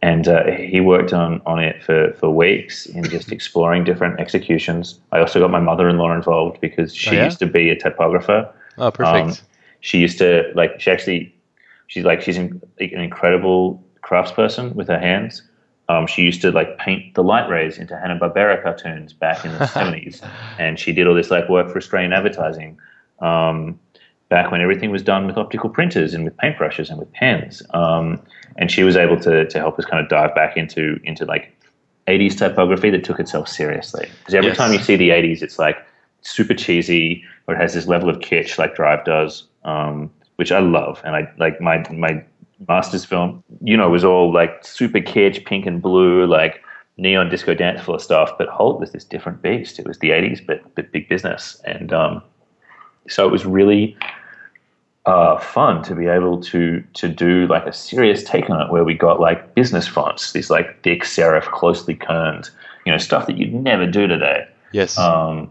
[0.00, 4.98] and uh, he worked on, on it for, for weeks in just exploring different executions.
[5.12, 7.24] I also got my mother-in-law involved because she oh, yeah?
[7.26, 8.52] used to be a typographer.
[8.78, 9.38] Oh, perfect.
[9.40, 9.46] Um,
[9.80, 11.34] she used to like she actually
[11.88, 15.42] she's like she's an incredible craftsperson with her hands.
[15.92, 19.52] Um, she used to like paint the light rays into Hanna Barbera cartoons back in
[19.52, 20.22] the seventies,
[20.58, 22.78] and she did all this like work for Australian advertising
[23.20, 23.78] um,
[24.28, 27.62] back when everything was done with optical printers and with paintbrushes and with pens.
[27.70, 28.20] Um,
[28.56, 31.54] and she was able to to help us kind of dive back into into like
[32.06, 34.08] 80s typography that took itself seriously.
[34.18, 34.56] Because every Yes.
[34.56, 35.76] time you see the 80s, it's like
[36.22, 40.60] super cheesy or it has this level of kitsch like Drive does, um, which I
[40.60, 41.00] love.
[41.04, 42.22] And I like my my
[42.68, 46.62] master's film, you know, was all like super kitsch, pink and blue, like
[46.96, 48.30] neon disco dance floor stuff.
[48.38, 49.78] But Halt was this different beast.
[49.78, 51.60] It was the 80s, but but big business.
[51.64, 52.22] And um,
[53.08, 53.96] so it was really
[55.06, 58.84] uh, fun to be able to to do like a serious take on it where
[58.84, 62.50] we got like business fonts, these like thick serif, closely kerned,
[62.86, 64.96] you know, stuff that you'd never do today, Yes.
[64.98, 65.50] um,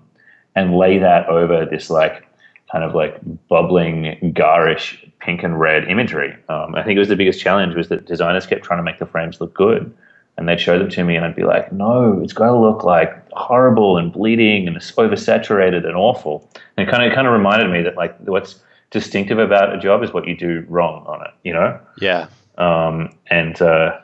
[0.56, 2.26] and lay that over this like
[2.72, 6.36] kind of like bubbling garish pink and red imagery.
[6.50, 9.00] Um, I think it was the biggest challenge was that designers kept trying to make
[9.00, 9.94] the frames look good.
[10.38, 12.86] And they'd show them to me, and I'd be like, "No, it's got to look
[12.86, 17.70] like horrible and bleeding and oversaturated and awful." And it kind of kind of reminded
[17.70, 18.62] me that like what's
[18.92, 21.78] distinctive about a job is what you do wrong on it, you know.
[21.98, 22.28] yeah.
[22.58, 24.00] Um, and uh,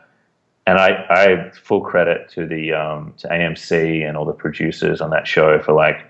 [0.67, 5.09] and I, I full credit to the um, to AMC and all the producers on
[5.11, 6.05] that show for like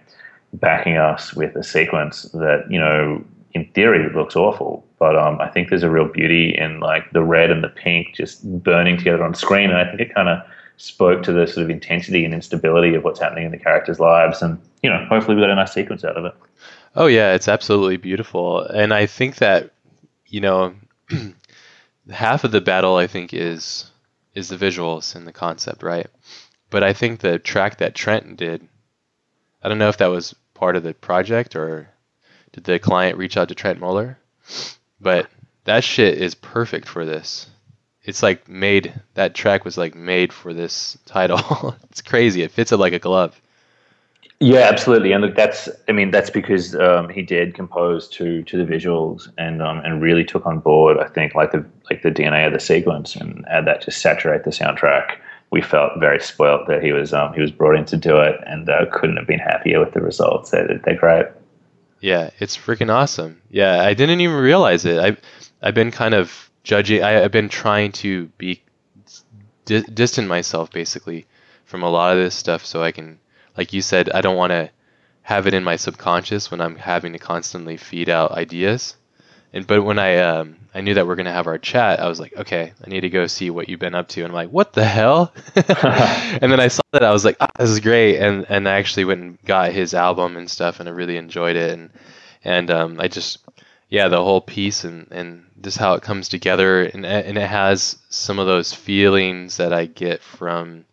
[0.54, 5.50] backing us with a sequence that you know in theory looks awful, but um, I
[5.50, 9.24] think there's a real beauty in like the red and the pink just burning together
[9.24, 10.40] on screen, and I think it kind of
[10.78, 14.42] spoke to the sort of intensity and instability of what's happening in the characters' lives,
[14.42, 16.34] and you know hopefully we got a nice sequence out of it.
[16.96, 19.72] Oh yeah, it's absolutely beautiful, and I think that
[20.28, 20.76] you know
[22.10, 23.90] half of the battle I think is
[24.36, 26.08] is the visuals and the concept, right?
[26.70, 28.68] But I think the track that Trent did,
[29.62, 31.90] I don't know if that was part of the project or
[32.52, 34.16] did the client reach out to Trentemøller,
[35.00, 35.28] but
[35.66, 37.48] that shit is perfect for this.
[38.04, 41.76] It's like made that track was like made for this title.
[41.90, 42.42] it's crazy.
[42.42, 43.40] It fits it like a glove.
[44.40, 48.72] Yeah, absolutely, and that's I mean that's because um, he did compose to to the
[48.72, 52.46] visuals and um, and really took on board I think like the like the DNA
[52.46, 55.18] of the sequence and had that to saturate the soundtrack.
[55.50, 58.36] We felt very spoilt that he was um, he was brought in to do it,
[58.46, 60.52] and uh, couldn't have been happier with the results.
[60.52, 61.28] They're, they're great.
[62.02, 63.42] Yeah, it's freaking awesome.
[63.50, 65.00] Yeah, I didn't even realize it.
[65.00, 65.18] I
[65.62, 67.04] I've been kind of judging.
[67.04, 68.62] I, I've been trying to be
[69.66, 71.26] di- distant myself basically
[71.66, 73.20] from a lot of this stuff, so I can,
[73.58, 74.70] like you said, I don't want to
[75.22, 78.96] have it in my subconscious when I'm having to constantly feed out ideas.
[79.54, 82.20] And but when I um I knew that we're gonna have our chat, I was
[82.20, 84.22] like, okay, I need to go see what you've been up to.
[84.22, 85.34] And I'm like, what the hell?
[85.56, 88.20] and then I saw that I was like, ah, this is great.
[88.20, 91.56] And and I actually went and got his album and stuff, and I really enjoyed
[91.56, 91.72] it.
[91.72, 91.90] And
[92.44, 93.40] and um, I just
[93.90, 97.98] yeah, the whole piece and and just how it comes together, and and it has
[98.10, 100.86] some of those feelings that I get from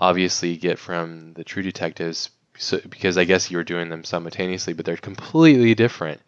[0.00, 2.30] obviously get from the True Detectives.
[2.58, 6.20] So, because I guess you were doing them simultaneously, but they're completely different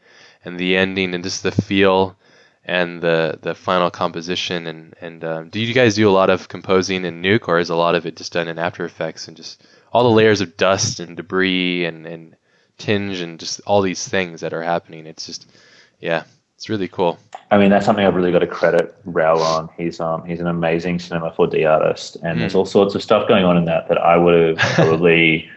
[0.45, 2.17] and the ending and just the feel
[2.65, 4.67] and the the final composition.
[4.67, 7.71] And and um, do you guys do a lot of composing in Nuke or is
[7.71, 9.63] a lot of it just done in After Effects and just
[9.93, 12.37] all the layers of dust and debris and and
[12.79, 15.07] tinge and just all these things that are happening?
[15.07, 15.51] It's just
[16.01, 16.25] yeah
[16.63, 17.19] it's really cool.
[17.51, 19.69] I mean, that's something I've really got to credit Raoul on.
[19.77, 23.45] He's um he's an amazing cinema 4D artist, and there's all sorts of stuff going
[23.45, 25.51] on in that that I would have probably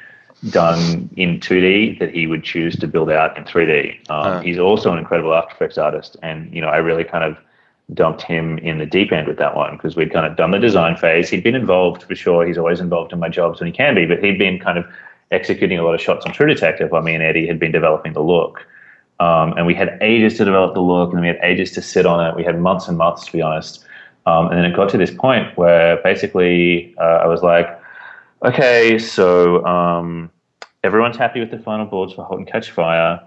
[0.49, 4.09] done in 2D that he would choose to build out in 3D.
[4.09, 4.39] Um, Uh.
[4.41, 7.37] He's also an incredible After Effects artist, and you know I really kind of
[7.93, 10.59] dumped him in the deep end with that one because we'd kind of done the
[10.59, 11.29] design phase.
[11.29, 12.45] He'd been involved for sure.
[12.45, 14.85] He's always involved in my jobs when he can be, but he'd been kind of
[15.31, 18.13] executing a lot of shots on True Detective while me and Eddie had been developing
[18.13, 18.65] the look.
[19.19, 22.05] Um, and we had ages to develop the look, and we had ages to sit
[22.05, 22.35] on it.
[22.35, 23.85] We had months and months, to be honest.
[24.25, 27.67] Um, and then it got to this point where basically uh, I was like,
[28.43, 30.31] okay, so um,
[30.85, 33.19] everyone's happy with the final boards for Halt and Catch Fire.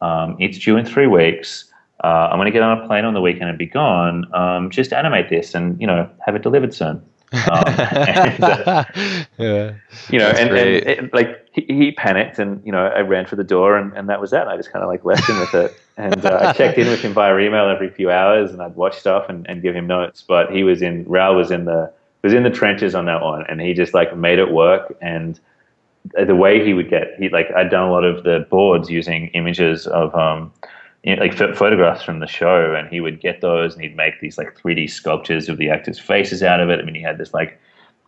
[0.00, 1.72] Um, it's due in three weeks.
[2.04, 4.32] Uh, I'm going to get on a plane on the weekend and be gone.
[4.34, 7.02] Um, just animate this and you know have it delivered soon.
[7.32, 8.84] Um, and, uh,
[9.38, 9.74] yeah
[10.10, 13.36] you know, That's and, and like he, he panicked, and you know, I ran for
[13.36, 14.42] the door, and, and that was that.
[14.42, 16.86] And I just kind of like left him with it, and uh, I checked in
[16.88, 19.86] with him via email every few hours, and I'd watch stuff and, and give him
[19.86, 20.22] notes.
[20.26, 23.44] But he was in Raoul was in the was in the trenches on that one,
[23.48, 24.96] and he just like made it work.
[25.00, 25.40] And
[26.26, 29.28] the way he would get, he like I'd done a lot of the boards using
[29.28, 30.52] images of um,
[31.02, 33.96] you know, like ph- photographs from the show, and he would get those, and he'd
[33.96, 36.80] make these like 3D sculptures of the actors' faces out of it.
[36.80, 37.60] I mean, he had this like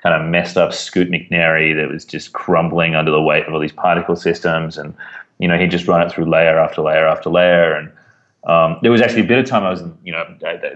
[0.02, 3.60] kind of messed up Scoot McNairy that was just crumbling under the weight of all
[3.60, 4.78] these particle systems.
[4.78, 4.94] And,
[5.38, 7.74] you know, he'd just run it through layer after layer after layer.
[7.74, 7.90] And
[8.44, 10.24] Um, there was actually a bit of time I was, you know,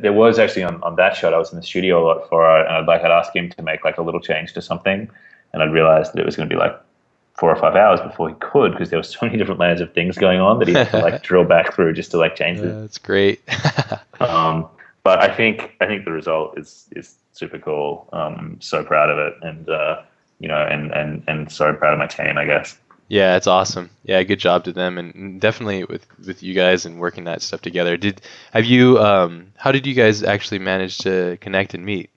[0.01, 2.43] there was actually on, on that shot I was in the studio a lot for
[2.59, 5.09] it, and I'd like I'd ask him to make like a little change to something,
[5.53, 6.75] and I'd realized that it was going to be like
[7.35, 9.93] four or five hours before he could because there were so many different layers of
[9.93, 12.59] things going on that he had to like drill back through just to like change
[12.59, 12.81] it.
[12.81, 13.41] That's great.
[14.21, 14.69] um,
[15.03, 18.09] but I think I think the result is is super cool.
[18.13, 20.03] Um, I'm so proud of it, and uh,
[20.39, 22.39] you know, and and and so proud of my team.
[22.39, 22.79] I guess.
[23.09, 23.91] Yeah, it's awesome.
[24.05, 27.61] Yeah, good job to them, and definitely with with you guys and working that stuff
[27.61, 27.97] together.
[27.97, 28.23] Did
[28.53, 28.99] have you?
[29.01, 32.11] Um, how did you guys actually manage to connect and meet?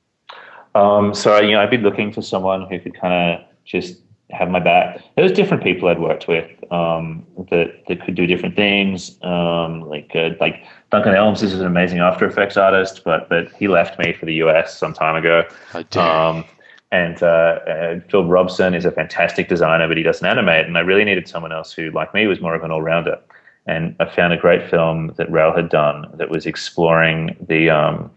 [0.75, 3.97] Um, so you know, I've been looking for someone who could kind of just
[4.37, 5.01] have my back.
[5.15, 9.17] There was different people I'd worked with um, that that could do different things.
[9.23, 13.67] Um, like uh, like Duncan Elms is an amazing After Effects artist, but but he
[13.67, 15.43] left me for the US some time ago.
[15.73, 16.45] I Um,
[16.91, 20.65] and uh, uh, Phil Robson is a fantastic designer, but he doesn't animate.
[20.65, 23.19] And I really needed someone else who, like me, was more of an all rounder.
[23.65, 28.11] And I found a great film that Raoul had done that was exploring the um,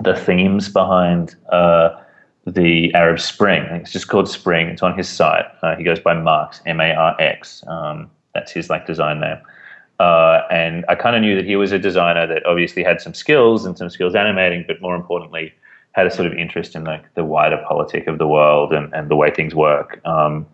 [0.00, 1.34] the themes behind.
[2.54, 3.62] The Arab Spring.
[3.64, 4.68] It's just called Spring.
[4.68, 5.44] It's on his site.
[5.62, 7.62] Uh, he goes by Marx, M A R X.
[7.66, 9.38] Um, that's his like design name.
[10.00, 13.14] Uh, and I kind of knew that he was a designer that obviously had some
[13.14, 15.52] skills and some skills animating, but more importantly,
[15.92, 19.10] had a sort of interest in like the wider politic of the world and, and
[19.10, 20.00] the way things work.
[20.06, 20.46] Um,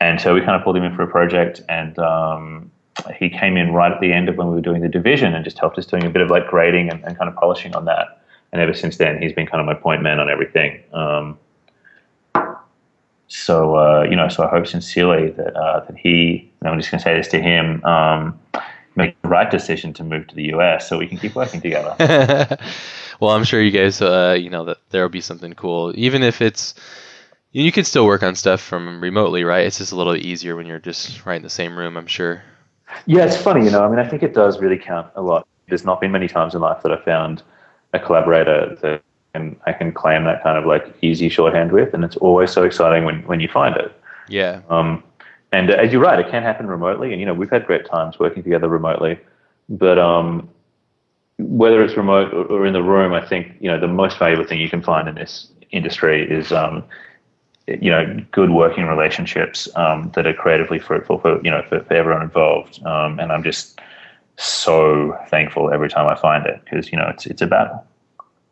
[0.00, 2.70] and so we kind of pulled him in for a project, and um,
[3.14, 5.44] he came in right at the end of when we were doing the division and
[5.44, 7.84] just helped us doing a bit of like grading and, and kind of polishing on
[7.84, 8.19] that
[8.52, 10.82] and ever since then, he's been kind of my point man on everything.
[10.92, 11.38] Um,
[13.28, 16.50] so uh, you know, so I hope sincerely that uh, that he.
[16.62, 17.82] I'm just going to say this to him.
[17.84, 18.38] Um,
[18.96, 21.94] make the right decision to move to the US so we can keep working together.
[23.20, 26.22] well, I'm sure you guys, uh, you know, that there will be something cool, even
[26.22, 26.74] if it's.
[27.52, 29.66] You can still work on stuff from remotely, right?
[29.66, 31.96] It's just a little easier when you're just right in the same room.
[31.96, 32.44] I'm sure.
[33.06, 33.82] Yeah, it's funny, you know.
[33.82, 35.48] I mean, I think it does really count a lot.
[35.68, 37.42] There's not been many times in life that I found
[37.92, 39.02] a collaborator that
[39.34, 42.64] can, I can claim that kind of like easy shorthand with, and it's always so
[42.64, 43.92] exciting when, when you find it.
[44.28, 44.60] Yeah.
[44.68, 45.02] Um,
[45.52, 47.86] and uh, as you're right, it can happen remotely, and you know we've had great
[47.86, 49.18] times working together remotely,
[49.68, 50.48] but um,
[51.38, 54.60] whether it's remote or in the room, I think you know the most valuable thing
[54.60, 56.84] you can find in this industry is um,
[57.66, 61.94] you know good working relationships um, that are creatively fruitful for you know for, for
[61.94, 62.84] everyone involved.
[62.86, 63.80] Um, and I'm just
[64.40, 67.84] so thankful every time I find it because you know it's it's a battle.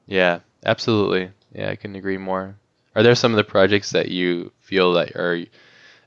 [0.07, 1.31] Yeah, absolutely.
[1.55, 2.57] Yeah, I couldn't agree more.
[2.95, 5.45] Are there some of the projects that you feel that are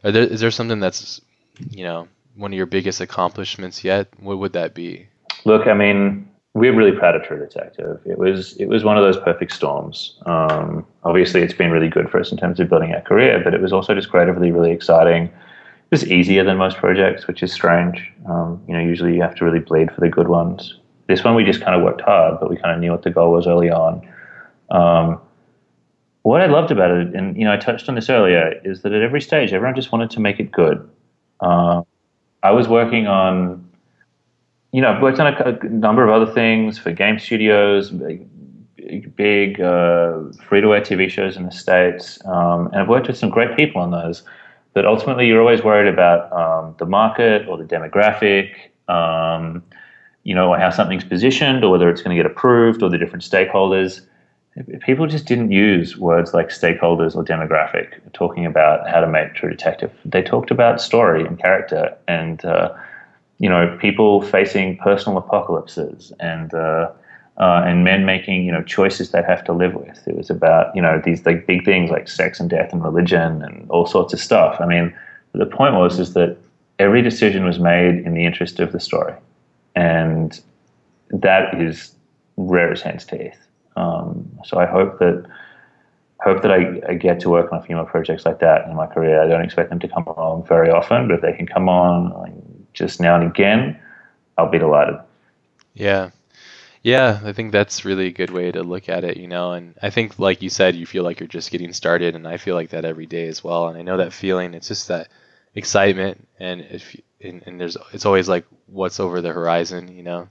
[0.04, 1.22] are there is there something that's
[1.70, 4.08] you know one of your biggest accomplishments yet?
[4.20, 5.08] What would that be?
[5.46, 8.00] Look, I mean, we're really proud of True Detective.
[8.06, 10.20] It was it was one of those perfect storms.
[10.26, 13.54] Um, obviously, it's been really good for us in terms of building our career, but
[13.54, 15.32] it was also just creatively really exciting
[15.92, 18.12] was easier than most projects, which is strange.
[18.28, 20.80] Um, you know, usually you have to really bleed for the good ones.
[21.08, 23.10] This one we just kind of worked hard, but we kind of knew what the
[23.10, 24.02] goal was early on.
[24.70, 25.20] Um,
[26.24, 28.94] what I loved about it, and you know, I touched on this earlier, is that
[28.94, 30.90] at every stage, everyone just wanted to make it good.
[31.42, 31.82] Uh,
[32.44, 33.68] I was working on,
[34.72, 39.60] you know, I've worked on a, a, number of other things for game studios, big,
[39.60, 43.82] uh, free-to-air TV shows in the states, um, and I've worked with some great people
[43.82, 44.24] on those.
[44.74, 48.54] But ultimately, you're always worried about um, the market or the demographic,
[48.88, 49.64] um,
[50.24, 53.24] you know, how something's positioned or whether it's going to get approved or the different
[53.24, 54.02] stakeholders.
[54.82, 59.50] People just didn't use words like stakeholders or demographic talking about how to make True
[59.50, 59.92] Detective.
[60.06, 62.74] They talked about story and character and, uh,
[63.40, 66.92] you know, people facing personal apocalypses and, uh,
[67.38, 70.08] uh, and men making you know choices they have to live with.
[70.08, 73.42] It was about you know these like big things like sex and death and religion
[73.44, 74.60] and all sorts of stuff.
[74.60, 74.94] I mean,
[75.34, 76.38] the point was is that
[76.80, 79.14] every decision was made in the interest of the story,
[79.76, 80.40] and
[81.10, 81.94] that is
[82.38, 83.38] rare as hen's teeth.
[83.76, 85.26] Um, so I hope that
[86.24, 88.76] hope that I, I, get to work on a few more projects like that in
[88.76, 89.22] my career.
[89.22, 92.12] I don't expect them to come along very often, but if they can come on
[92.12, 92.34] like,
[92.74, 93.80] just now and again,
[94.38, 95.00] I'll be delighted.
[95.74, 96.12] Yeah,
[96.84, 99.52] yeah, I think that's really a good way to look at it, you know.
[99.52, 102.38] And I think, like you said, you feel like you're just getting started, and I
[102.38, 103.68] feel like that every day as well.
[103.68, 104.54] And I know that feeling.
[104.54, 105.10] It's just that
[105.56, 110.30] excitement, and if and, and there's it's always like what's over the horizon, you know.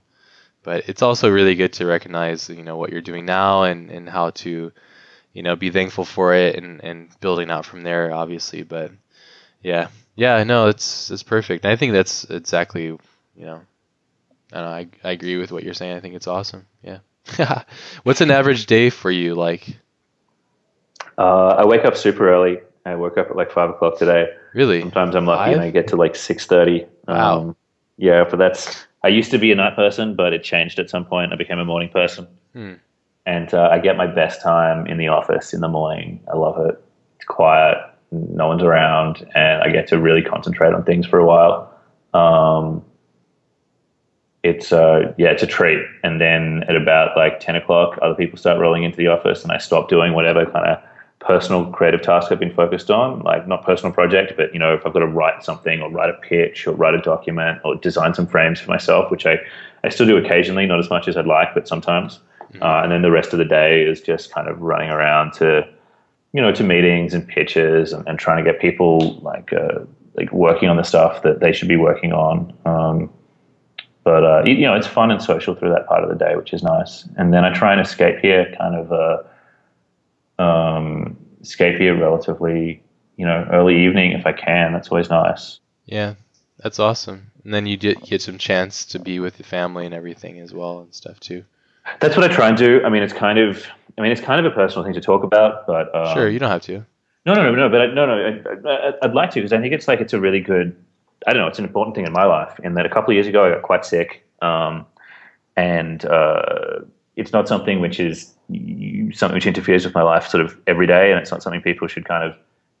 [0.63, 4.09] But it's also really good to recognize, you know, what you're doing now and and
[4.09, 4.71] how to,
[5.33, 8.63] you know, be thankful for it and and building out from there, obviously.
[8.63, 8.91] But
[9.63, 11.65] yeah, yeah, no, it's it's perfect.
[11.65, 12.99] And I think that's exactly, you
[13.37, 13.61] know
[14.53, 15.95] I, I agree with what you're saying.
[15.95, 16.67] I think it's awesome.
[16.83, 16.99] Yeah.
[18.03, 19.77] What's an average day for you like?
[21.17, 22.59] Uh, I wake up super early.
[22.85, 24.27] I woke up at like five o'clock today.
[24.53, 24.81] Really?
[24.81, 25.53] Sometimes I'm lucky five?
[25.53, 26.85] and I get to like six thirty.
[27.07, 27.39] Wow.
[27.39, 27.55] Um,
[27.97, 31.05] yeah, but that's I used to be a night person, but it changed at some
[31.05, 31.31] point.
[31.31, 32.27] I became a morning person.
[32.53, 32.73] Hmm.
[33.25, 36.21] And uh, I get my best time in the office in the morning.
[36.31, 36.83] I love it.
[37.17, 37.77] It's quiet,
[38.11, 41.71] no one's around, and I get to really concentrate on things for a while.
[42.13, 42.83] Um,
[44.43, 45.83] it's uh, yeah, it's a treat.
[46.03, 49.51] And then at about like ten o'clock, other people start rolling into the office, and
[49.51, 50.83] I stop doing whatever kind of
[51.19, 54.85] personal creative task I've been focused on, like not personal project, but you know, if
[54.85, 58.13] I've got to write something or write a pitch or write a document or design
[58.13, 59.37] some frames for myself, which I,
[59.83, 62.19] I still do occasionally, not as much as I'd like, but sometimes.
[62.53, 62.63] Mm-hmm.
[62.63, 65.67] Uh, and then the rest of the day is just kind of running around to,
[66.33, 69.79] you know, to meetings and pitches and, and trying to get people like, uh,
[70.15, 72.51] like working on the stuff that they should be working on.
[72.65, 73.13] Um,
[74.03, 76.53] but uh, you know, it's fun and social through that part of the day, which
[76.53, 77.07] is nice.
[77.17, 82.83] And then I try and escape here, kind of uh, um, escape here relatively,
[83.17, 84.73] you know, early evening if I can.
[84.73, 85.59] That's always nice.
[85.85, 86.15] Yeah,
[86.57, 87.31] that's awesome.
[87.43, 90.53] And then you get get some chance to be with the family and everything as
[90.53, 91.43] well and stuff too.
[91.99, 92.81] That's what I try and do.
[92.83, 93.65] I mean, it's kind of,
[93.97, 96.39] I mean, it's kind of a personal thing to talk about, but um, sure, you
[96.39, 96.85] don't have to.
[97.25, 97.69] No, no, no, no.
[97.69, 98.93] But I, no, no.
[99.01, 100.75] I, would like to because I think it's like it's a really good.
[101.27, 101.47] I don't know.
[101.47, 102.59] It's an important thing in my life.
[102.63, 104.85] In that, a couple of years ago, I got quite sick, um,
[105.55, 106.79] and uh,
[107.15, 108.33] it's not something which is
[109.13, 111.87] something which interferes with my life sort of every day, and it's not something people
[111.87, 112.35] should kind of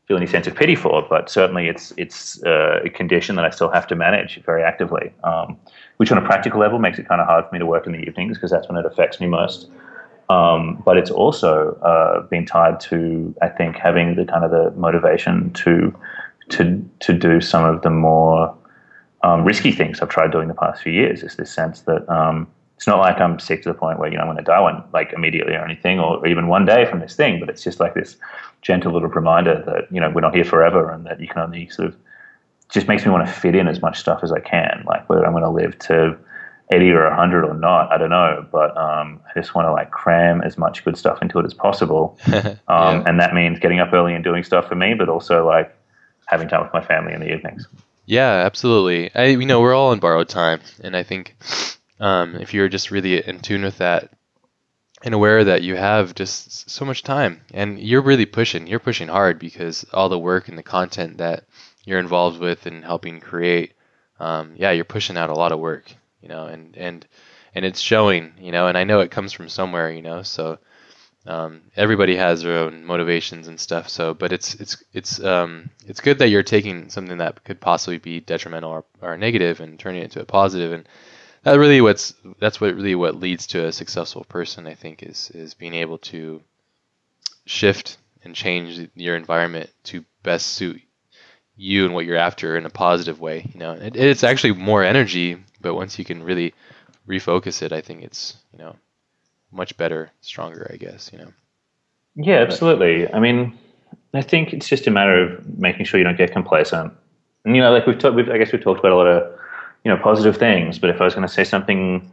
[0.07, 1.05] feel any sense of pity for.
[1.07, 5.13] But certainly, it's it's uh, a condition that I still have to manage very actively,
[5.23, 5.57] um,
[5.97, 7.93] which on a practical level makes it kind of hard for me to work in
[7.93, 9.69] the evenings because that's when it affects me most.
[10.29, 14.71] Um, but it's also uh, been tied to, I think, having the kind of the
[14.79, 15.93] motivation to
[16.51, 18.55] to to do some of the more
[19.23, 21.23] um, risky things I've tried doing the past few years.
[21.23, 22.47] Is this sense that um,
[22.77, 24.59] it's not like I'm sick to the point where you know I'm going to die
[24.59, 27.39] one like immediately or anything, or even one day from this thing.
[27.39, 28.17] But it's just like this
[28.61, 31.69] gentle little reminder that you know we're not here forever, and that you can only
[31.69, 31.95] sort of
[32.69, 34.83] just makes me want to fit in as much stuff as I can.
[34.87, 36.17] Like whether I'm going to live to
[36.73, 38.45] 80 or 100 or not, I don't know.
[38.51, 41.53] But um, I just want to like cram as much good stuff into it as
[41.53, 42.17] possible.
[42.67, 43.03] Um, yeah.
[43.05, 45.75] And that means getting up early and doing stuff for me, but also like
[46.31, 47.67] having time with my family in the evenings.
[48.07, 49.13] Yeah, absolutely.
[49.13, 51.35] I you know we're all on borrowed time, and I think
[51.99, 54.09] um, if you're just really in tune with that
[55.03, 59.07] and aware that you have just so much time and you're really pushing, you're pushing
[59.07, 61.45] hard because all the work and the content that
[61.85, 63.73] you're involved with and helping create,
[64.19, 65.91] um, yeah, you're pushing out a lot of work,
[66.21, 67.07] you know, and, and,
[67.55, 70.59] and it's showing, you know, and I know it comes from somewhere, you know, so,
[71.25, 73.89] um, everybody has their own motivations and stuff.
[73.89, 77.97] So, but it's it's it's um, it's good that you're taking something that could possibly
[77.97, 80.73] be detrimental or, or negative and turning it into a positive.
[80.73, 80.87] And
[81.43, 85.31] that really what's that's what really what leads to a successful person i think is
[85.31, 86.41] is being able to
[87.45, 90.81] shift and change your environment to best suit
[91.55, 94.83] you and what you're after in a positive way you know it, it's actually more
[94.83, 96.53] energy but once you can really
[97.07, 98.75] refocus it i think it's you know
[99.51, 101.31] much better stronger i guess you know
[102.15, 103.57] yeah absolutely i mean
[104.13, 106.93] i think it's just a matter of making sure you don't get complacent
[107.45, 109.39] and you know like we've talked i guess we've talked about a lot of
[109.83, 110.79] you know positive things.
[110.79, 112.09] But if I was going to say something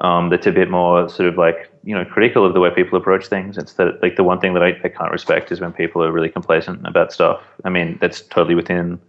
[0.00, 2.98] um, that's a bit more sort of like you know critical of the way people
[2.98, 5.72] approach things, it's that like the one thing that I, I can't respect is when
[5.72, 7.42] people are really complacent about stuff.
[7.64, 9.00] I mean that's totally within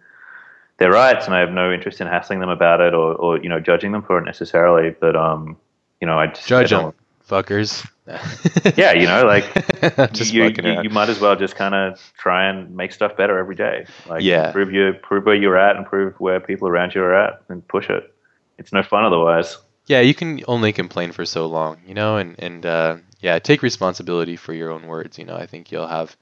[0.78, 3.50] their rights, and I have no interest in hassling them about it or, or you
[3.50, 4.96] know judging them for it necessarily.
[5.00, 5.58] But um,
[6.00, 6.94] you know I just judge them,
[7.32, 7.88] fuckers.
[8.78, 9.46] yeah, you know, like
[10.32, 13.56] you, you, you, might as well just kind of try and make stuff better every
[13.56, 13.86] day.
[14.08, 17.16] Like, yeah, prove you prove where you're at and prove where people around you are
[17.16, 18.14] at, and push it.
[18.58, 19.58] It's no fun otherwise.
[19.88, 23.64] Yeah, you can only complain for so long, you know, and and uh, yeah, take
[23.64, 25.18] responsibility for your own words.
[25.18, 26.16] You know, I think you'll have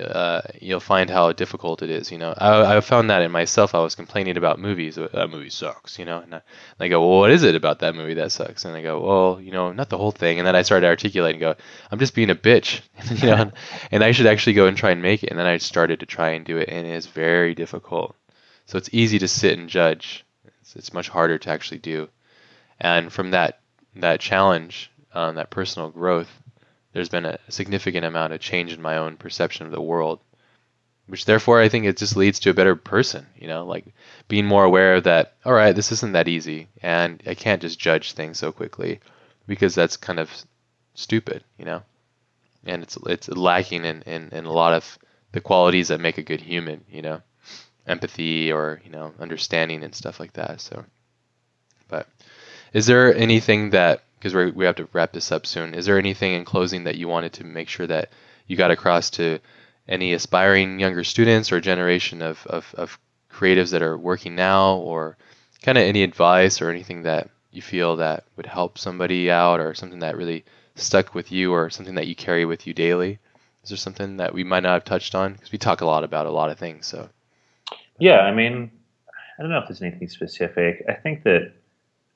[0.00, 2.10] uh, you'll find how difficult it is.
[2.10, 3.74] You know, I, I found that in myself.
[3.74, 4.96] I was complaining about movies.
[4.96, 5.98] That movie sucks.
[5.98, 8.32] You know, and I, and I, go, well, what is it about that movie that
[8.32, 8.64] sucks?
[8.64, 10.38] And I go, well, you know, not the whole thing.
[10.38, 11.54] And then I started articulating, go,
[11.90, 12.80] I'm just being a bitch.
[13.22, 13.52] you know, and,
[13.90, 15.30] and I should actually go and try and make it.
[15.30, 18.16] And then I started to try and do it, and it is very difficult.
[18.66, 20.24] So it's easy to sit and judge.
[20.60, 22.08] It's, it's much harder to actually do.
[22.80, 23.60] And from that
[23.96, 26.30] that challenge, um, that personal growth,
[26.94, 30.20] there's been a significant amount of change in my own perception of the world
[31.06, 33.84] which therefore I think it just leads to a better person, you know, like
[34.28, 38.12] being more aware that all right, this isn't that easy and I can't just judge
[38.12, 39.00] things so quickly
[39.46, 40.30] because that's kind of
[40.94, 41.82] stupid, you know.
[42.64, 44.98] And it's it's lacking in, in, in a lot of
[45.32, 47.20] the qualities that make a good human, you know.
[47.86, 50.62] Empathy or, you know, understanding and stuff like that.
[50.62, 50.86] So
[51.88, 52.08] but
[52.72, 55.74] is there anything that because we have to wrap this up soon.
[55.74, 58.08] Is there anything in closing that you wanted to make sure that
[58.46, 59.38] you got across to
[59.86, 62.98] any aspiring younger students or generation of, of, of
[63.30, 65.18] creatives that are working now, or
[65.60, 69.74] kind of any advice or anything that you feel that would help somebody out, or
[69.74, 70.42] something that really
[70.74, 73.18] stuck with you, or something that you carry with you daily?
[73.62, 75.34] Is there something that we might not have touched on?
[75.34, 76.86] Because we talk a lot about a lot of things.
[76.86, 77.10] So,
[77.98, 78.70] yeah, I mean,
[79.38, 80.82] I don't know if there's anything specific.
[80.88, 81.52] I think that,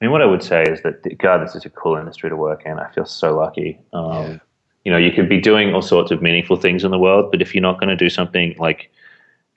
[0.01, 2.37] I mean, what I would say is that, God, this is a cool industry to
[2.37, 2.79] work in.
[2.79, 3.79] I feel so lucky.
[3.93, 4.39] Um, yeah.
[4.85, 7.43] You know, you could be doing all sorts of meaningful things in the world, but
[7.43, 8.91] if you're not going to do something like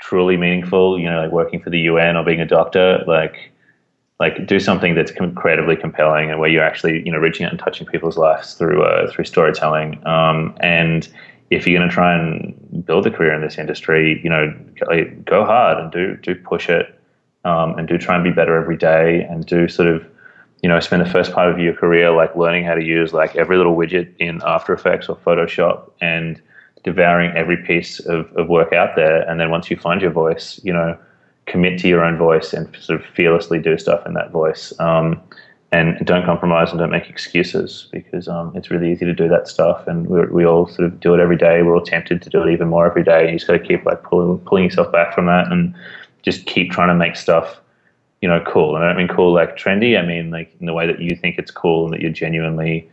[0.01, 3.51] truly meaningful, you know, like working for the UN or being a doctor, like,
[4.19, 7.59] like do something that's creatively compelling and where you're actually, you know, reaching out and
[7.59, 10.05] touching people's lives through uh, through storytelling.
[10.05, 11.07] Um, and
[11.49, 14.53] if you're going to try and build a career in this industry, you know,
[15.25, 16.99] go hard and do do push it,
[17.45, 20.05] um, and do try and be better every day, and do sort of,
[20.61, 23.35] you know, spend the first part of your career like learning how to use like
[23.35, 26.41] every little widget in After Effects or Photoshop, and
[26.83, 29.27] devouring every piece of, of work out there.
[29.29, 30.97] And then once you find your voice, you know,
[31.45, 34.73] commit to your own voice and sort of fearlessly do stuff in that voice.
[34.79, 35.21] Um,
[35.71, 39.47] and don't compromise and don't make excuses because um, it's really easy to do that
[39.47, 42.29] stuff and we we all sort of do it every day we're all tempted to
[42.29, 44.65] do it even more every day And you just got to keep like pulling pulling
[44.65, 45.73] yourself back from that and
[46.23, 47.60] just keep trying to make stuff
[48.21, 50.73] you know cool and I don't mean cool like trendy I mean like in the
[50.73, 52.89] way that you think it's cool and that you're genuinely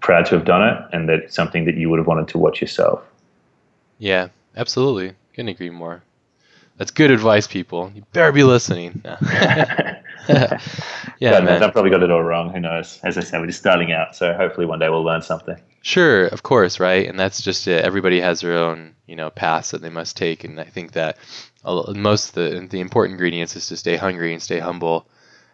[0.00, 2.38] proud to have done it and that it's something that you would have wanted to
[2.38, 3.02] watch yourself
[3.98, 6.02] yeah absolutely couldn't agree more
[6.76, 9.02] that's good advice people you better be listening
[10.28, 10.60] yeah,
[11.20, 11.62] but, man.
[11.62, 12.52] I've probably got it all wrong.
[12.52, 13.00] Who knows?
[13.02, 15.56] As I said, we're just starting out, so hopefully one day we'll learn something.
[15.80, 17.08] Sure, of course, right?
[17.08, 17.82] And that's just it.
[17.82, 21.16] Everybody has their own, you know, paths that they must take, and I think that
[21.64, 25.08] most the the important ingredients is to stay hungry and stay humble,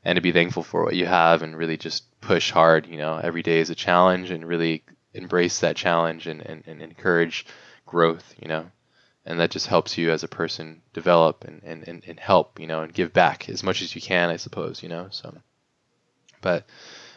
[0.04, 2.86] and to be thankful for what you have, and really just push hard.
[2.86, 6.82] You know, every day is a challenge, and really embrace that challenge and, and, and
[6.82, 7.46] encourage
[7.86, 8.34] growth.
[8.40, 8.66] You know,
[9.26, 12.66] and that just helps you as a person develop and, and, and, and help you
[12.66, 15.34] know and give back as much as you can i suppose you know so
[16.40, 16.66] but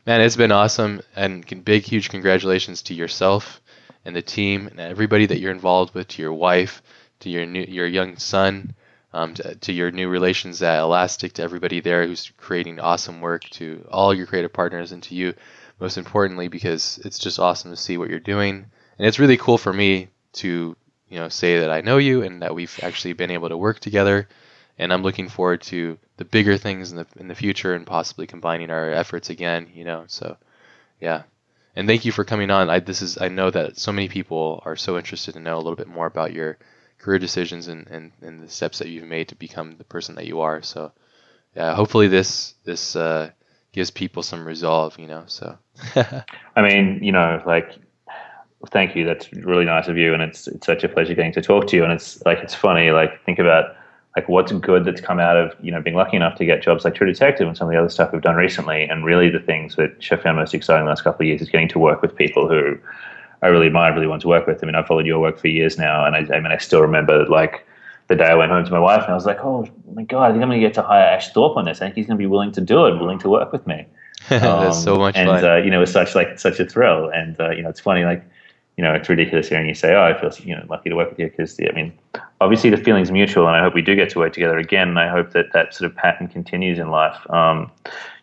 [0.05, 3.61] man it's been awesome and big huge congratulations to yourself
[4.05, 6.81] and the team and everybody that you're involved with to your wife
[7.19, 8.75] to your new your young son
[9.13, 13.43] um, to, to, your new relations at elastic to everybody there who's creating awesome work
[13.45, 15.33] to all your creative partners and to you
[15.79, 18.65] most importantly because it's just awesome to see what you're doing
[18.97, 20.75] and it's really cool for me to
[21.09, 23.79] you know say that I know you and that we've actually been able to work
[23.79, 24.27] together.
[24.79, 28.27] And I'm looking forward to the bigger things in the in the future and possibly
[28.27, 29.69] combining our efforts again.
[29.73, 30.37] You know, so
[30.99, 31.23] yeah.
[31.75, 32.69] And thank you for coming on.
[32.69, 35.63] I this is I know that so many people are so interested to know a
[35.63, 36.57] little bit more about your
[36.99, 40.25] career decisions and, and, and the steps that you've made to become the person that
[40.27, 40.61] you are.
[40.61, 40.91] So
[41.55, 43.31] yeah, hopefully this this uh,
[43.71, 44.97] gives people some resolve.
[44.99, 45.57] You know, so.
[46.55, 47.71] I mean, you know, like
[48.69, 49.05] thank you.
[49.05, 51.75] That's really nice of you, and it's it's such a pleasure getting to talk to
[51.75, 51.83] you.
[51.83, 52.91] And it's like it's funny.
[52.91, 53.75] Like think about
[54.15, 56.83] like what's good that's come out of you know being lucky enough to get jobs
[56.85, 58.83] like True Detective and some of the other stuff we've done recently.
[58.83, 61.49] And really, the things that I found most exciting the last couple of years is
[61.49, 62.77] getting to work with people who
[63.41, 64.63] I really admire, really want to work with.
[64.63, 66.81] I mean, I've followed your work for years now, and I, I mean, I still
[66.81, 67.65] remember like
[68.07, 70.23] the day I went home to my wife and I was like, oh my god,
[70.23, 71.81] I think I'm going to get to hire Ash Thorpe on this.
[71.81, 73.85] I think he's going to be willing to do it, willing to work with me.
[74.29, 75.43] Um, That's so much and, fun.
[75.43, 77.09] Uh, you know, it was such like such a thrill.
[77.09, 78.23] And uh, you know, it's funny like
[78.77, 81.09] you know, it's ridiculous hearing you say, "Oh, I feel you know lucky to work
[81.09, 81.91] with you." Because I mean,
[82.39, 84.89] obviously the feeling's mutual, and I hope we do get to work together again.
[84.89, 87.17] And I hope that that sort of pattern continues in life.
[87.31, 87.71] Um,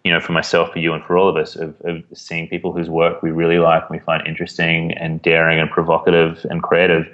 [0.05, 2.73] you know, for myself, for you, and for all of us, of, of, seeing people
[2.73, 7.09] whose work we really like and we find interesting and daring and provocative and creative,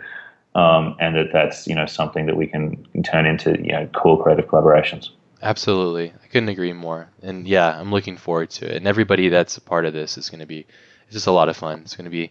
[0.55, 4.19] um, and that that's you know something that we can, turn into you know cool
[4.19, 5.09] creative collaborations.
[5.41, 7.09] Absolutely, I couldn't agree more.
[7.23, 8.77] And yeah, I'm looking forward to it.
[8.77, 10.67] And everybody that's a part of this is going to be
[11.05, 11.81] it's just a lot of fun.
[11.81, 12.31] It's going to be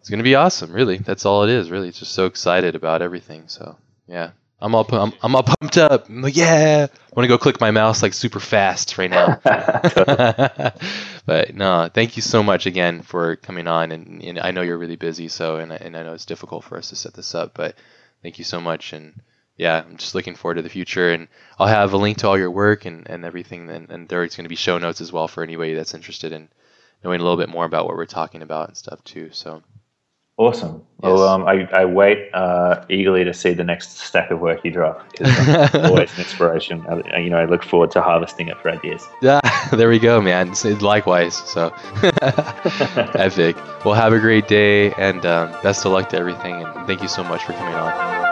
[0.00, 0.72] it's gonna be awesome.
[0.72, 1.70] Really, that's all it is.
[1.70, 3.44] Really, it's just so excited about everything.
[3.46, 3.76] So
[4.08, 6.08] yeah, I'm all I'm, I'm all pumped up.
[6.08, 9.40] I'm like, yeah, I want to go click my mouse like super fast right now.
[11.26, 13.92] but no, thank you so much again for coming on.
[13.92, 16.64] And, and I know you're really busy, so and I, and I know it's difficult
[16.64, 17.74] for us to set this up, but
[18.22, 18.92] thank you so much.
[18.92, 19.22] And
[19.56, 21.10] yeah, I'm just looking forward to the future.
[21.10, 21.28] And
[21.58, 23.68] I'll have a link to all your work and, and everything.
[23.70, 26.48] And, and there's going to be show notes as well for anybody that's interested in
[27.02, 29.30] knowing a little bit more about what we're talking about and stuff too.
[29.32, 29.62] So
[30.40, 30.82] Awesome.
[31.02, 31.12] Yes.
[31.12, 34.70] Well, um, I, I wait uh, eagerly to see the next stack of work you
[34.70, 35.06] drop.
[35.20, 36.82] It's always an inspiration.
[36.88, 39.06] I, you know, I look forward to harvesting it for ideas.
[39.20, 39.40] Yeah,
[39.72, 40.54] there we go, man.
[40.80, 41.36] Likewise.
[41.36, 41.74] So,
[43.18, 43.54] epic.
[43.84, 46.64] Well, have a great day and um, best of luck to everything.
[46.64, 48.29] And thank you so much for coming on.